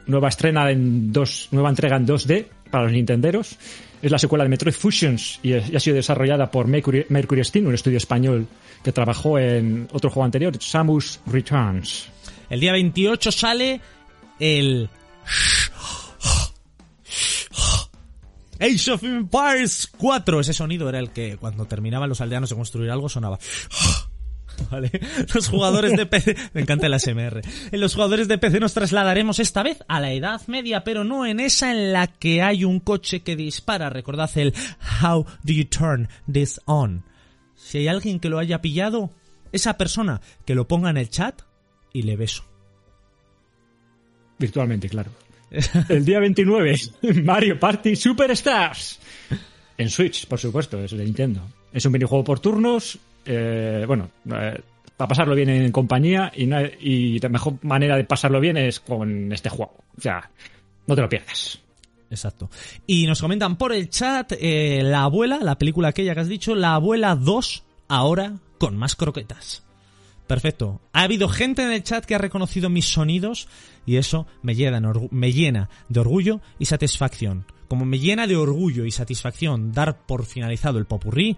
Nueva 0.05 0.29
estrena 0.29 0.71
en 0.71 1.15
dos, 1.15 1.49
nueva 1.51 1.71
entrega 1.71 1.97
en 1.97 2.07
2D 2.07 2.45
para 2.71 2.85
los 2.85 2.93
Nintenderos. 2.93 3.57
Es 4.03 4.11
la 4.11 4.19
secuela 4.19 4.45
de 4.45 4.51
Metroid 4.51 4.75
Fusions 4.75 5.41
y, 5.43 5.55
ha 5.55 5.81
sido 5.81 5.97
desarrollada 5.97 6.51
por 6.51 6.67
Mercury, 6.67 7.07
Mercury 7.09 7.43
Steam, 7.43 7.69
un 7.69 7.75
estudio 7.75 7.97
español 7.97 8.47
que 8.83 8.93
trabajó 8.93 9.39
en 9.39 9.89
otro 9.93 10.11
juego 10.11 10.25
anterior, 10.25 10.55
Samus 10.61 11.21
Returns. 11.27 12.09
El 12.49 12.61
día 12.61 12.73
28 12.73 13.33
sale 13.33 13.81
el 14.39 14.89
Age 18.61 18.91
of 18.91 19.03
Empires 19.03 19.91
4. 19.97 20.41
Ese 20.41 20.53
sonido 20.53 20.89
era 20.89 20.99
el 20.99 21.11
que 21.11 21.37
cuando 21.39 21.65
terminaban 21.67 22.09
los 22.09 22.21
aldeanos 22.21 22.51
de 22.51 22.57
construir 22.57 22.91
algo 22.91 23.09
sonaba. 23.09 23.39
Vale. 24.71 24.91
Los 25.33 25.49
jugadores 25.49 25.97
de 25.97 26.05
PC, 26.05 26.37
me 26.53 26.61
encanta 26.61 26.87
el 26.87 26.93
ASMR. 26.93 27.41
En 27.73 27.81
los 27.81 27.95
jugadores 27.95 28.29
de 28.29 28.37
PC 28.37 28.61
nos 28.61 28.75
trasladaremos 28.75 29.39
esta 29.39 29.63
vez 29.63 29.83
a 29.89 30.01
la 30.01 30.13
Edad 30.13 30.43
Media, 30.49 30.85
pero 30.85 31.03
no 31.05 31.25
en 31.25 31.41
esa 31.41 31.71
en 31.71 31.95
la 31.95 32.09
que 32.09 32.43
hay 32.43 32.65
un 32.65 32.81
coche 32.81 33.21
que 33.21 33.37
dispara. 33.37 33.89
Recordad 33.89 34.31
el 34.37 34.53
How 35.03 35.25
do 35.43 35.53
you 35.53 35.65
turn 35.65 36.09
this 36.31 36.61
on? 36.67 37.05
Si 37.71 37.79
hay 37.79 37.87
alguien 37.87 38.19
que 38.19 38.29
lo 38.29 38.41
haya 38.41 38.61
pillado, 38.61 39.11
esa 39.53 39.79
persona 39.79 40.21
que 40.45 40.57
lo 40.57 40.67
ponga 40.67 40.91
en 40.91 40.97
el 40.97 41.09
chat 41.09 41.43
y 41.93 42.03
le 42.03 42.17
beso. 42.17 42.43
Virtualmente, 44.41 44.89
claro. 44.89 45.13
El 45.89 46.05
día 46.05 46.19
29, 46.19 46.75
Mario 47.23 47.61
Party 47.61 47.95
Superstars. 47.95 48.99
En 49.79 49.89
Switch, 49.89 50.27
por 50.27 50.41
supuesto, 50.41 50.81
es 50.83 50.91
de 50.91 51.05
Nintendo. 51.05 51.43
Es 51.73 51.87
un 51.87 51.93
minijuego 51.93 52.25
por 52.25 52.41
turnos. 52.41 52.99
eh, 53.25 53.85
bueno, 53.87 54.11
eh, 54.27 54.61
para 54.97 55.09
pasarlo 55.09 55.37
bien 55.37 55.51
en 55.51 55.71
compañía 55.71 56.33
y, 56.35 56.53
y 56.81 57.21
la 57.21 57.29
mejor 57.29 57.55
manera 57.63 57.97
de 57.97 58.03
pasarlo 58.03 58.41
bien 58.41 58.57
es 58.57 58.81
con 58.81 59.31
este 59.33 59.49
juego. 59.49 59.77
O 59.97 60.01
sea, 60.01 60.29
no 60.89 60.97
te 60.97 61.03
lo 61.03 61.09
pierdas. 61.09 61.61
Exacto. 62.11 62.51
Y 62.87 63.07
nos 63.07 63.21
comentan 63.21 63.57
por 63.57 63.73
el 63.73 63.89
chat 63.89 64.33
eh, 64.33 64.83
La 64.83 65.05
Abuela, 65.05 65.39
la 65.41 65.59
película 65.59 65.89
aquella 65.89 66.15
que 66.15 66.21
has 66.21 66.29
dicho, 66.29 66.55
La 66.55 66.75
Abuela 66.75 67.15
2, 67.15 67.63
ahora 67.89 68.39
con 68.59 68.77
más 68.77 68.97
croquetas. 68.97 69.63
Perfecto. 70.27 70.81
Ha 70.93 71.03
habido 71.03 71.29
gente 71.29 71.63
en 71.63 71.73
el 71.73 71.83
chat 71.83 72.05
que 72.05 72.15
ha 72.15 72.19
reconocido 72.19 72.69
mis 72.69 72.87
sonidos 72.87 73.49
y 73.87 73.97
eso 73.97 74.27
me 74.43 74.55
llena, 74.55 74.81
me 75.11 75.33
llena 75.33 75.71
de 75.89 76.01
orgullo 76.01 76.41
y 76.59 76.67
satisfacción. 76.67 77.47
Como 77.69 77.85
me 77.85 77.99
llena 77.99 78.27
de 78.27 78.37
orgullo 78.37 78.85
y 78.85 78.91
satisfacción 78.91 79.73
dar 79.73 80.07
por 80.07 80.27
finalizado 80.27 80.79
el 80.79 80.87
popurrí 80.87 81.37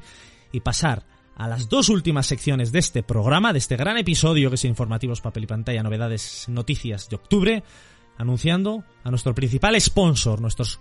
y 0.52 0.60
pasar 0.60 1.04
a 1.36 1.48
las 1.48 1.68
dos 1.68 1.88
últimas 1.88 2.26
secciones 2.26 2.72
de 2.72 2.78
este 2.78 3.02
programa, 3.02 3.52
de 3.52 3.58
este 3.58 3.76
gran 3.76 3.96
episodio 3.96 4.50
que 4.50 4.56
es 4.56 4.64
Informativos 4.64 5.20
Papel 5.20 5.44
y 5.44 5.46
Pantalla, 5.46 5.82
Novedades, 5.82 6.46
Noticias 6.48 7.08
de 7.08 7.16
Octubre, 7.16 7.62
anunciando 8.18 8.84
a 9.04 9.10
nuestro 9.10 9.34
principal 9.34 9.80
sponsor, 9.80 10.40
nuestros 10.40 10.80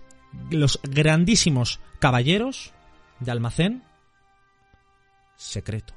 los 0.50 0.80
grandísimos 0.82 1.80
caballeros 1.98 2.72
de 3.20 3.30
almacén 3.30 3.82
secreto. 5.36 5.94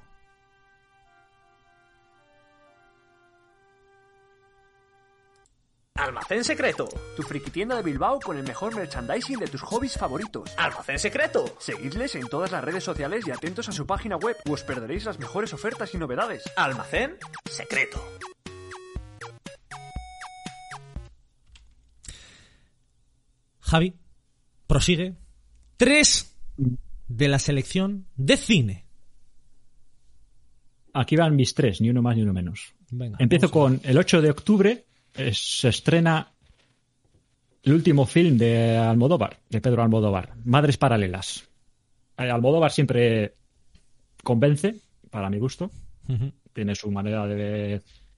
Almacén 5.97 6.43
secreto. 6.43 6.89
Tu 7.15 7.23
frikitienda 7.23 7.77
de 7.77 7.81
Bilbao 7.81 8.19
con 8.19 8.37
el 8.37 8.43
mejor 8.43 8.75
merchandising 8.75 9.39
de 9.39 9.47
tus 9.47 9.61
hobbies 9.61 9.97
favoritos. 9.97 10.53
Almacén 10.57 10.99
secreto. 10.99 11.45
Seguidles 11.57 12.15
en 12.15 12.27
todas 12.27 12.51
las 12.51 12.63
redes 12.63 12.83
sociales 12.83 13.25
y 13.25 13.31
atentos 13.31 13.69
a 13.69 13.71
su 13.71 13.87
página 13.87 14.17
web 14.17 14.35
o 14.47 14.53
os 14.53 14.63
perderéis 14.63 15.05
las 15.05 15.19
mejores 15.19 15.53
ofertas 15.53 15.93
y 15.95 15.97
novedades. 15.97 16.43
Almacén 16.57 17.17
secreto. 17.49 18.03
Javi, 23.65 23.93
prosigue. 24.67 25.15
Tres 25.77 26.35
de 27.07 27.27
la 27.27 27.39
selección 27.39 28.05
de 28.15 28.37
cine. 28.37 28.85
Aquí 30.93 31.15
van 31.15 31.35
mis 31.35 31.53
tres, 31.53 31.81
ni 31.81 31.89
uno 31.89 32.01
más 32.01 32.15
ni 32.15 32.21
uno 32.21 32.31
menos. 32.33 32.73
Venga, 32.91 33.17
Empiezo 33.19 33.49
con 33.51 33.81
el 33.83 33.97
8 33.97 34.21
de 34.21 34.29
octubre. 34.29 34.85
eh, 35.15 35.31
se 35.33 35.69
estrena 35.69 36.31
el 37.63 37.73
último 37.73 38.05
film 38.05 38.37
de 38.37 38.77
Almodóvar, 38.77 39.39
de 39.49 39.59
Pedro 39.59 39.81
Almodóvar, 39.81 40.33
Madres 40.45 40.77
Paralelas. 40.77 41.47
Eh, 42.17 42.29
Almodóvar 42.29 42.71
siempre 42.71 43.35
convence, 44.23 44.75
para 45.09 45.29
mi 45.29 45.39
gusto. 45.39 45.71
Tiene 46.53 46.75
su 46.75 46.91
manera 46.91 47.25
de, 47.27 47.35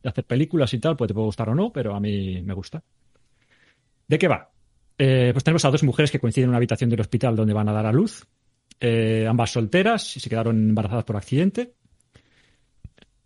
de 0.03 0.09
hacer 0.09 0.25
películas 0.25 0.73
y 0.73 0.79
tal, 0.79 0.97
pues 0.97 1.07
te 1.07 1.13
puede 1.13 1.25
gustar 1.27 1.49
o 1.49 1.55
no, 1.55 1.71
pero 1.71 1.95
a 1.95 1.99
mí 1.99 2.41
me 2.41 2.53
gusta. 2.53 2.83
¿De 4.07 4.19
qué 4.19 4.27
va? 4.27 4.51
Eh, 4.97 5.29
pues 5.31 5.43
tenemos 5.43 5.63
a 5.65 5.71
dos 5.71 5.83
mujeres 5.83 6.11
que 6.11 6.19
coinciden 6.19 6.45
en 6.45 6.49
una 6.49 6.57
habitación 6.57 6.89
del 6.89 7.01
hospital 7.01 7.35
donde 7.35 7.53
van 7.53 7.69
a 7.69 7.73
dar 7.73 7.85
a 7.85 7.91
luz. 7.91 8.25
Eh, 8.79 9.25
ambas 9.27 9.51
solteras 9.51 10.17
y 10.17 10.19
se 10.19 10.29
quedaron 10.29 10.69
embarazadas 10.69 11.05
por 11.05 11.17
accidente. 11.17 11.73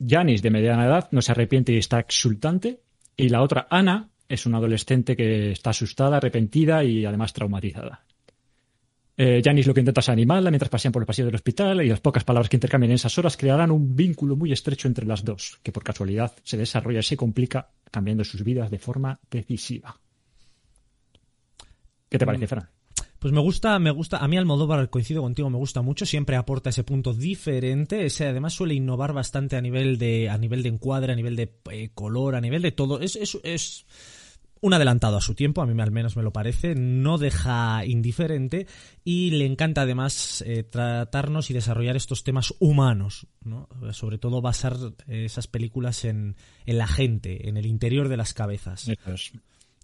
Janis, 0.05 0.41
de 0.41 0.49
mediana 0.49 0.85
edad, 0.85 1.09
no 1.11 1.21
se 1.21 1.31
arrepiente 1.31 1.73
y 1.73 1.77
está 1.77 1.99
exultante. 1.99 2.81
Y 3.15 3.29
la 3.29 3.41
otra, 3.41 3.67
Ana, 3.69 4.09
es 4.27 4.45
una 4.45 4.57
adolescente 4.57 5.15
que 5.15 5.51
está 5.51 5.69
asustada, 5.71 6.17
arrepentida 6.17 6.83
y 6.83 7.05
además 7.05 7.33
traumatizada. 7.33 8.05
Eh, 9.17 9.41
Janis 9.43 9.67
lo 9.67 9.73
que 9.73 9.81
intenta 9.81 9.99
es 9.99 10.09
animarla 10.09 10.49
mientras 10.49 10.69
pasean 10.69 10.91
por 10.91 11.03
el 11.03 11.05
pasillo 11.05 11.27
del 11.27 11.35
hospital 11.35 11.83
y 11.83 11.89
las 11.89 11.99
pocas 11.99 12.23
palabras 12.23 12.49
que 12.49 12.55
intercambian 12.55 12.91
en 12.91 12.95
esas 12.95 13.15
horas 13.17 13.37
crearán 13.37 13.69
un 13.69 13.95
vínculo 13.95 14.35
muy 14.35 14.51
estrecho 14.51 14.87
entre 14.87 15.05
las 15.05 15.23
dos, 15.23 15.59
que 15.61 15.71
por 15.71 15.83
casualidad 15.83 16.33
se 16.43 16.57
desarrolla 16.57 17.01
y 17.01 17.03
se 17.03 17.17
complica 17.17 17.69
cambiando 17.91 18.23
sus 18.23 18.43
vidas 18.43 18.71
de 18.71 18.79
forma 18.79 19.19
decisiva. 19.29 19.99
¿Qué 22.11 22.19
te 22.19 22.25
parece, 22.25 22.45
Fran? 22.45 22.69
Pues 23.19 23.33
me 23.33 23.39
gusta, 23.39 23.79
me 23.79 23.91
gusta, 23.91 24.17
a 24.17 24.27
mí 24.27 24.35
Almodóvar, 24.35 24.89
coincido 24.89 25.21
contigo, 25.21 25.49
me 25.49 25.57
gusta 25.57 25.81
mucho, 25.81 26.05
siempre 26.05 26.35
aporta 26.35 26.71
ese 26.71 26.83
punto 26.83 27.13
diferente, 27.13 28.05
ese 28.05 28.27
además 28.27 28.53
suele 28.53 28.73
innovar 28.73 29.13
bastante 29.13 29.55
a 29.55 29.61
nivel 29.61 29.97
de, 29.97 30.29
a 30.29 30.37
nivel 30.37 30.61
de 30.61 30.69
encuadre, 30.69 31.13
a 31.13 31.15
nivel 31.15 31.37
de 31.37 31.53
eh, 31.71 31.91
color, 31.93 32.35
a 32.35 32.41
nivel 32.41 32.63
de 32.63 32.71
todo, 32.71 32.99
es, 32.99 33.15
es, 33.15 33.37
es 33.43 33.85
un 34.59 34.73
adelantado 34.73 35.17
a 35.17 35.21
su 35.21 35.35
tiempo, 35.35 35.61
a 35.61 35.65
mí 35.65 35.79
al 35.81 35.91
menos 35.91 36.17
me 36.17 36.23
lo 36.23 36.33
parece, 36.33 36.75
no 36.75 37.17
deja 37.17 37.85
indiferente 37.85 38.67
y 39.05 39.31
le 39.31 39.45
encanta 39.45 39.83
además 39.83 40.43
eh, 40.45 40.63
tratarnos 40.63 41.49
y 41.49 41.53
desarrollar 41.53 41.95
estos 41.95 42.25
temas 42.25 42.53
humanos, 42.59 43.27
¿no? 43.43 43.69
sobre 43.91 44.17
todo 44.17 44.41
basar 44.41 44.75
esas 45.07 45.47
películas 45.47 46.03
en, 46.03 46.35
en 46.65 46.77
la 46.77 46.87
gente, 46.87 47.47
en 47.47 47.55
el 47.55 47.67
interior 47.67 48.09
de 48.09 48.17
las 48.17 48.33
cabezas. 48.33 48.89
Eso 48.89 49.13
es. 49.13 49.31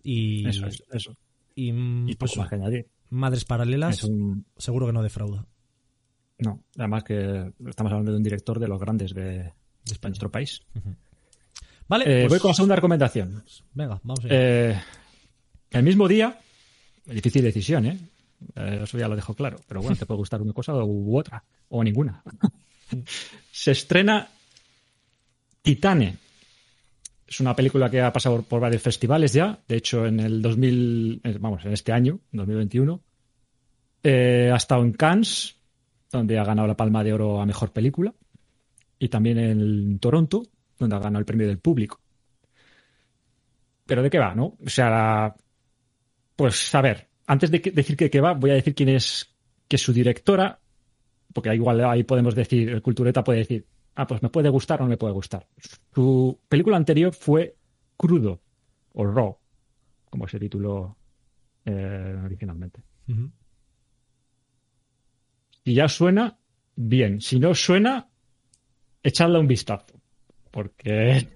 Y, 0.04 0.48
Eso 0.48 0.66
es. 0.66 0.84
Eso. 0.92 1.16
Y, 1.66 2.16
pues, 2.16 2.38
más 2.38 2.48
que 2.50 2.56
añadir. 2.56 2.88
Madres 3.10 3.46
Paralelas, 3.46 4.04
un- 4.04 4.46
seguro 4.58 4.86
que 4.88 4.94
no 4.94 5.02
defrauda. 5.04 5.46
No, 6.40 6.64
además 6.78 7.04
que 7.04 7.52
estamos 7.68 7.92
hablando 7.92 8.12
de 8.12 8.18
un 8.18 8.24
director 8.24 8.60
de 8.60 8.68
los 8.68 8.80
grandes 8.80 9.14
de, 9.14 9.24
de 9.24 9.54
España. 9.86 10.12
nuestro 10.12 10.30
país. 10.32 10.62
Vale, 11.88 12.04
Eh, 12.06 12.20
pues, 12.22 12.30
voy 12.34 12.40
con 12.40 12.50
la 12.50 12.54
segunda 12.56 12.76
recomendación. 12.76 13.44
venga, 13.74 14.00
vamos 14.04 14.24
allá. 14.26 14.34
Eh, 14.34 14.82
el 15.72 15.84
mismo 15.84 16.08
día, 16.08 16.40
difícil 17.06 17.42
decisión, 17.44 17.86
¿eh? 17.88 17.98
Eh, 18.56 18.82
Eso 18.84 19.00
ya 19.00 19.08
lo 19.08 19.16
dejo 19.16 19.34
claro. 19.34 19.58
Pero 19.68 19.82
bueno, 19.82 19.96
te 19.96 20.06
puede 20.06 20.20
gustar 20.20 20.42
una 20.42 20.54
cosa 20.54 20.76
u 20.76 21.18
otra, 21.18 21.44
o 21.70 21.84
ninguna. 21.84 22.22
Se 23.52 23.72
estrena 23.72 24.28
Titane, 25.62 26.18
Es 27.28 27.42
una 27.42 27.56
película 27.56 27.90
que 27.90 28.02
ha 28.02 28.14
pasado 28.14 28.42
por 28.42 28.62
varios 28.62 28.82
festivales 28.82 29.34
ya. 29.34 29.60
De 29.68 29.76
hecho, 29.76 30.06
en 30.06 30.20
el 30.22 30.42
2000, 30.42 31.22
eh, 31.24 31.38
vamos, 31.40 31.66
en 31.66 31.74
este 31.74 31.92
año, 31.92 32.20
2021, 32.32 33.02
eh, 34.04 34.50
ha 34.52 34.56
estado 34.56 34.82
en 34.84 34.94
Cannes, 34.94 35.58
donde 36.10 36.40
ha 36.40 36.46
ganado 36.46 36.68
la 36.68 36.78
Palma 36.78 37.04
de 37.04 37.14
Oro 37.14 37.42
a 37.42 37.46
Mejor 37.46 37.74
Película. 37.74 38.14
Y 38.98 39.10
también 39.10 39.38
en 39.38 40.00
Toronto, 40.00 40.44
donde 40.80 40.96
ha 40.96 41.00
ganado 41.00 41.20
el 41.20 41.26
premio 41.26 41.48
del 41.48 41.60
público. 41.60 42.00
Pero 43.86 44.02
¿de 44.02 44.10
qué 44.10 44.20
va, 44.20 44.34
no? 44.34 44.58
O 44.66 44.70
sea, 44.70 45.36
pues 46.36 46.74
a 46.76 46.82
ver, 46.82 47.10
antes 47.26 47.52
de 47.52 47.60
decir 47.60 47.98
que 47.98 48.10
qué 48.10 48.22
va, 48.22 48.34
voy 48.34 48.52
a 48.52 48.56
decir 48.56 48.74
quién 48.74 48.90
es, 48.90 49.36
que 49.68 49.78
su 49.78 49.92
directora, 49.92 50.60
porque 51.34 51.54
igual 51.54 51.84
ahí 51.84 52.04
podemos 52.04 52.36
decir, 52.36 52.70
el 52.70 52.82
cultureta 52.82 53.24
puede 53.24 53.40
decir, 53.40 53.66
ah, 53.98 54.06
pues 54.06 54.22
me 54.22 54.30
puede 54.30 54.50
gustar 54.50 54.80
o 54.80 54.84
no 54.84 54.90
me 54.90 54.98
puede 54.98 55.14
gustar. 55.14 55.48
Su 55.94 56.40
película 56.48 56.78
anterior 56.78 57.14
fue 57.14 57.56
Crudo, 57.98 58.40
o 58.94 59.06
Raw, 59.06 59.36
como 60.10 60.28
se 60.28 60.40
tituló 60.40 60.96
eh, 61.66 62.16
originalmente. 62.24 62.82
Ujú. 63.10 63.32
Si 65.66 65.74
ya 65.74 65.90
suena, 65.90 66.38
bien. 66.76 67.20
Si 67.22 67.40
no 67.40 67.56
suena, 67.56 68.08
echadle 69.02 69.40
un 69.40 69.48
vistazo. 69.48 70.00
Porque 70.52 71.28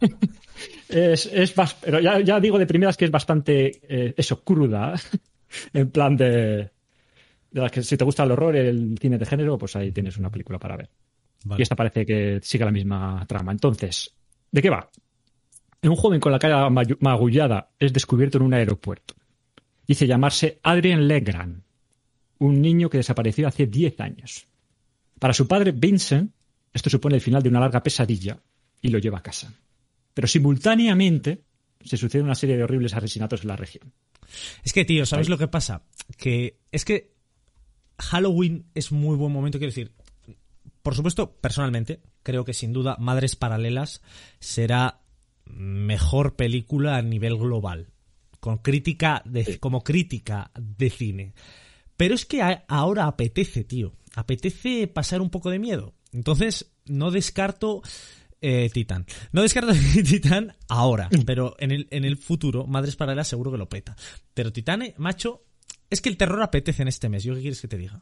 es, 0.89 1.25
es 1.25 1.53
pero 1.81 1.99
ya, 1.99 2.19
ya 2.19 2.39
digo 2.39 2.59
de 2.59 2.67
primeras 2.67 2.95
que 2.95 3.05
es 3.05 3.11
bastante 3.11 3.71
eh, 3.89 4.13
eso, 4.15 4.43
cruda. 4.43 4.93
en 5.73 5.89
plan 5.89 6.15
de, 6.15 6.27
de 7.51 7.61
las 7.61 7.71
que 7.71 7.81
si 7.81 7.97
te 7.97 8.05
gusta 8.05 8.23
el 8.23 8.31
horror, 8.31 8.55
el 8.55 8.97
cine 8.99 9.17
de 9.17 9.25
género, 9.25 9.57
pues 9.57 9.75
ahí 9.75 9.91
tienes 9.91 10.17
una 10.17 10.29
película 10.29 10.59
para 10.59 10.77
ver. 10.77 10.89
Vale. 11.43 11.59
Y 11.59 11.63
esta 11.63 11.75
parece 11.75 12.05
que 12.05 12.39
sigue 12.43 12.65
la 12.65 12.71
misma 12.71 13.25
trama. 13.27 13.51
Entonces, 13.51 14.13
¿de 14.51 14.61
qué 14.61 14.69
va? 14.69 14.89
Un 15.83 15.95
joven 15.95 16.19
con 16.19 16.31
la 16.31 16.39
cara 16.39 16.69
magullada 16.69 17.71
es 17.79 17.91
descubierto 17.91 18.37
en 18.37 18.43
un 18.43 18.53
aeropuerto. 18.53 19.15
Dice 19.87 20.05
llamarse 20.05 20.59
Adrien 20.61 21.07
Legrand, 21.07 21.63
un 22.37 22.61
niño 22.61 22.89
que 22.89 22.97
desapareció 22.97 23.47
hace 23.47 23.65
10 23.65 23.99
años. 23.99 24.47
Para 25.19 25.33
su 25.33 25.47
padre, 25.47 25.71
Vincent, 25.71 26.31
esto 26.73 26.89
supone 26.89 27.15
el 27.15 27.21
final 27.21 27.41
de 27.41 27.49
una 27.49 27.59
larga 27.59 27.83
pesadilla 27.83 28.39
y 28.81 28.89
lo 28.89 28.99
lleva 28.99 29.19
a 29.19 29.23
casa. 29.23 29.53
Pero 30.13 30.27
simultáneamente 30.27 31.43
se 31.83 31.97
sucede 31.97 32.21
una 32.21 32.35
serie 32.35 32.57
de 32.57 32.63
horribles 32.63 32.93
asesinatos 32.93 33.41
en 33.41 33.47
la 33.47 33.55
región. 33.55 33.91
Es 34.63 34.73
que, 34.73 34.85
tío, 34.85 35.05
¿sabes 35.05 35.27
Ahí. 35.27 35.31
lo 35.31 35.37
que 35.37 35.47
pasa? 35.47 35.83
Que 36.17 36.57
es 36.71 36.85
que 36.85 37.11
Halloween 37.97 38.65
es 38.73 38.91
muy 38.91 39.15
buen 39.15 39.31
momento, 39.31 39.57
quiero 39.57 39.71
decir. 39.71 39.91
Por 40.81 40.95
supuesto, 40.95 41.33
personalmente, 41.35 42.01
creo 42.23 42.43
que 42.45 42.53
sin 42.53 42.73
duda 42.73 42.95
Madres 42.99 43.35
Paralelas 43.35 44.01
será 44.39 45.01
mejor 45.45 46.35
película 46.35 46.97
a 46.97 47.01
nivel 47.01 47.37
global. 47.37 47.87
Con 48.39 48.57
crítica 48.57 49.21
de, 49.25 49.59
como 49.59 49.83
crítica 49.83 50.51
de 50.59 50.89
cine. 50.89 51.33
Pero 51.97 52.15
es 52.15 52.25
que 52.25 52.41
a- 52.41 52.65
ahora 52.67 53.05
apetece, 53.05 53.63
tío. 53.63 53.93
Apetece 54.15 54.87
pasar 54.87 55.21
un 55.21 55.29
poco 55.29 55.51
de 55.51 55.59
miedo. 55.59 55.93
Entonces, 56.11 56.73
no 56.85 57.11
descarto 57.11 57.83
eh, 58.41 58.69
Titán. 58.73 59.05
No 59.31 59.43
descarto 59.43 59.71
Titán 60.03 60.55
ahora, 60.67 61.09
pero 61.25 61.55
en 61.59 61.71
el, 61.71 61.87
en 61.91 62.03
el 62.05 62.17
futuro, 62.17 62.65
Madres 62.65 62.95
Paralelas 62.95 63.27
seguro 63.27 63.51
que 63.51 63.59
lo 63.59 63.69
peta. 63.69 63.95
Pero 64.33 64.51
Titán, 64.51 64.81
eh, 64.81 64.95
macho, 64.97 65.43
es 65.91 66.01
que 66.01 66.09
el 66.09 66.17
terror 66.17 66.41
apetece 66.41 66.81
en 66.81 66.87
este 66.87 67.07
mes. 67.09 67.23
¿Yo 67.23 67.35
qué 67.35 67.41
quieres 67.41 67.61
que 67.61 67.67
te 67.67 67.77
diga? 67.77 68.01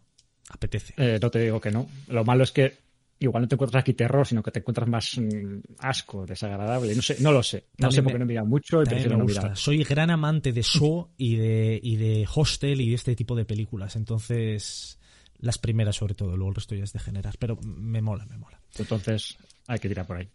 Apetece. 0.49 0.93
Eh, 0.97 1.19
no 1.21 1.29
te 1.31 1.39
digo 1.39 1.61
que 1.61 1.71
no. 1.71 1.87
Lo 2.07 2.25
malo 2.25 2.43
es 2.43 2.51
que 2.51 2.77
igual 3.19 3.43
no 3.43 3.47
te 3.47 3.55
encuentras 3.55 3.81
aquí 3.81 3.93
terror, 3.93 4.25
sino 4.25 4.41
que 4.41 4.51
te 4.51 4.59
encuentras 4.59 4.87
más 4.87 5.17
mm, 5.17 5.59
asco, 5.79 6.25
desagradable. 6.25 6.95
No 6.95 7.01
sé, 7.01 7.17
no 7.19 7.31
lo 7.31 7.43
sé. 7.43 7.65
No 7.77 7.83
También 7.87 7.91
sé 7.95 8.03
por 8.03 8.13
qué 8.13 8.19
no 8.19 8.25
mira 8.25 8.43
mucho 8.43 8.81
y 8.81 8.85
prefiero 8.85 9.11
me 9.11 9.17
no 9.19 9.23
gusta. 9.25 9.41
mirar. 9.41 9.57
Soy 9.57 9.83
gran 9.83 10.09
amante 10.09 10.51
de 10.53 10.63
Saw 10.63 11.09
y 11.17 11.35
de, 11.35 11.79
y 11.81 11.95
de 11.97 12.27
Hostel 12.33 12.81
y 12.81 12.89
de 12.89 12.95
este 12.95 13.15
tipo 13.15 13.35
de 13.35 13.45
películas. 13.45 13.95
Entonces, 13.95 14.99
las 15.37 15.57
primeras 15.57 15.95
sobre 15.97 16.15
todo. 16.15 16.35
Luego 16.35 16.49
el 16.49 16.55
resto 16.55 16.75
ya 16.75 16.83
es 16.83 16.93
de 16.93 16.99
generar. 16.99 17.35
Pero 17.37 17.57
me 17.63 18.01
mola, 18.01 18.25
me 18.25 18.37
mola. 18.37 18.59
Entonces 18.77 19.37
hay 19.67 19.79
que 19.79 19.87
tirar 19.89 20.07
por 20.07 20.17
ahí. 20.17 20.29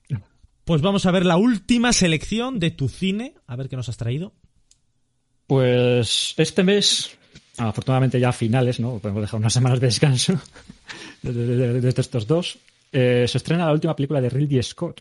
Pues 0.65 0.81
vamos 0.81 1.05
a 1.07 1.11
ver 1.11 1.27
la 1.27 1.37
última 1.37 1.93
selección 1.93 2.59
de 2.61 2.71
tu 2.71 2.89
cine. 2.89 3.35
A 3.47 3.57
ver 3.57 3.69
qué 3.69 3.77
nos 3.77 3.89
has 3.89 3.97
traído. 3.97 4.33
Pues 5.47 6.35
este 6.39 6.62
mes, 6.65 7.19
afortunadamente 7.59 8.18
ya 8.20 8.30
a 8.30 8.32
finales, 8.32 8.80
¿no? 8.80 8.98
Podemos 8.98 9.22
dejar 9.22 9.40
unas 9.40 9.52
semanas 9.52 9.80
de 9.80 9.86
descanso 9.86 10.40
desde, 11.22 11.88
estos 12.00 12.26
dos. 12.26 12.59
eh, 12.92 13.26
se 13.28 13.38
estrena 13.38 13.66
la 13.66 13.72
última 13.72 13.94
película 13.96 14.20
de 14.20 14.30
Ridley 14.30 14.62
Scott, 14.62 15.00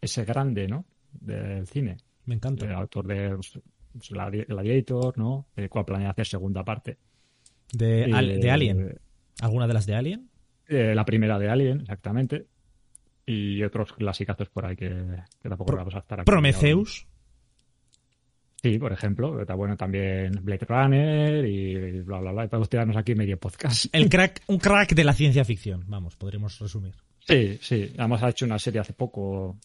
ese 0.00 0.24
grande, 0.24 0.68
¿no? 0.68 0.84
Del 1.12 1.66
cine. 1.66 1.96
Me 2.26 2.34
encanta. 2.36 2.66
El 2.66 2.72
autor 2.74 3.06
de 3.06 3.30
pues, 3.36 4.10
Gladi- 4.10 4.46
Gladiator, 4.46 5.16
¿no? 5.18 5.46
El 5.56 5.68
cual 5.68 5.84
planea 5.84 6.10
hacer 6.10 6.26
segunda 6.26 6.64
parte. 6.64 6.96
De, 7.72 8.04
Al- 8.12 8.30
Eh, 8.30 8.38
de 8.38 8.50
Alien. 8.50 8.98
¿Alguna 9.40 9.66
de 9.66 9.74
las 9.74 9.86
de 9.86 9.94
Alien? 9.94 10.28
eh, 10.68 10.94
la 10.94 11.04
primera 11.04 11.38
de 11.38 11.48
Alien, 11.50 11.80
exactamente. 11.82 12.46
Y 13.26 13.62
otros 13.62 13.92
clasicazos 13.92 14.48
por 14.48 14.64
ahí 14.66 14.74
que, 14.76 14.88
que 15.42 15.48
tampoco 15.48 15.66
Pro- 15.66 15.76
vamos 15.78 15.94
a 15.94 15.98
estar 15.98 16.20
aquí. 16.20 16.26
Prometheus. 16.26 17.06
Sí, 18.62 18.78
por 18.78 18.92
ejemplo. 18.92 19.40
Está 19.40 19.54
bueno 19.54 19.76
también 19.76 20.38
Blade 20.42 20.66
Runner 20.68 21.44
y 21.44 22.00
bla, 22.02 22.20
bla, 22.20 22.32
bla. 22.32 22.44
Y 22.44 22.48
podemos 22.48 22.68
tirarnos 22.68 22.96
aquí 22.96 23.14
medio 23.14 23.38
podcast. 23.38 23.86
El 23.92 24.08
crack, 24.08 24.42
un 24.46 24.58
crack 24.58 24.94
de 24.94 25.02
la 25.04 25.12
ciencia 25.12 25.44
ficción. 25.44 25.84
Vamos, 25.88 26.14
podríamos 26.16 26.58
resumir. 26.60 26.94
Sí, 27.20 27.58
sí. 27.60 27.92
Además 27.98 28.22
ha 28.22 28.30
hecho 28.30 28.44
una 28.46 28.58
serie 28.58 28.80
hace 28.80 28.92
poco. 28.92 29.58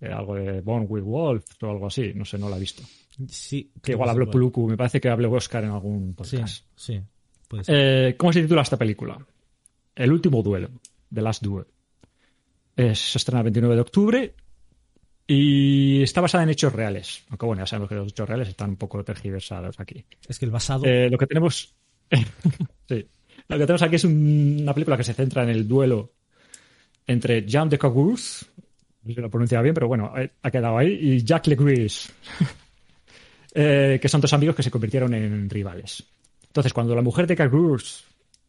eh, 0.00 0.08
algo 0.08 0.34
de 0.34 0.60
Born 0.60 0.86
with 0.88 1.02
Wolf 1.04 1.44
o 1.62 1.70
algo 1.70 1.86
así. 1.86 2.12
No 2.14 2.24
sé, 2.24 2.36
no 2.36 2.48
la 2.50 2.56
he 2.56 2.60
visto. 2.60 2.82
Sí. 3.28 3.70
Que 3.80 3.92
igual 3.92 4.10
habló 4.10 4.24
sí, 4.26 4.32
Puluku. 4.32 4.66
Me 4.68 4.76
parece 4.76 5.00
que 5.00 5.08
habló 5.08 5.30
Oscar 5.32 5.62
en 5.64 5.70
algún 5.70 6.08
Sí, 6.24 6.36
podcast. 6.36 6.66
sí. 6.74 7.00
Ser. 7.62 7.64
Eh, 7.68 8.16
¿Cómo 8.18 8.32
se 8.32 8.42
titula 8.42 8.62
esta 8.62 8.76
película? 8.76 9.16
El 9.94 10.10
último 10.12 10.42
duelo. 10.42 10.68
The 11.12 11.22
Last 11.22 11.44
Duel. 11.44 11.66
Es- 12.74 12.98
se 13.12 13.18
estrena 13.18 13.38
el 13.40 13.44
29 13.44 13.76
de 13.76 13.80
octubre 13.80 14.34
y 15.26 16.02
está 16.02 16.20
basada 16.20 16.44
en 16.44 16.50
hechos 16.50 16.72
reales. 16.72 17.24
Aunque 17.30 17.46
bueno, 17.46 17.62
ya 17.62 17.66
sabemos 17.66 17.88
que 17.88 17.94
los 17.94 18.08
hechos 18.08 18.28
reales 18.28 18.48
están 18.48 18.70
un 18.70 18.76
poco 18.76 19.02
tergiversados 19.04 19.78
aquí. 19.80 20.04
es 20.28 20.38
que 20.38 20.44
el 20.44 20.50
basado. 20.50 20.84
Eh, 20.84 21.08
lo 21.10 21.18
que 21.18 21.26
tenemos. 21.26 21.74
sí. 22.88 23.06
Lo 23.48 23.58
que 23.58 23.66
tenemos 23.66 23.82
aquí 23.82 23.96
es 23.96 24.04
un- 24.04 24.58
una 24.62 24.74
película 24.74 24.96
que 24.96 25.04
se 25.04 25.14
centra 25.14 25.42
en 25.42 25.50
el 25.50 25.66
duelo 25.68 26.12
entre 27.06 27.44
Jean 27.46 27.68
de 27.68 27.78
Cagours, 27.78 28.46
no 29.02 29.08
sé 29.10 29.14
si 29.14 29.20
lo 29.20 29.28
pronuncia 29.30 29.60
bien, 29.60 29.74
pero 29.74 29.86
bueno, 29.88 30.12
eh, 30.16 30.30
ha 30.42 30.50
quedado 30.50 30.78
ahí, 30.78 30.92
y 31.00 31.22
Jacques 31.24 31.48
Legris, 31.48 32.10
eh, 33.54 33.98
que 34.00 34.08
son 34.08 34.20
dos 34.22 34.32
amigos 34.32 34.56
que 34.56 34.62
se 34.62 34.70
convirtieron 34.70 35.12
en 35.14 35.48
rivales. 35.50 36.02
Entonces, 36.46 36.72
cuando 36.72 36.94
la 36.94 37.02
mujer 37.02 37.26
de 37.26 37.36
Cagours, 37.36 38.04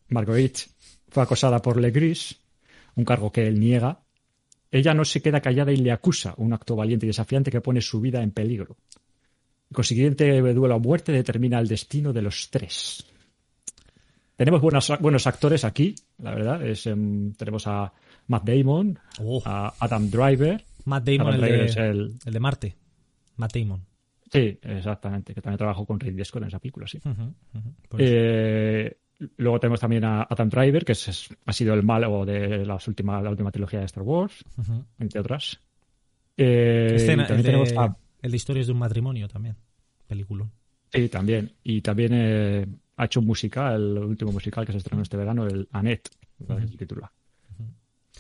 Marguerite, 0.09 0.61
fue 1.09 1.23
acosada 1.23 1.61
por 1.61 1.79
Legris, 1.79 2.37
un 2.95 3.03
cargo 3.03 3.31
que 3.31 3.47
él 3.47 3.59
niega, 3.59 3.99
ella 4.77 4.93
no 4.93 5.05
se 5.05 5.21
queda 5.21 5.41
callada 5.41 5.71
y 5.71 5.77
le 5.77 5.91
acusa 5.91 6.33
un 6.37 6.53
acto 6.53 6.75
valiente 6.75 7.05
y 7.05 7.07
desafiante 7.07 7.51
que 7.51 7.61
pone 7.61 7.81
su 7.81 7.99
vida 8.01 8.21
en 8.21 8.31
peligro. 8.31 8.77
El 9.69 9.75
consiguiente 9.75 10.39
duelo 10.53 10.75
a 10.75 10.79
muerte 10.79 11.11
determina 11.11 11.59
el 11.59 11.67
destino 11.67 12.13
de 12.13 12.21
los 12.21 12.49
tres. 12.49 13.05
Tenemos 14.35 14.61
buenos, 14.61 14.91
buenos 14.99 15.27
actores 15.27 15.63
aquí, 15.63 15.95
la 16.17 16.35
verdad. 16.35 16.65
Es, 16.65 16.85
em, 16.87 17.33
tenemos 17.33 17.65
a 17.67 17.91
Matt 18.27 18.43
Damon, 18.47 18.99
Oh, 19.19 19.41
a 19.45 19.73
Adam 19.79 20.09
Driver. 20.09 20.63
Matt 20.85 21.05
Damon, 21.05 21.21
Adam 21.27 21.35
el 21.35 21.41
Driver 21.41 21.59
de, 21.59 21.65
es 21.65 21.77
el- 21.77 22.17
el 22.25 22.33
de 22.33 22.39
Marte. 22.39 22.75
Matt 23.37 23.55
Damon. 23.55 23.85
Sí, 24.31 24.59
exactamente, 24.61 25.33
que 25.33 25.41
también 25.41 25.57
trabajó 25.57 25.85
con 25.85 25.99
Ridley 25.99 26.25
Scott 26.25 26.41
en 26.41 26.47
esa 26.49 26.59
película, 26.59 26.85
sí. 26.87 26.97
Eso. 26.97 27.33
Eh, 27.97 28.97
luego 29.37 29.59
tenemos 29.59 29.79
también 29.79 30.03
a 30.03 30.23
Adam 30.29 30.49
Driver, 30.49 30.83
que 30.85 30.91
es- 30.93 31.07
es- 31.07 31.29
ha 31.45 31.53
sido 31.53 31.73
el 31.73 31.83
malo 31.83 32.25
de 32.25 32.65
las 32.65 32.87
últimas, 32.87 33.23
la 33.23 33.29
última 33.29 33.51
trilogía 33.51 33.79
de 33.79 33.85
Star 33.85 34.03
Wars, 34.03 34.43
entre 34.99 35.19
otras. 35.19 35.59
Eh, 36.37 36.93
Escena- 36.95 37.23
y 37.23 37.27
también 37.27 37.37
el, 37.37 37.43
de, 37.43 37.43
tenemos 37.43 37.73
a 37.77 37.97
el 38.21 38.31
de 38.31 38.37
historias 38.37 38.67
de 38.67 38.73
un 38.73 38.79
matrimonio 38.79 39.27
también. 39.27 39.55
Película. 40.07 40.45
Sí, 40.91 41.09
también. 41.09 41.51
Y 41.63 41.81
también 41.81 42.11
eh, 42.13 42.65
ha 42.97 43.05
hecho 43.05 43.19
un 43.19 43.25
musical, 43.27 43.75
el 43.97 44.03
último 44.03 44.31
musical 44.31 44.65
que 44.65 44.71
se 44.71 44.77
estrenó 44.79 45.01
este 45.03 45.17
verano, 45.17 45.45
el 45.45 45.67
Annette. 45.71 46.09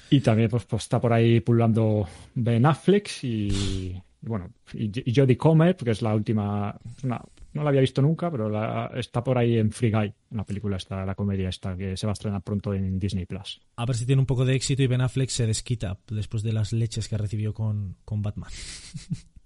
Y 0.09 0.19
también 0.21 0.49
pues, 0.49 0.65
pues, 0.65 0.83
está 0.83 0.99
por 1.01 1.11
ahí 1.13 1.39
pululando 1.41 2.07
Ben 2.35 2.65
Affleck 2.65 3.09
y, 3.23 3.47
y 3.47 4.01
bueno, 4.21 4.49
y, 4.73 4.91
y 5.09 5.13
Jodie 5.15 5.37
Comer, 5.37 5.75
que 5.75 5.91
es 5.91 6.01
la 6.01 6.13
última, 6.15 6.75
una- 7.03 7.21
no 7.55 7.63
la 7.63 7.69
había 7.69 7.81
visto 7.81 8.01
nunca, 8.03 8.29
pero 8.29 8.47
la- 8.49 8.91
está 8.95 9.23
por 9.23 9.37
ahí 9.39 9.57
en 9.57 9.71
Free 9.71 9.89
Guy, 9.91 10.13
en 10.31 10.37
la 10.37 10.43
película 10.43 10.77
esta, 10.77 11.03
la 11.05 11.15
comedia 11.15 11.49
esta, 11.49 11.75
que 11.75 11.97
se 11.97 12.05
va 12.05 12.11
a 12.11 12.13
estrenar 12.13 12.43
pronto 12.43 12.73
en 12.73 12.99
Disney 12.99 13.25
Plus. 13.25 13.59
A 13.77 13.85
ver 13.85 13.95
si 13.95 14.05
tiene 14.05 14.19
un 14.19 14.25
poco 14.27 14.45
de 14.45 14.53
éxito 14.55 14.83
y 14.83 14.87
Ben 14.87 15.01
Affleck 15.01 15.29
se 15.29 15.47
desquita 15.47 15.97
después 16.07 16.43
de 16.43 16.53
las 16.53 16.71
leches 16.73 17.07
que 17.07 17.17
recibió 17.17 17.53
con, 17.53 17.95
con 18.05 18.21
Batman. 18.21 18.51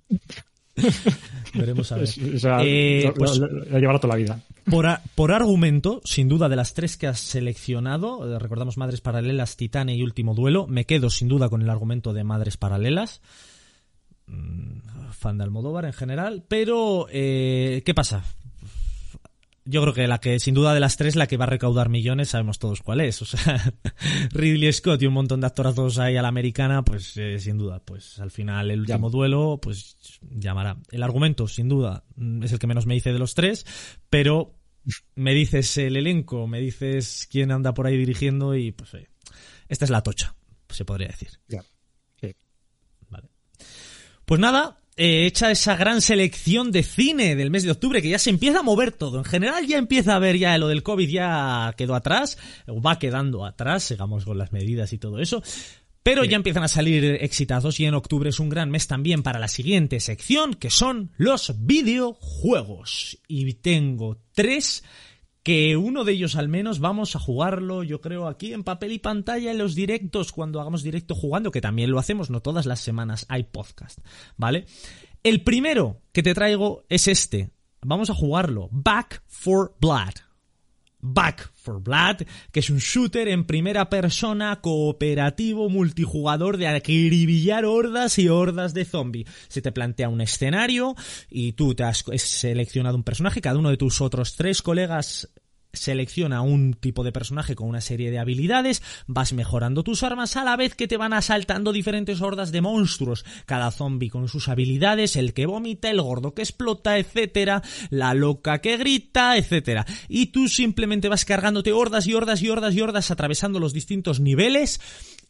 Veremos 1.54 1.92
a 1.92 1.98
ver. 1.98 2.08
O 2.36 2.40
sea, 2.40 2.60
Eh, 2.64 3.12
pues- 3.16 3.38
lo- 3.38 3.48
lo- 3.48 3.66
lo 3.66 3.80
llevará 3.80 4.00
toda 4.00 4.14
la 4.16 4.20
vida. 4.20 4.40
Por, 4.70 4.86
a- 4.88 5.02
por 5.16 5.32
argumento, 5.32 6.02
sin 6.06 6.30
duda, 6.30 6.48
de 6.48 6.56
las 6.56 6.74
tres 6.74 6.96
que 6.96 7.08
has 7.08 7.20
seleccionado, 7.20 8.34
eh, 8.36 8.40
recordamos 8.40 8.78
Madres 8.78 9.02
Paralelas, 9.02 9.58
Titane 9.58 9.96
y 9.96 10.04
Último 10.04 10.36
Duelo, 10.36 10.68
me 10.68 10.86
quedo 10.86 11.10
sin 11.10 11.28
duda 11.28 11.50
con 11.50 11.62
el 11.62 11.70
argumento 11.70 12.14
de 12.14 12.24
Madres 12.24 12.56
Paralelas. 12.58 13.22
Mm, 14.30 15.12
fan 15.12 15.38
de 15.38 15.44
Almodóvar 15.44 15.86
en 15.86 15.94
general, 15.94 16.46
pero 16.48 17.08
eh, 17.12 17.82
¿qué 17.86 17.94
pasa? 17.94 18.24
Yo 19.66 19.82
creo 19.82 19.94
que 19.94 20.08
la 20.08 20.20
que, 20.20 20.40
sin 20.40 20.56
duda 20.56 20.74
de 20.74 20.80
las 20.80 20.98
tres, 20.98 21.16
la 21.16 21.28
que 21.28 21.38
va 21.38 21.44
a 21.44 21.50
recaudar 21.50 21.90
millones, 21.90 22.30
sabemos 22.30 22.58
todos 22.58 22.82
cuál 22.82 23.02
es. 23.02 23.22
O 23.22 23.26
sea, 23.26 23.72
Ridley 24.32 24.74
Scott 24.74 25.02
y 25.04 25.06
un 25.06 25.14
montón 25.14 25.42
de 25.42 25.48
actorazos 25.48 26.00
ahí 26.00 26.18
a 26.18 26.24
la 26.24 26.28
americana, 26.28 26.84
pues 26.84 27.16
eh, 27.18 27.38
sin 27.40 27.60
duda, 27.60 27.80
pues 27.80 28.18
al 28.20 28.32
final 28.32 28.72
el 28.72 28.80
último 28.80 29.12
duelo, 29.12 29.60
pues 29.62 29.98
llamará. 30.22 30.78
El 30.90 31.04
argumento, 31.04 31.48
sin 31.48 31.70
duda, 31.70 32.04
mm, 32.16 32.44
es 32.44 32.52
el 32.52 32.58
que 32.58 32.66
menos 32.66 32.88
me 32.88 32.96
dice 32.96 33.14
de 33.14 33.20
los 33.20 33.36
tres, 33.36 33.66
pero 34.10 34.56
me 35.16 35.36
dices 35.36 35.78
el 35.78 35.98
elenco, 35.98 36.48
me 36.48 36.60
dices 36.60 37.28
quién 37.30 37.52
anda 37.52 37.74
por 37.74 37.86
ahí 37.86 37.98
dirigiendo 37.98 38.56
y 38.56 38.72
pues 38.72 38.92
esta 39.68 39.86
es 39.86 39.92
la 39.92 40.02
tocha, 40.02 40.36
se 40.70 40.84
podría 40.84 41.10
decir. 41.10 41.30
Ya. 41.48 41.64
Pues 44.30 44.40
nada, 44.40 44.78
eh, 44.96 45.26
hecha 45.26 45.50
esa 45.50 45.76
gran 45.76 46.02
selección 46.02 46.72
de 46.72 46.84
cine 46.84 47.36
del 47.36 47.50
mes 47.50 47.64
de 47.64 47.72
octubre, 47.72 48.00
que 48.00 48.10
ya 48.10 48.20
se 48.20 48.30
empieza 48.30 48.60
a 48.60 48.62
mover 48.62 48.92
todo. 48.92 49.18
En 49.18 49.24
general 49.24 49.66
ya 49.66 49.80
empieza 49.80 50.16
a 50.16 50.20
ver 50.20 50.38
ya 50.38 50.56
lo 50.60 50.68
del 50.68 50.84
COVID 50.84 51.10
ya 51.10 51.74
quedó 51.76 51.96
atrás, 51.96 52.38
o 52.68 52.80
va 52.80 53.00
quedando 53.00 53.44
atrás, 53.44 53.86
sigamos 53.86 54.26
con 54.26 54.38
las 54.38 54.52
medidas 54.52 54.94
y 54.94 55.00
todo 55.00 55.18
eso. 55.18 55.42
Pero 56.04 56.26
ya 56.26 56.36
empiezan 56.36 56.62
a 56.64 56.68
salir 56.68 57.04
exitazos 57.22 57.80
y 57.80 57.86
en 57.86 57.96
octubre 57.96 58.30
es 58.30 58.40
un 58.40 58.50
gran 58.50 58.70
mes 58.70 58.86
también 58.86 59.24
para 59.24 59.40
la 59.40 59.48
siguiente 59.48 60.00
sección, 60.00 60.54
que 60.54 60.70
son 60.70 61.10
los 61.18 61.66
videojuegos. 61.66 63.18
Y 63.28 63.52
tengo 63.56 64.22
tres 64.36 64.84
que 65.44 65.78
uno 65.78 66.04
de 66.04 66.14
ellos 66.14 66.36
al 66.36 66.50
menos 66.50 66.80
vamos 66.80 67.16
a 67.16 67.20
jugarlo, 67.20 67.84
yo 67.84 68.02
creo, 68.02 68.28
aquí 68.28 68.54
en 68.54 68.64
papel 68.64 68.92
y 68.92 69.00
pantalla 69.00 69.52
en 69.52 69.58
los 69.58 69.76
directos, 69.76 70.32
cuando 70.32 70.60
hagamos 70.60 70.84
directo 70.84 71.16
jugando, 71.16 71.52
que 71.52 71.62
también 71.62 71.92
lo 71.92 72.00
hacemos, 72.00 72.30
no 72.30 72.42
todas 72.42 72.66
las 72.66 72.80
semanas 72.80 73.26
hay 73.30 73.44
podcast, 73.44 74.00
¿vale? 74.38 74.66
El 75.24 75.44
primero 75.44 76.02
que 76.12 76.24
te 76.24 76.34
traigo 76.34 76.86
es 76.90 77.08
este. 77.08 77.52
Vamos 77.82 78.10
a 78.10 78.14
jugarlo. 78.14 78.70
Back 78.72 79.24
for 79.28 79.76
Blood. 79.80 80.29
Back 81.02 81.52
for 81.56 81.82
Blood, 81.82 82.24
que 82.52 82.60
es 82.60 82.70
un 82.70 82.80
shooter 82.80 83.28
en 83.28 83.46
primera 83.46 83.90
persona, 83.90 84.60
cooperativo, 84.62 85.70
multijugador 85.70 86.58
de 86.58 86.68
acribillar 86.68 87.66
hordas 87.66 88.20
y 88.20 88.28
hordas 88.28 88.74
de 88.74 88.86
zombies. 88.86 89.28
Se 89.48 89.62
te 89.62 89.72
plantea 89.72 90.10
un 90.10 90.22
escenario 90.22 90.96
y 91.30 91.54
tú 91.54 91.76
te 91.76 91.84
has 91.84 92.04
seleccionado 92.18 92.98
un 92.98 93.04
personaje, 93.04 93.42
cada 93.42 93.60
uno 93.60 93.70
de 93.70 93.78
tus 93.78 94.02
otros 94.02 94.36
tres 94.36 94.62
colegas 94.62 95.30
selecciona 95.74 96.42
un 96.42 96.74
tipo 96.74 97.04
de 97.04 97.12
personaje 97.12 97.56
con 97.56 97.68
una 97.68 97.82
serie 97.82 98.12
de 98.12 98.20
habilidades, 98.20 98.82
vas 99.08 99.34
mejorando 99.34 99.84
tus 99.84 100.04
armas 100.04 100.36
a 100.36 100.44
la 100.44 100.56
vez 100.56 100.76
que 100.76 100.88
te 100.88 100.98
van 100.98 101.14
asaltando 101.14 101.72
diferentes 101.72 102.22
hordas 102.22 102.52
de 102.52 102.62
monstruos, 102.62 103.26
cada 103.46 103.72
zombie 103.72 104.10
con 104.10 104.28
sus 104.28 104.48
habilidades, 104.50 105.16
el 105.16 105.34
que 105.34 105.46
vomita, 105.46 105.90
el 105.90 106.02
gordo 106.02 106.34
que 106.34 106.42
explota, 106.42 106.98
etcétera, 106.98 107.62
la 107.90 108.14
loca 108.14 108.60
que 108.60 108.78
grita, 108.78 109.38
etcétera. 109.38 109.86
Y 110.08 110.28
tú 110.28 110.48
simplemente 110.48 111.10
vas 111.10 111.26
cargándote 111.26 111.72
hordas 111.72 112.08
y 112.08 112.14
hordas 112.14 112.42
y 112.42 112.50
hordas 112.50 112.74
y 112.74 112.82
hordas 112.82 113.12
atravesando 113.12 113.60
los 113.60 113.74
distintos 113.74 114.20
niveles 114.20 114.80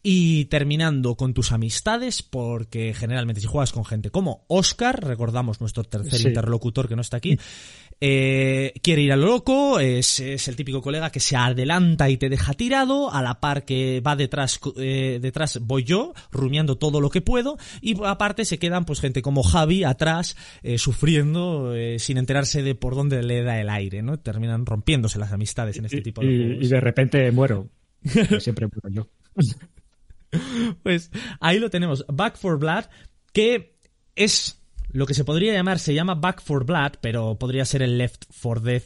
y 0.02 0.46
terminando 0.46 1.14
con 1.14 1.34
tus 1.34 1.52
amistades, 1.52 2.22
porque 2.22 2.94
generalmente 2.94 3.42
si 3.42 3.46
juegas 3.46 3.72
con 3.72 3.84
gente 3.84 4.10
como 4.10 4.44
Oscar, 4.48 5.04
recordamos 5.04 5.60
nuestro 5.60 5.84
tercer 5.84 6.20
Sí. 6.20 6.28
interlocutor 6.28 6.88
que 6.88 6.96
no 6.96 7.02
está 7.02 7.18
aquí, 7.18 7.38
eh, 8.00 8.72
quiere 8.82 9.02
ir 9.02 9.12
a 9.12 9.16
lo 9.16 9.26
loco, 9.26 9.78
es, 9.78 10.20
es 10.20 10.48
el 10.48 10.56
típico 10.56 10.80
colega 10.80 11.10
que 11.10 11.20
se 11.20 11.36
adelanta 11.36 12.08
y 12.08 12.16
te 12.16 12.28
deja 12.28 12.54
tirado, 12.54 13.12
a 13.12 13.22
la 13.22 13.40
par 13.40 13.64
que 13.64 14.00
va 14.00 14.16
detrás, 14.16 14.58
eh, 14.76 15.18
detrás 15.20 15.60
voy 15.60 15.84
yo, 15.84 16.14
rumiando 16.30 16.78
todo 16.78 17.00
lo 17.00 17.10
que 17.10 17.20
puedo, 17.20 17.58
y 17.80 17.96
aparte 18.04 18.44
se 18.44 18.58
quedan 18.58 18.84
pues 18.86 19.00
gente 19.00 19.22
como 19.22 19.42
Javi 19.42 19.84
atrás, 19.84 20.36
eh, 20.62 20.78
sufriendo, 20.78 21.74
eh, 21.74 21.98
sin 21.98 22.16
enterarse 22.16 22.62
de 22.62 22.74
por 22.74 22.94
dónde 22.94 23.22
le 23.22 23.42
da 23.42 23.60
el 23.60 23.68
aire, 23.68 24.02
¿no? 24.02 24.18
Terminan 24.18 24.64
rompiéndose 24.66 25.18
las 25.18 25.32
amistades 25.32 25.76
en 25.76 25.84
este 25.84 26.00
tipo 26.00 26.22
de 26.22 26.32
y, 26.32 26.38
juegos. 26.38 26.64
y 26.64 26.68
de 26.68 26.80
repente 26.80 27.32
muero. 27.32 27.68
Siempre 28.40 28.66
muero 28.66 28.88
yo. 28.88 29.08
Pues 30.82 31.10
ahí 31.40 31.58
lo 31.58 31.70
tenemos, 31.70 32.04
Back 32.08 32.36
for 32.36 32.58
Blood, 32.58 32.84
que 33.32 33.76
es 34.14 34.59
lo 34.92 35.06
que 35.06 35.14
se 35.14 35.24
podría 35.24 35.52
llamar, 35.52 35.78
se 35.78 35.94
llama 35.94 36.14
Back 36.14 36.42
for 36.42 36.64
Blood, 36.64 36.92
pero 37.00 37.38
podría 37.38 37.64
ser 37.64 37.82
el 37.82 37.98
Left 37.98 38.24
for 38.30 38.60
Dead 38.60 38.82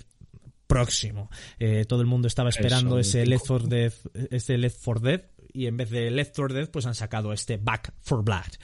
próximo. 0.67 1.31
Eh, 1.59 1.85
todo 1.87 2.01
el 2.01 2.07
mundo 2.07 2.29
estaba 2.29 2.49
esperando 2.49 2.99
Eso, 2.99 3.19
ese. 3.19 3.27
Left 3.27 3.47
for 3.47 3.69
Dead, 3.69 3.93
ese 4.31 4.59
Left 4.59 4.79
for 4.79 5.01
Dead, 5.01 5.23
y 5.53 5.67
en 5.67 5.77
vez 5.77 5.91
de 5.91 6.11
Left 6.11 6.35
for 6.35 6.53
Dead, 6.53 6.69
pues 6.71 6.87
han 6.87 6.95
sacado 6.95 7.33
este 7.33 7.57
Back 7.57 7.95
for 8.01 8.25
Blood. 8.25 8.59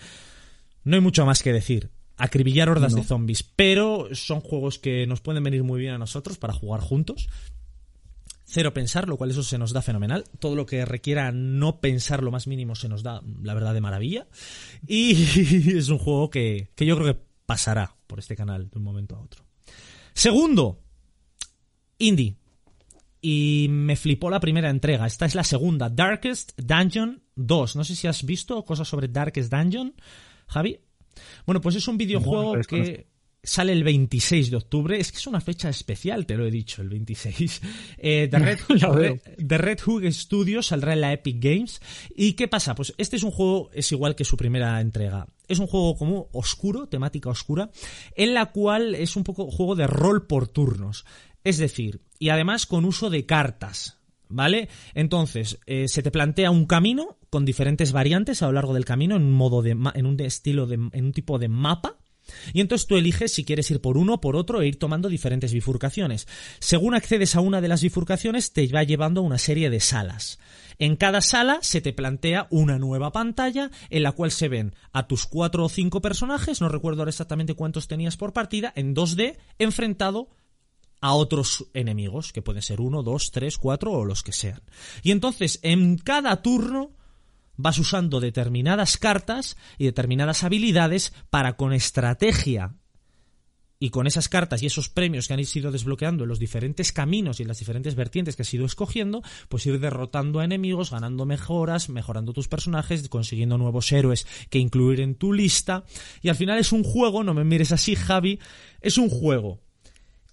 No 0.84 0.96
hay 0.96 1.02
mucho 1.02 1.24
más 1.24 1.42
que 1.42 1.52
decir. 1.52 1.90
Acribillar 2.16 2.68
hordas 2.68 2.94
de 2.94 3.02
zombies, 3.02 3.42
pero 3.42 4.08
son 4.12 4.40
juegos 4.40 4.78
que 4.78 5.06
nos 5.06 5.22
pueden 5.22 5.42
venir 5.42 5.62
muy 5.62 5.80
bien 5.80 5.94
a 5.94 5.98
nosotros 5.98 6.36
para 6.36 6.52
jugar 6.52 6.80
juntos 6.80 7.30
cero 8.50 8.74
pensar, 8.74 9.08
lo 9.08 9.16
cual 9.16 9.30
eso 9.30 9.42
se 9.42 9.58
nos 9.58 9.72
da 9.72 9.80
fenomenal. 9.80 10.24
Todo 10.38 10.56
lo 10.56 10.66
que 10.66 10.84
requiera 10.84 11.30
no 11.32 11.80
pensar 11.80 12.22
lo 12.22 12.30
más 12.30 12.46
mínimo 12.46 12.74
se 12.74 12.88
nos 12.88 13.02
da, 13.02 13.22
la 13.42 13.54
verdad, 13.54 13.74
de 13.74 13.80
maravilla. 13.80 14.26
Y 14.86 15.12
es 15.76 15.88
un 15.88 15.98
juego 15.98 16.30
que, 16.30 16.70
que 16.74 16.84
yo 16.84 16.96
creo 16.96 17.14
que 17.14 17.20
pasará 17.50 17.96
por 18.06 18.20
este 18.20 18.36
canal 18.36 18.70
de 18.70 18.78
un 18.78 18.84
momento 18.84 19.16
a 19.16 19.20
otro. 19.20 19.44
Segundo, 20.14 20.78
Indie. 21.98 22.36
Y 23.20 23.66
me 23.68 23.96
flipó 23.96 24.30
la 24.30 24.38
primera 24.38 24.70
entrega. 24.70 25.04
Esta 25.04 25.26
es 25.26 25.34
la 25.34 25.42
segunda, 25.42 25.90
Darkest 25.90 26.52
Dungeon 26.56 27.24
2. 27.34 27.74
No 27.74 27.82
sé 27.82 27.96
si 27.96 28.06
has 28.06 28.24
visto 28.24 28.64
cosas 28.64 28.86
sobre 28.86 29.08
Darkest 29.08 29.52
Dungeon, 29.52 29.96
Javi. 30.46 30.78
Bueno, 31.44 31.60
pues 31.60 31.74
es 31.74 31.88
un 31.88 31.98
videojuego 31.98 32.54
No, 32.54 32.62
que. 32.62 33.08
Sale 33.42 33.72
el 33.72 33.84
26 33.84 34.50
de 34.50 34.56
octubre. 34.56 34.98
Es 34.98 35.12
que 35.12 35.18
es 35.18 35.26
una 35.26 35.40
fecha 35.40 35.68
especial, 35.68 36.26
te 36.26 36.36
lo 36.36 36.46
he 36.46 36.50
dicho, 36.50 36.82
el 36.82 36.88
26. 36.88 37.60
Eh, 38.02 38.28
The, 38.30 38.38
Red, 38.38 38.58
The 39.46 39.58
Red 39.58 39.80
Hook 39.80 40.10
Studios 40.12 40.66
saldrá 40.66 40.94
en 40.94 41.02
la 41.02 41.12
Epic 41.12 41.36
Games. 41.38 41.80
¿Y 42.16 42.32
qué 42.32 42.48
pasa? 42.48 42.74
Pues 42.74 42.94
este 42.96 43.16
es 43.16 43.22
un 43.22 43.30
juego, 43.30 43.70
es 43.74 43.92
igual 43.92 44.14
que 44.14 44.24
su 44.24 44.36
primera 44.36 44.80
entrega. 44.80 45.26
Es 45.48 45.58
un 45.58 45.66
juego 45.66 45.96
como 45.96 46.28
oscuro, 46.32 46.88
temática 46.88 47.28
oscura, 47.28 47.70
en 48.14 48.32
la 48.32 48.46
cual 48.52 48.94
es 48.94 49.16
un 49.16 49.24
poco 49.24 49.50
juego 49.50 49.76
de 49.76 49.86
rol 49.86 50.26
por 50.26 50.48
turnos. 50.48 51.04
Es 51.44 51.58
decir, 51.58 52.00
y 52.18 52.30
además 52.30 52.66
con 52.66 52.84
uso 52.84 53.10
de 53.10 53.26
cartas. 53.26 53.98
¿Vale? 54.32 54.68
Entonces, 54.94 55.58
eh, 55.66 55.88
se 55.88 56.04
te 56.04 56.12
plantea 56.12 56.52
un 56.52 56.66
camino 56.66 57.18
con 57.30 57.44
diferentes 57.44 57.90
variantes 57.90 58.42
a 58.42 58.46
lo 58.46 58.52
largo 58.52 58.74
del 58.74 58.84
camino 58.84 59.16
en 59.16 59.22
un 59.22 59.32
modo 59.32 59.60
de 59.60 59.70
en 59.70 60.06
un 60.06 60.20
estilo 60.20 60.66
de 60.66 60.76
en 60.76 61.04
un 61.04 61.12
tipo 61.12 61.40
de 61.40 61.48
mapa. 61.48 61.99
Y 62.52 62.60
entonces 62.60 62.86
tú 62.86 62.96
eliges 62.96 63.32
si 63.32 63.44
quieres 63.44 63.70
ir 63.70 63.80
por 63.80 63.96
uno, 63.96 64.20
por 64.20 64.36
otro 64.36 64.62
e 64.62 64.68
ir 64.68 64.78
tomando 64.78 65.08
diferentes 65.08 65.52
bifurcaciones. 65.52 66.26
Según 66.58 66.94
accedes 66.94 67.36
a 67.36 67.40
una 67.40 67.60
de 67.60 67.68
las 67.68 67.82
bifurcaciones, 67.82 68.52
te 68.52 68.66
va 68.68 68.82
llevando 68.82 69.20
a 69.20 69.24
una 69.24 69.38
serie 69.38 69.70
de 69.70 69.80
salas. 69.80 70.38
En 70.78 70.96
cada 70.96 71.20
sala 71.20 71.58
se 71.60 71.82
te 71.82 71.92
plantea 71.92 72.46
una 72.50 72.78
nueva 72.78 73.12
pantalla 73.12 73.70
en 73.90 74.02
la 74.02 74.12
cual 74.12 74.30
se 74.30 74.48
ven 74.48 74.74
a 74.92 75.06
tus 75.06 75.26
cuatro 75.26 75.66
o 75.66 75.68
cinco 75.68 76.00
personajes, 76.00 76.62
no 76.62 76.70
recuerdo 76.70 77.02
ahora 77.02 77.10
exactamente 77.10 77.54
cuántos 77.54 77.86
tenías 77.86 78.16
por 78.16 78.32
partida, 78.32 78.72
en 78.74 78.94
2D, 78.94 79.36
enfrentado 79.58 80.30
a 81.02 81.14
otros 81.14 81.66
enemigos, 81.74 82.32
que 82.32 82.42
pueden 82.42 82.62
ser 82.62 82.80
uno, 82.80 83.02
dos, 83.02 83.30
tres, 83.30 83.58
cuatro 83.58 83.92
o 83.92 84.04
los 84.04 84.22
que 84.22 84.32
sean. 84.32 84.62
Y 85.02 85.10
entonces, 85.10 85.58
en 85.62 85.96
cada 85.98 86.42
turno, 86.42 86.92
vas 87.62 87.78
usando 87.78 88.20
determinadas 88.20 88.98
cartas 88.98 89.56
y 89.78 89.84
determinadas 89.84 90.44
habilidades 90.44 91.12
para 91.30 91.56
con 91.56 91.72
estrategia 91.72 92.74
y 93.82 93.88
con 93.88 94.06
esas 94.06 94.28
cartas 94.28 94.62
y 94.62 94.66
esos 94.66 94.90
premios 94.90 95.26
que 95.26 95.32
han 95.32 95.40
ido 95.40 95.72
desbloqueando 95.72 96.24
en 96.24 96.28
los 96.28 96.38
diferentes 96.38 96.92
caminos 96.92 97.40
y 97.40 97.42
en 97.42 97.48
las 97.48 97.58
diferentes 97.58 97.94
vertientes 97.94 98.36
que 98.36 98.42
has 98.42 98.54
ido 98.54 98.66
escogiendo, 98.66 99.22
pues 99.48 99.64
ir 99.64 99.80
derrotando 99.80 100.38
a 100.38 100.44
enemigos, 100.44 100.90
ganando 100.90 101.24
mejoras, 101.24 101.88
mejorando 101.88 102.34
tus 102.34 102.46
personajes, 102.46 103.08
consiguiendo 103.08 103.56
nuevos 103.56 103.90
héroes 103.90 104.26
que 104.50 104.58
incluir 104.58 105.00
en 105.00 105.14
tu 105.14 105.32
lista. 105.32 105.84
Y 106.20 106.28
al 106.28 106.36
final 106.36 106.58
es 106.58 106.72
un 106.72 106.84
juego, 106.84 107.24
no 107.24 107.32
me 107.32 107.42
mires 107.42 107.72
así, 107.72 107.96
Javi, 107.96 108.38
es 108.82 108.98
un 108.98 109.08
juego 109.08 109.62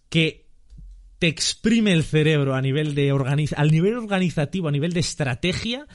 que 0.09 0.45
te 1.19 1.27
exprime 1.27 1.93
el 1.93 2.03
cerebro 2.03 2.53
a 2.53 2.61
nivel 2.61 2.95
de 2.95 3.13
organiz 3.13 3.53
al 3.53 3.71
nivel 3.71 3.95
organizativo, 3.95 4.67
a 4.67 4.71
nivel 4.71 4.91
de 4.91 4.99
estrategia, 4.99 5.87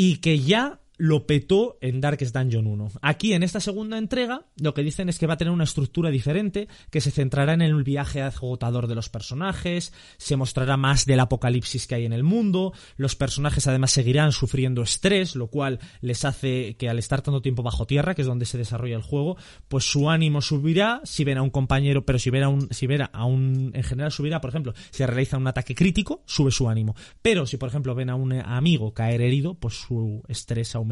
y 0.00 0.18
que 0.18 0.38
ya 0.38 0.78
lo 0.98 1.26
petó 1.26 1.78
en 1.80 2.00
Darkest 2.00 2.34
Dungeon 2.34 2.66
1. 2.66 2.88
Aquí, 3.02 3.32
en 3.32 3.44
esta 3.44 3.60
segunda 3.60 3.96
entrega, 3.96 4.46
lo 4.60 4.74
que 4.74 4.82
dicen 4.82 5.08
es 5.08 5.18
que 5.18 5.28
va 5.28 5.34
a 5.34 5.36
tener 5.36 5.52
una 5.52 5.64
estructura 5.64 6.10
diferente, 6.10 6.68
que 6.90 7.00
se 7.00 7.12
centrará 7.12 7.54
en 7.54 7.62
el 7.62 7.82
viaje 7.84 8.20
agotador 8.20 8.88
de 8.88 8.96
los 8.96 9.08
personajes, 9.08 9.92
se 10.16 10.36
mostrará 10.36 10.76
más 10.76 11.06
del 11.06 11.20
apocalipsis 11.20 11.86
que 11.86 11.94
hay 11.94 12.04
en 12.04 12.12
el 12.12 12.24
mundo, 12.24 12.72
los 12.96 13.14
personajes 13.14 13.66
además 13.68 13.92
seguirán 13.92 14.32
sufriendo 14.32 14.82
estrés, 14.82 15.36
lo 15.36 15.46
cual 15.46 15.78
les 16.00 16.24
hace 16.24 16.76
que 16.76 16.88
al 16.88 16.98
estar 16.98 17.22
tanto 17.22 17.40
tiempo 17.40 17.62
bajo 17.62 17.86
tierra, 17.86 18.14
que 18.14 18.22
es 18.22 18.28
donde 18.28 18.44
se 18.44 18.58
desarrolla 18.58 18.96
el 18.96 19.02
juego, 19.02 19.36
pues 19.68 19.84
su 19.84 20.10
ánimo 20.10 20.42
subirá 20.42 21.00
si 21.04 21.22
ven 21.22 21.38
a 21.38 21.42
un 21.42 21.50
compañero, 21.50 22.04
pero 22.04 22.18
si 22.18 22.30
ven 22.30 22.42
a 22.42 22.48
un, 22.48 22.68
si 22.72 22.88
ven 22.88 23.02
a 23.12 23.24
un, 23.24 23.70
en 23.72 23.82
general 23.84 24.10
subirá, 24.10 24.40
por 24.40 24.50
ejemplo, 24.50 24.74
si 24.90 25.06
realiza 25.06 25.36
un 25.36 25.46
ataque 25.46 25.76
crítico, 25.76 26.22
sube 26.26 26.50
su 26.50 26.68
ánimo. 26.68 26.96
Pero 27.22 27.46
si, 27.46 27.56
por 27.56 27.68
ejemplo, 27.68 27.94
ven 27.94 28.10
a 28.10 28.16
un 28.16 28.32
amigo 28.32 28.92
caer 28.92 29.20
herido, 29.20 29.54
pues 29.54 29.74
su 29.74 30.22
estrés 30.26 30.74
aumentará 30.74 30.87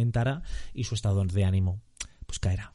y 0.75 0.85
su 0.85 0.95
estado 0.95 1.25
de 1.25 1.45
ánimo, 1.45 1.81
pues 2.27 2.39
caerá. 2.39 2.73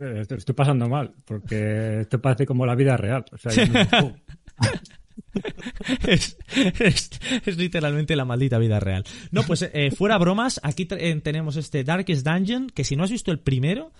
Eh, 0.00 0.24
estoy 0.28 0.54
pasando 0.54 0.88
mal, 0.88 1.14
porque 1.24 2.00
esto 2.00 2.20
parece 2.20 2.44
como 2.46 2.66
la 2.66 2.74
vida 2.74 2.96
real. 2.96 3.24
O 3.32 3.38
sea, 3.38 3.52
yo 3.52 3.72
no- 3.72 4.16
es, 6.06 6.36
es- 6.78 7.10
es 7.46 7.56
literalmente 7.56 8.16
la 8.16 8.24
maldita 8.24 8.58
vida 8.58 8.80
real. 8.80 9.04
No, 9.30 9.42
pues 9.44 9.62
eh, 9.72 9.90
fuera 9.90 10.18
bromas, 10.18 10.60
aquí 10.62 10.86
eh, 10.90 11.20
tenemos 11.22 11.56
este 11.56 11.84
Darkest 11.84 12.26
Dungeon, 12.26 12.68
que 12.70 12.84
si 12.84 12.96
no 12.96 13.04
has 13.04 13.10
visto 13.10 13.30
el 13.32 13.40
primero, 13.40 13.92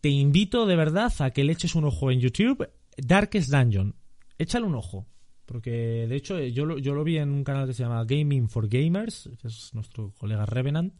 te 0.00 0.08
invito 0.08 0.66
de 0.66 0.76
verdad 0.76 1.12
a 1.20 1.30
que 1.30 1.44
le 1.44 1.52
eches 1.52 1.74
un 1.74 1.84
ojo 1.84 2.10
en 2.10 2.20
YouTube. 2.20 2.68
Darkest 2.96 3.50
Dungeon, 3.50 3.94
échale 4.38 4.66
un 4.66 4.74
ojo. 4.74 5.06
Porque 5.50 6.06
de 6.06 6.14
hecho 6.14 6.38
eh, 6.38 6.52
yo 6.52 6.64
lo, 6.64 6.78
yo 6.78 6.94
lo 6.94 7.02
vi 7.02 7.18
en 7.18 7.32
un 7.32 7.42
canal 7.42 7.66
que 7.66 7.74
se 7.74 7.82
llama 7.82 8.04
Gaming 8.04 8.48
for 8.48 8.68
Gamers, 8.68 9.28
que 9.42 9.48
es 9.48 9.74
nuestro 9.74 10.14
colega 10.16 10.46
Revenant. 10.46 10.94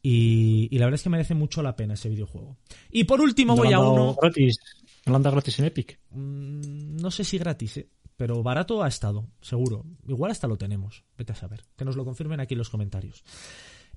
Y, 0.00 0.68
y 0.70 0.78
la 0.78 0.86
verdad 0.86 0.94
es 0.94 1.02
que 1.02 1.10
merece 1.10 1.34
mucho 1.34 1.64
la 1.64 1.74
pena 1.74 1.94
ese 1.94 2.08
videojuego. 2.08 2.58
Y 2.92 3.02
por 3.02 3.20
último 3.20 3.56
¿No 3.56 3.62
voy 3.62 3.72
a 3.72 3.80
uno... 3.80 4.14
Gratis, 4.22 4.56
¿No 5.04 5.18
dado 5.18 5.32
gratis 5.32 5.58
en 5.58 5.64
Epic? 5.64 5.98
Mm, 6.10 6.96
No 7.00 7.10
sé 7.10 7.24
si 7.24 7.38
gratis, 7.38 7.78
¿eh? 7.78 7.88
pero 8.16 8.40
barato 8.40 8.84
ha 8.84 8.88
estado, 8.88 9.26
seguro. 9.40 9.84
Igual 10.06 10.30
hasta 10.30 10.46
lo 10.46 10.56
tenemos. 10.56 11.02
Vete 11.18 11.32
a 11.32 11.34
saber. 11.34 11.64
Que 11.76 11.84
nos 11.84 11.96
lo 11.96 12.04
confirmen 12.04 12.38
aquí 12.38 12.54
en 12.54 12.58
los 12.58 12.70
comentarios. 12.70 13.24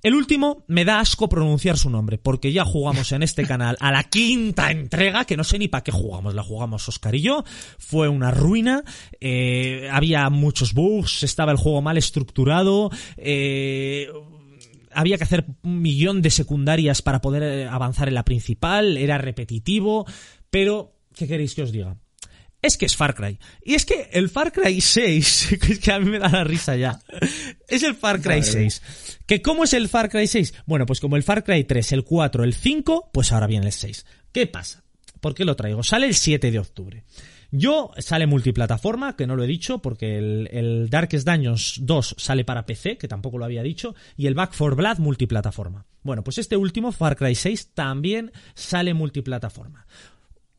El 0.02 0.14
último, 0.14 0.64
me 0.68 0.84
da 0.84 1.00
asco 1.00 1.28
pronunciar 1.28 1.78
su 1.78 1.90
nombre, 1.90 2.18
porque 2.18 2.52
ya 2.52 2.64
jugamos 2.64 3.12
en 3.12 3.22
este 3.22 3.46
canal 3.46 3.76
a 3.80 3.90
la 3.90 4.04
quinta 4.04 4.70
entrega, 4.70 5.24
que 5.24 5.36
no 5.36 5.44
sé 5.44 5.58
ni 5.58 5.68
para 5.68 5.82
qué 5.82 5.92
jugamos, 5.92 6.34
la 6.34 6.42
jugamos 6.42 6.88
Oscar 6.88 7.14
y 7.14 7.22
yo, 7.22 7.44
fue 7.78 8.08
una 8.08 8.30
ruina, 8.30 8.84
eh, 9.20 9.88
había 9.90 10.28
muchos 10.30 10.74
bugs, 10.74 11.22
estaba 11.22 11.52
el 11.52 11.58
juego 11.58 11.82
mal 11.82 11.96
estructurado, 11.96 12.90
eh, 13.16 14.08
había 14.92 15.18
que 15.18 15.24
hacer 15.24 15.46
un 15.62 15.82
millón 15.82 16.22
de 16.22 16.30
secundarias 16.30 17.02
para 17.02 17.20
poder 17.20 17.42
eh, 17.42 17.68
avanzar 17.68 18.08
en 18.08 18.14
la 18.14 18.24
principal, 18.24 18.96
era 18.96 19.18
repetitivo, 19.18 20.06
pero, 20.50 20.92
¿qué 21.14 21.26
queréis 21.26 21.54
que 21.54 21.62
os 21.62 21.72
diga? 21.72 21.96
Es 22.66 22.76
que 22.76 22.86
es 22.86 22.96
Far 22.96 23.14
Cry. 23.14 23.38
Y 23.64 23.74
es 23.74 23.86
que 23.86 24.08
el 24.12 24.28
Far 24.28 24.52
Cry 24.52 24.80
6, 24.80 25.58
que 25.62 25.74
es 25.74 25.78
que 25.78 25.92
a 25.92 26.00
mí 26.00 26.10
me 26.10 26.18
da 26.18 26.28
la 26.28 26.42
risa 26.42 26.74
ya, 26.74 27.00
es 27.68 27.84
el 27.84 27.94
Far 27.94 28.20
Cry 28.20 28.40
Madre 28.40 28.42
6. 28.42 28.82
¿Que 29.24 29.40
cómo 29.40 29.62
es 29.62 29.72
el 29.72 29.88
Far 29.88 30.10
Cry 30.10 30.26
6? 30.26 30.52
Bueno, 30.66 30.84
pues 30.84 30.98
como 30.98 31.14
el 31.14 31.22
Far 31.22 31.44
Cry 31.44 31.62
3, 31.62 31.92
el 31.92 32.02
4, 32.02 32.42
el 32.42 32.54
5, 32.54 33.10
pues 33.12 33.30
ahora 33.30 33.46
viene 33.46 33.66
el 33.66 33.72
6. 33.72 34.04
¿Qué 34.32 34.48
pasa? 34.48 34.82
¿Por 35.20 35.34
qué 35.34 35.44
lo 35.44 35.54
traigo? 35.54 35.84
Sale 35.84 36.08
el 36.08 36.14
7 36.14 36.50
de 36.50 36.58
octubre. 36.58 37.04
Yo 37.52 37.92
sale 37.98 38.26
multiplataforma, 38.26 39.14
que 39.14 39.28
no 39.28 39.36
lo 39.36 39.44
he 39.44 39.46
dicho, 39.46 39.78
porque 39.78 40.18
el, 40.18 40.48
el 40.50 40.90
Darkest 40.90 41.24
Dungeons 41.24 41.78
2 41.82 42.16
sale 42.18 42.44
para 42.44 42.66
PC, 42.66 42.98
que 42.98 43.06
tampoco 43.06 43.38
lo 43.38 43.44
había 43.44 43.62
dicho, 43.62 43.94
y 44.16 44.26
el 44.26 44.34
Back 44.34 44.54
4 44.58 44.74
Blood 44.74 44.98
multiplataforma. 44.98 45.86
Bueno, 46.02 46.24
pues 46.24 46.38
este 46.38 46.56
último, 46.56 46.90
Far 46.90 47.14
Cry 47.14 47.36
6, 47.36 47.74
también 47.74 48.32
sale 48.54 48.92
multiplataforma. 48.92 49.86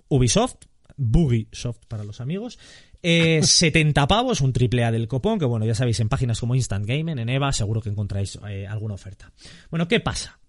Ubisoft, 0.08 0.56
Bugisoft 0.98 1.86
para 1.88 2.04
los 2.04 2.20
amigos, 2.22 2.60
eh, 3.04 3.42
70 3.44 4.08
pavos, 4.08 4.42
un 4.42 4.52
triple 4.54 4.84
A 4.84 4.92
del 4.92 5.08
copón, 5.08 5.40
que 5.40 5.46
bueno, 5.46 5.66
ya 5.66 5.76
sabéis, 5.76 6.00
en 6.00 6.10
páginas 6.10 6.40
como 6.40 6.56
Instant 6.56 6.86
Gaming, 6.86 7.20
en 7.20 7.30
EVA, 7.30 7.54
seguro 7.54 7.82
que 7.82 7.90
encontráis 7.90 8.38
eh, 8.50 8.68
alguna 8.68 8.96
oferta. 8.96 9.32
Bueno, 9.70 9.88
¿qué 9.88 10.00
pasa? 10.00 10.40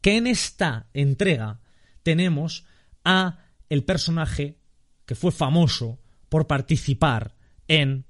Que 0.00 0.16
en 0.16 0.26
esta 0.26 0.88
entrega 0.94 1.60
tenemos 2.02 2.64
a 3.04 3.44
el 3.68 3.84
personaje 3.84 4.58
que 5.04 5.14
fue 5.14 5.30
famoso 5.32 5.98
por 6.28 6.46
participar 6.46 7.34
en... 7.68 8.04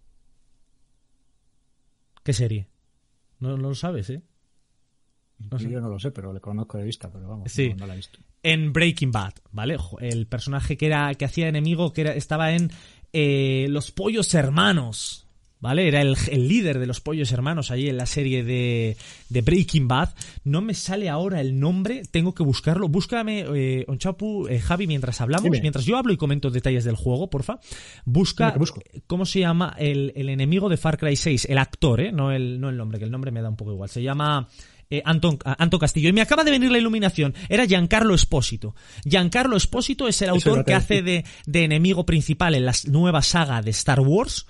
¿Qué 2.23 2.33
serie? 2.33 2.69
No, 3.41 3.57
no 3.57 3.69
lo 3.69 3.75
sabes, 3.75 4.11
¿eh? 4.11 4.23
No 5.39 5.59
sé. 5.59 5.71
Yo 5.71 5.81
no 5.81 5.89
lo 5.89 5.99
sé, 5.99 6.11
pero 6.11 6.33
le 6.33 6.41
conozco 6.41 6.79
de 6.79 6.85
vista, 6.85 7.11
pero 7.11 7.29
vamos, 7.29 7.51
Sí. 7.53 7.71
no, 7.71 7.77
no 7.77 7.87
la 7.87 7.95
he 7.95 7.97
visto. 7.97 8.19
En 8.43 8.73
Breaking 8.73 9.13
Bad, 9.13 9.35
¿vale? 9.51 9.77
El 10.01 10.27
personaje 10.27 10.77
que 10.77 10.87
era 10.87 11.15
que 11.15 11.25
hacía 11.25 11.49
enemigo 11.49 11.93
que 11.93 12.03
era, 12.03 12.15
estaba 12.15 12.53
en 12.53 12.71
eh, 13.13 13.67
Los 13.69 13.91
Pollos 13.91 14.33
Hermanos, 14.35 15.27
¿vale? 15.61 15.89
Era 15.89 16.03
el, 16.03 16.17
el 16.31 16.49
líder 16.49 16.79
de 16.79 16.87
los 16.87 17.01
Pollos 17.01 17.33
Hermanos 17.33 17.71
allí 17.71 17.89
en 17.89 17.97
la 17.97 18.07
serie 18.07 18.45
de, 18.45 18.97
de 19.29 19.41
Breaking 19.43 19.89
Bad. 19.89 20.11
No 20.45 20.61
me 20.61 20.75
sale 20.75 21.09
ahora 21.09 21.41
el 21.41 21.59
nombre, 21.59 22.03
tengo 22.11 22.35
que 22.35 22.43
buscarlo. 22.43 22.89
Búscame, 22.89 23.45
eh, 23.55 23.85
Onchapu, 23.89 24.47
eh, 24.49 24.61
Javi, 24.61 24.87
mientras 24.87 25.21
hablamos, 25.21 25.45
Dime. 25.45 25.61
mientras 25.61 25.85
yo 25.85 25.97
hablo 25.97 26.13
y 26.13 26.17
comento 26.17 26.51
detalles 26.51 26.85
del 26.85 26.97
juego, 26.97 27.31
porfa. 27.31 27.59
Busca 28.05 28.55
cómo 29.07 29.27
se 29.27 29.41
llama 29.41 29.75
el, 29.79 30.13
el 30.15 30.29
enemigo 30.29 30.69
de 30.69 30.77
Far 30.77 30.99
Cry 30.99 31.17
6, 31.17 31.47
el 31.47 31.59
actor, 31.59 32.01
¿eh? 32.01 32.13
No 32.13 32.33
el, 32.33 32.61
no 32.61 32.69
el 32.69 32.77
nombre, 32.77 32.99
que 32.99 33.05
el 33.05 33.11
nombre 33.11 33.31
me 33.31 33.43
da 33.43 33.49
un 33.49 33.57
poco 33.57 33.73
igual. 33.73 33.89
Se 33.89 34.03
llama 34.03 34.49
eh, 34.91 35.03
Anton, 35.05 35.39
Anton 35.45 35.81
Castillo. 35.81 36.09
Y 36.09 36.13
me 36.13 36.21
acaba 36.21 36.45
de 36.45 36.51
venir 36.51 36.71
la 36.71 36.79
iluminación. 36.79 37.35
Era 37.49 37.67
Giancarlo 37.67 38.15
Espósito. 38.15 38.75
Giancarlo 39.05 39.57
Espósito 39.57 40.09
es 40.09 40.21
el 40.23 40.31
autor 40.31 40.65
que 40.65 40.75
hace 40.75 41.03
de, 41.03 41.25
de 41.47 41.65
enemigo 41.65 42.07
principal 42.07 42.55
en 42.55 42.65
la 42.67 42.75
nueva 42.87 43.23
saga 43.23 43.61
de 43.63 43.71
Star 43.71 44.01
Wars. 44.01 44.47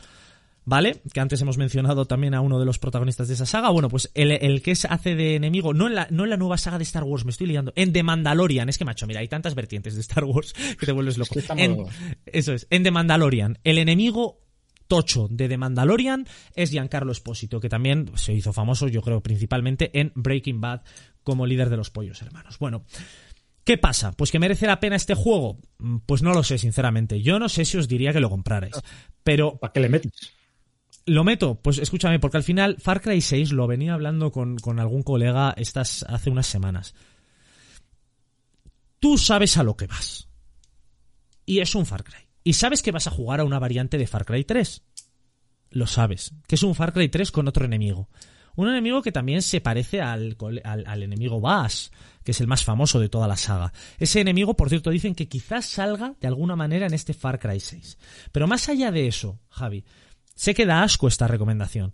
¿Vale? 0.64 1.01
Que 1.14 1.20
antes 1.20 1.41
hemos 1.41 1.57
mencionado 1.57 2.05
también 2.05 2.34
a 2.34 2.43
uno 2.43 2.59
de 2.61 2.66
los 2.66 2.78
protagonistas 2.78 3.26
de 3.28 3.32
esa 3.32 3.47
saga. 3.47 3.70
Bueno, 3.70 3.89
pues 3.89 4.11
el, 4.12 4.30
el 4.32 4.61
que 4.61 4.72
es, 4.72 4.84
hace 4.84 5.14
de 5.14 5.34
enemigo, 5.34 5.72
no 5.72 5.86
en, 5.86 5.95
la, 5.95 6.09
no 6.11 6.24
en 6.24 6.30
la 6.30 6.36
nueva 6.36 6.59
saga 6.59 6.76
de 6.76 6.84
Star 6.84 7.05
Wars, 7.05 7.24
me 7.24 7.30
estoy 7.30 7.47
liando, 7.47 7.72
en 7.74 7.91
The 7.95 8.03
Mandalorian. 8.03 8.68
Es 8.68 8.76
que, 8.76 8.84
macho, 8.84 9.07
mira, 9.07 9.20
hay 9.20 9.28
tantas 9.28 9.55
vertientes 9.55 9.95
de 9.95 10.03
Star 10.03 10.24
Wars 10.24 10.53
que 10.78 10.84
te 10.84 10.93
vuelves 10.93 11.16
loco. 11.16 11.32
que 11.32 11.41
estamos- 11.41 11.62
En- 11.64 11.86
eso 12.26 12.53
es, 12.53 12.66
en 12.68 12.82
The 12.82 12.91
Mandalorian. 12.91 13.59
El 13.64 13.78
enemigo 13.78 14.43
tocho 14.89 15.28
de 15.30 15.49
The 15.49 15.59
Mandalorian 15.59 16.26
es 16.57 16.70
Giancarlo 16.70 17.12
Espósito, 17.12 17.61
que 17.61 17.68
también 17.68 18.11
se 18.16 18.32
hizo 18.32 18.53
famoso, 18.53 18.89
yo 18.89 19.03
creo, 19.03 19.22
principalmente 19.22 19.91
en 20.01 20.12
Breaking 20.16 20.61
Bad 20.61 20.82
como 21.22 21.47
líder 21.47 21.70
de 21.70 21.76
los 21.76 21.91
pollos 21.91 22.20
hermanos. 22.22 22.59
Bueno, 22.59 22.84
¿qué 23.64 23.78
pasa? 23.78 24.12
Pues 24.12 24.32
que 24.32 24.39
merece 24.39 24.66
la 24.66 24.80
pena 24.80 24.97
este 24.97 25.14
juego. 25.14 25.59
Mm, 25.78 25.99
Pues 26.07 26.22
no 26.22 26.32
lo 26.32 26.43
sé, 26.43 26.59
sinceramente. 26.59 27.22
Yo 27.22 27.39
no 27.39 27.49
sé 27.49 27.64
si 27.64 27.76
os 27.76 27.86
diría 27.86 28.12
que 28.12 28.20
lo 28.20 28.30
comprarais. 28.30 28.74
Pero 29.22 29.59
¿Para 29.59 29.72
qué 29.72 29.80
le 29.80 29.89
metes? 29.91 30.12
lo 31.07 31.24
meto, 31.24 31.55
pues 31.55 31.78
escúchame, 31.78 32.18
porque 32.18 32.36
al 32.39 32.43
final 32.43 32.76
Far 32.80 33.01
Cry 33.01 33.20
6 33.20 33.53
lo 33.53 33.66
venía 33.66 33.95
hablando 33.95 34.30
con, 34.32 34.57
con 34.59 34.78
algún 34.80 35.03
colega 35.03 35.55
estas 35.57 36.03
hace 36.09 36.28
unas 36.30 36.47
semanas. 36.47 36.95
Tú 39.01 39.16
sabes 39.16 39.57
a 39.57 39.62
lo 39.62 39.76
que 39.76 39.86
vas. 39.86 40.28
Y 41.47 41.61
es 41.61 41.74
un 41.74 41.86
Far 41.86 42.05
Cry. 42.05 42.28
Y 42.45 42.55
sabes 42.55 42.82
que 42.82 42.93
vas 42.93 43.07
a 43.07 43.11
jugar 43.11 43.41
a 43.41 43.45
una 43.45 43.59
variante 43.59 43.99
de 43.99 44.07
Far 44.07 44.24
Cry 44.24 44.45
3. 44.45 44.82
Lo 45.70 45.86
sabes. 45.86 46.32
Que 46.47 46.55
es 46.55 46.62
un 46.62 46.74
Far 46.74 46.93
Cry 46.93 47.09
3 47.09 47.30
con 47.30 47.49
otro 47.49 47.64
enemigo. 47.64 48.09
Un 48.57 48.68
enemigo 48.68 49.03
que 49.03 49.12
también 49.12 49.43
se 49.43 49.61
parece 49.61 50.01
al, 50.01 50.36
al 50.64 51.03
enemigo 51.03 51.41
Bass, 51.41 51.93
que 52.24 52.32
es 52.32 52.41
el 52.41 52.49
más 52.49 52.64
famoso 52.64 52.99
de 52.99 53.09
toda 53.09 53.28
la 53.28 53.36
saga. 53.36 53.72
Ese 53.99 54.20
enemigo, 54.20 54.57
por 54.57 54.68
cierto, 54.68 54.91
dicen 54.91 55.14
que 55.14 55.28
quizás 55.28 55.66
salga 55.66 56.14
de 56.20 56.26
alguna 56.26 56.57
manera 56.57 56.86
en 56.86 56.95
este 56.95 57.14
Far 57.14 57.39
Cry 57.39 57.61
6. 57.61 57.99
Pero 58.32 58.49
más 58.49 58.68
allá 58.68 58.91
de 58.91 59.07
eso, 59.07 59.39
Javi, 59.49 59.84
sé 60.34 60.55
que 60.55 60.66
da 60.66 60.82
asco 60.82 61.07
esta 61.07 61.28
recomendación, 61.28 61.93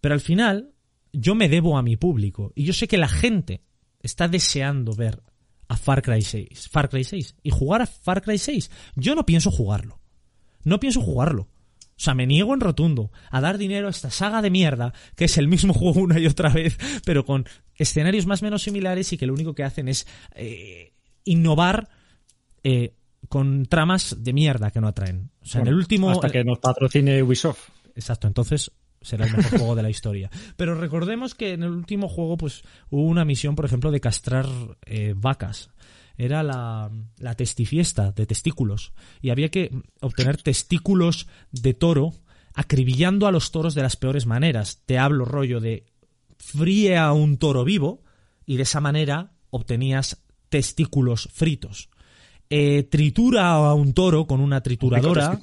pero 0.00 0.14
al 0.14 0.20
final 0.20 0.72
yo 1.12 1.34
me 1.34 1.48
debo 1.48 1.78
a 1.78 1.82
mi 1.82 1.96
público 1.96 2.52
y 2.54 2.64
yo 2.64 2.72
sé 2.72 2.88
que 2.88 2.98
la 2.98 3.08
gente 3.08 3.62
está 4.00 4.28
deseando 4.28 4.94
ver 4.94 5.22
a 5.70 5.76
Far 5.76 6.02
Cry 6.02 6.20
6, 6.20 6.68
Far 6.68 6.88
Cry 6.88 7.04
6 7.04 7.36
y 7.44 7.50
jugar 7.50 7.80
a 7.80 7.86
Far 7.86 8.22
Cry 8.22 8.38
6. 8.38 8.72
Yo 8.96 9.14
no 9.14 9.24
pienso 9.24 9.52
jugarlo. 9.52 10.00
No 10.64 10.80
pienso 10.80 11.00
jugarlo. 11.00 11.42
O 11.42 12.02
sea, 12.02 12.14
me 12.14 12.26
niego 12.26 12.54
en 12.54 12.60
rotundo 12.60 13.12
a 13.30 13.40
dar 13.40 13.56
dinero 13.56 13.86
a 13.86 13.90
esta 13.90 14.10
saga 14.10 14.42
de 14.42 14.50
mierda, 14.50 14.92
que 15.14 15.26
es 15.26 15.38
el 15.38 15.46
mismo 15.46 15.72
juego 15.74 16.00
una 16.00 16.18
y 16.18 16.26
otra 16.26 16.48
vez, 16.48 16.76
pero 17.04 17.24
con 17.24 17.46
escenarios 17.76 18.26
más 18.26 18.42
o 18.42 18.46
menos 18.46 18.64
similares 18.64 19.12
y 19.12 19.16
que 19.16 19.26
lo 19.26 19.32
único 19.32 19.54
que 19.54 19.62
hacen 19.62 19.86
es 19.86 20.08
eh, 20.34 20.92
innovar 21.24 21.88
eh, 22.64 22.96
con 23.28 23.66
tramas 23.66 24.16
de 24.18 24.32
mierda 24.32 24.72
que 24.72 24.80
no 24.80 24.88
atraen. 24.88 25.30
O 25.40 25.46
sea, 25.46 25.60
en 25.60 25.68
el 25.68 25.74
último... 25.74 26.10
Hasta 26.10 26.30
que 26.30 26.42
nos 26.42 26.58
patrocine 26.58 27.22
Ubisoft. 27.22 27.68
Exacto, 27.94 28.26
entonces 28.26 28.72
será 29.00 29.26
el 29.26 29.36
mejor 29.36 29.58
juego 29.58 29.74
de 29.74 29.82
la 29.82 29.90
historia. 29.90 30.30
Pero 30.56 30.74
recordemos 30.74 31.34
que 31.34 31.52
en 31.52 31.62
el 31.62 31.70
último 31.70 32.08
juego 32.08 32.36
pues 32.36 32.62
hubo 32.90 33.02
una 33.02 33.24
misión, 33.24 33.54
por 33.54 33.64
ejemplo, 33.64 33.90
de 33.90 34.00
castrar 34.00 34.46
eh, 34.86 35.14
vacas. 35.16 35.70
Era 36.16 36.42
la, 36.42 36.90
la 37.18 37.34
testifiesta 37.34 38.12
de 38.12 38.26
testículos. 38.26 38.92
Y 39.22 39.30
había 39.30 39.48
que 39.48 39.70
obtener 40.00 40.42
testículos 40.42 41.28
de 41.50 41.72
toro 41.72 42.12
acribillando 42.54 43.26
a 43.26 43.32
los 43.32 43.52
toros 43.52 43.74
de 43.74 43.82
las 43.82 43.96
peores 43.96 44.26
maneras. 44.26 44.82
Te 44.84 44.98
hablo 44.98 45.24
rollo 45.24 45.60
de 45.60 45.86
fríe 46.36 46.98
a 46.98 47.12
un 47.12 47.38
toro 47.38 47.64
vivo 47.64 48.02
y 48.44 48.56
de 48.56 48.64
esa 48.64 48.80
manera 48.80 49.32
obtenías 49.50 50.22
testículos 50.48 51.28
fritos. 51.32 51.88
Eh, 52.50 52.82
tritura 52.82 53.52
a 53.52 53.74
un 53.74 53.94
toro 53.94 54.26
con 54.26 54.40
una 54.40 54.60
trituradora. 54.60 55.38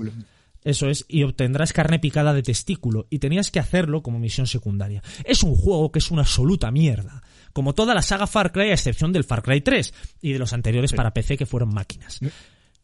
Eso 0.63 0.89
es, 0.89 1.05
y 1.07 1.23
obtendrás 1.23 1.73
carne 1.73 1.99
picada 1.99 2.33
de 2.33 2.43
testículo, 2.43 3.07
y 3.09 3.19
tenías 3.19 3.51
que 3.51 3.59
hacerlo 3.59 4.01
como 4.01 4.19
misión 4.19 4.47
secundaria. 4.47 5.01
Es 5.23 5.43
un 5.43 5.55
juego 5.55 5.91
que 5.91 5.99
es 5.99 6.11
una 6.11 6.21
absoluta 6.23 6.71
mierda, 6.71 7.23
como 7.53 7.73
toda 7.73 7.93
la 7.93 8.01
saga 8.01 8.27
Far 8.27 8.51
Cry, 8.51 8.69
a 8.69 8.73
excepción 8.73 9.13
del 9.13 9.23
Far 9.23 9.41
Cry 9.43 9.61
3 9.61 9.93
y 10.21 10.33
de 10.33 10.39
los 10.39 10.53
anteriores 10.53 10.93
para 10.93 11.13
PC 11.13 11.37
que 11.37 11.45
fueron 11.45 11.73
máquinas. 11.73 12.19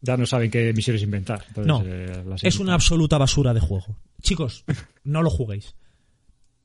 Ya 0.00 0.16
no 0.16 0.26
saben 0.26 0.50
qué 0.50 0.72
misiones 0.74 1.02
inventar. 1.02 1.44
entonces, 1.48 1.66
No, 1.66 1.82
eh, 1.86 2.38
es 2.42 2.58
una 2.58 2.74
absoluta 2.74 3.16
basura 3.16 3.54
de 3.54 3.60
juego. 3.60 3.96
Chicos, 4.20 4.64
no 5.04 5.22
lo 5.22 5.30
juguéis. 5.30 5.74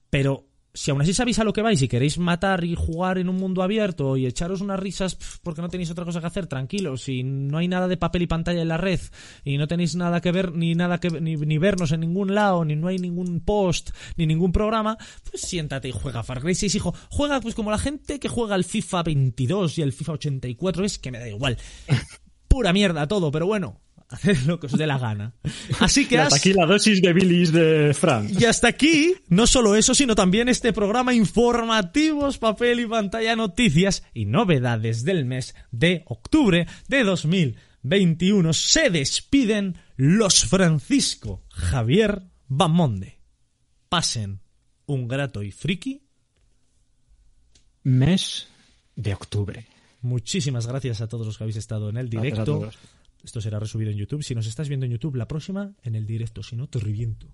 Pero 0.09 0.48
si 0.79 0.91
aún 0.91 1.01
así 1.01 1.13
sabéis 1.13 1.37
a 1.39 1.43
lo 1.43 1.51
que 1.51 1.61
vais 1.61 1.81
y 1.81 1.89
queréis 1.89 2.17
matar 2.19 2.63
y 2.63 2.73
jugar 2.73 3.17
en 3.17 3.27
un 3.27 3.35
mundo 3.35 3.63
abierto 3.63 4.15
y 4.15 4.25
echaros 4.25 4.61
unas 4.61 4.79
risas 4.79 5.17
porque 5.43 5.61
no 5.61 5.67
tenéis 5.67 5.91
otra 5.91 6.05
cosa 6.05 6.21
que 6.21 6.27
hacer, 6.27 6.47
tranquilos, 6.47 7.09
y 7.09 7.21
no 7.21 7.57
hay 7.57 7.67
nada 7.67 7.89
de 7.89 7.97
papel 7.97 8.21
y 8.21 8.27
pantalla 8.27 8.61
en 8.61 8.69
la 8.69 8.77
red 8.77 9.01
y 9.43 9.57
no 9.57 9.67
tenéis 9.67 9.97
nada 9.97 10.21
que 10.21 10.31
ver 10.31 10.53
ni 10.53 10.75
nada 10.75 11.01
que 11.01 11.09
ni, 11.19 11.35
ni 11.35 11.57
vernos 11.57 11.91
en 11.91 11.99
ningún 11.99 12.33
lado, 12.33 12.63
ni 12.63 12.77
no 12.77 12.87
hay 12.87 12.97
ningún 12.97 13.41
post, 13.41 13.89
ni 14.15 14.25
ningún 14.25 14.53
programa, 14.53 14.97
pues 15.29 15.41
siéntate 15.41 15.89
y 15.89 15.91
juega 15.91 16.23
Far 16.23 16.39
Cry 16.39 16.55
6, 16.55 16.73
hijo. 16.75 16.95
Juega 17.09 17.41
pues 17.41 17.55
como 17.55 17.71
la 17.71 17.77
gente 17.77 18.17
que 18.17 18.29
juega 18.29 18.55
el 18.55 18.63
FIFA 18.63 19.03
22 19.03 19.79
y 19.79 19.81
el 19.81 19.91
FIFA 19.91 20.13
84, 20.13 20.85
es 20.85 20.97
que 20.97 21.11
me 21.11 21.19
da 21.19 21.27
igual. 21.27 21.57
Pura 22.47 22.71
mierda 22.71 23.05
todo, 23.05 23.31
pero 23.31 23.47
bueno, 23.47 23.81
haced 24.09 24.37
lo 24.47 24.59
que 24.59 24.65
os 24.67 24.73
dé 24.77 24.87
la 24.87 24.97
gana. 24.97 25.33
Así 25.79 26.07
que 26.07 26.15
Y 26.15 26.17
hasta 26.17 26.35
has- 26.35 26.41
aquí 26.41 26.53
la 26.53 26.65
dosis 26.65 27.01
de 27.01 27.13
bilis 27.13 27.51
de 27.51 27.93
Fran. 27.93 28.27
y 28.29 28.45
hasta 28.45 28.67
aquí, 28.67 29.13
no 29.27 29.45
solo 29.47 29.75
eso, 29.75 29.93
sino 29.95 30.15
también 30.15 30.49
este 30.49 30.73
programa 30.73 31.13
informativos, 31.13 32.37
papel 32.39 32.79
y 32.79 32.87
pantalla, 32.87 33.35
noticias 33.35 34.03
y 34.13 34.25
novedades 34.25 35.03
del 35.03 35.25
mes 35.25 35.53
de 35.71 36.03
octubre 36.07 36.65
de 36.87 37.03
2021. 37.03 38.53
Se 38.53 38.89
despiden 38.89 39.77
los 39.95 40.43
Francisco 40.45 41.43
Javier 41.49 42.23
Bamonde. 42.47 43.19
Pasen 43.89 44.39
un 44.87 45.07
grato 45.07 45.43
y 45.43 45.51
friki. 45.51 46.01
Mes 47.83 48.47
de 48.95 49.13
octubre. 49.13 49.65
Muchísimas 50.01 50.67
gracias 50.67 51.01
a 51.01 51.07
todos 51.07 51.25
los 51.27 51.37
que 51.37 51.43
habéis 51.43 51.57
estado 51.57 51.89
en 51.89 51.97
el 51.97 52.09
Gracias 52.09 52.39
a 52.39 52.43
directo. 52.43 52.59
todos. 52.59 52.77
Esto 53.23 53.41
será 53.41 53.59
resubido 53.59 53.91
en 53.91 53.97
YouTube. 53.97 54.23
Si 54.23 54.35
nos 54.35 54.47
estás 54.47 54.69
viendo 54.69 54.85
en 54.85 54.93
YouTube, 54.93 55.15
la 55.15 55.27
próxima 55.27 55.73
en 55.83 55.95
el 55.95 56.05
directo. 56.05 56.43
Si 56.43 56.55
no, 56.55 56.67
te 56.67 56.79
reviento. 56.79 57.27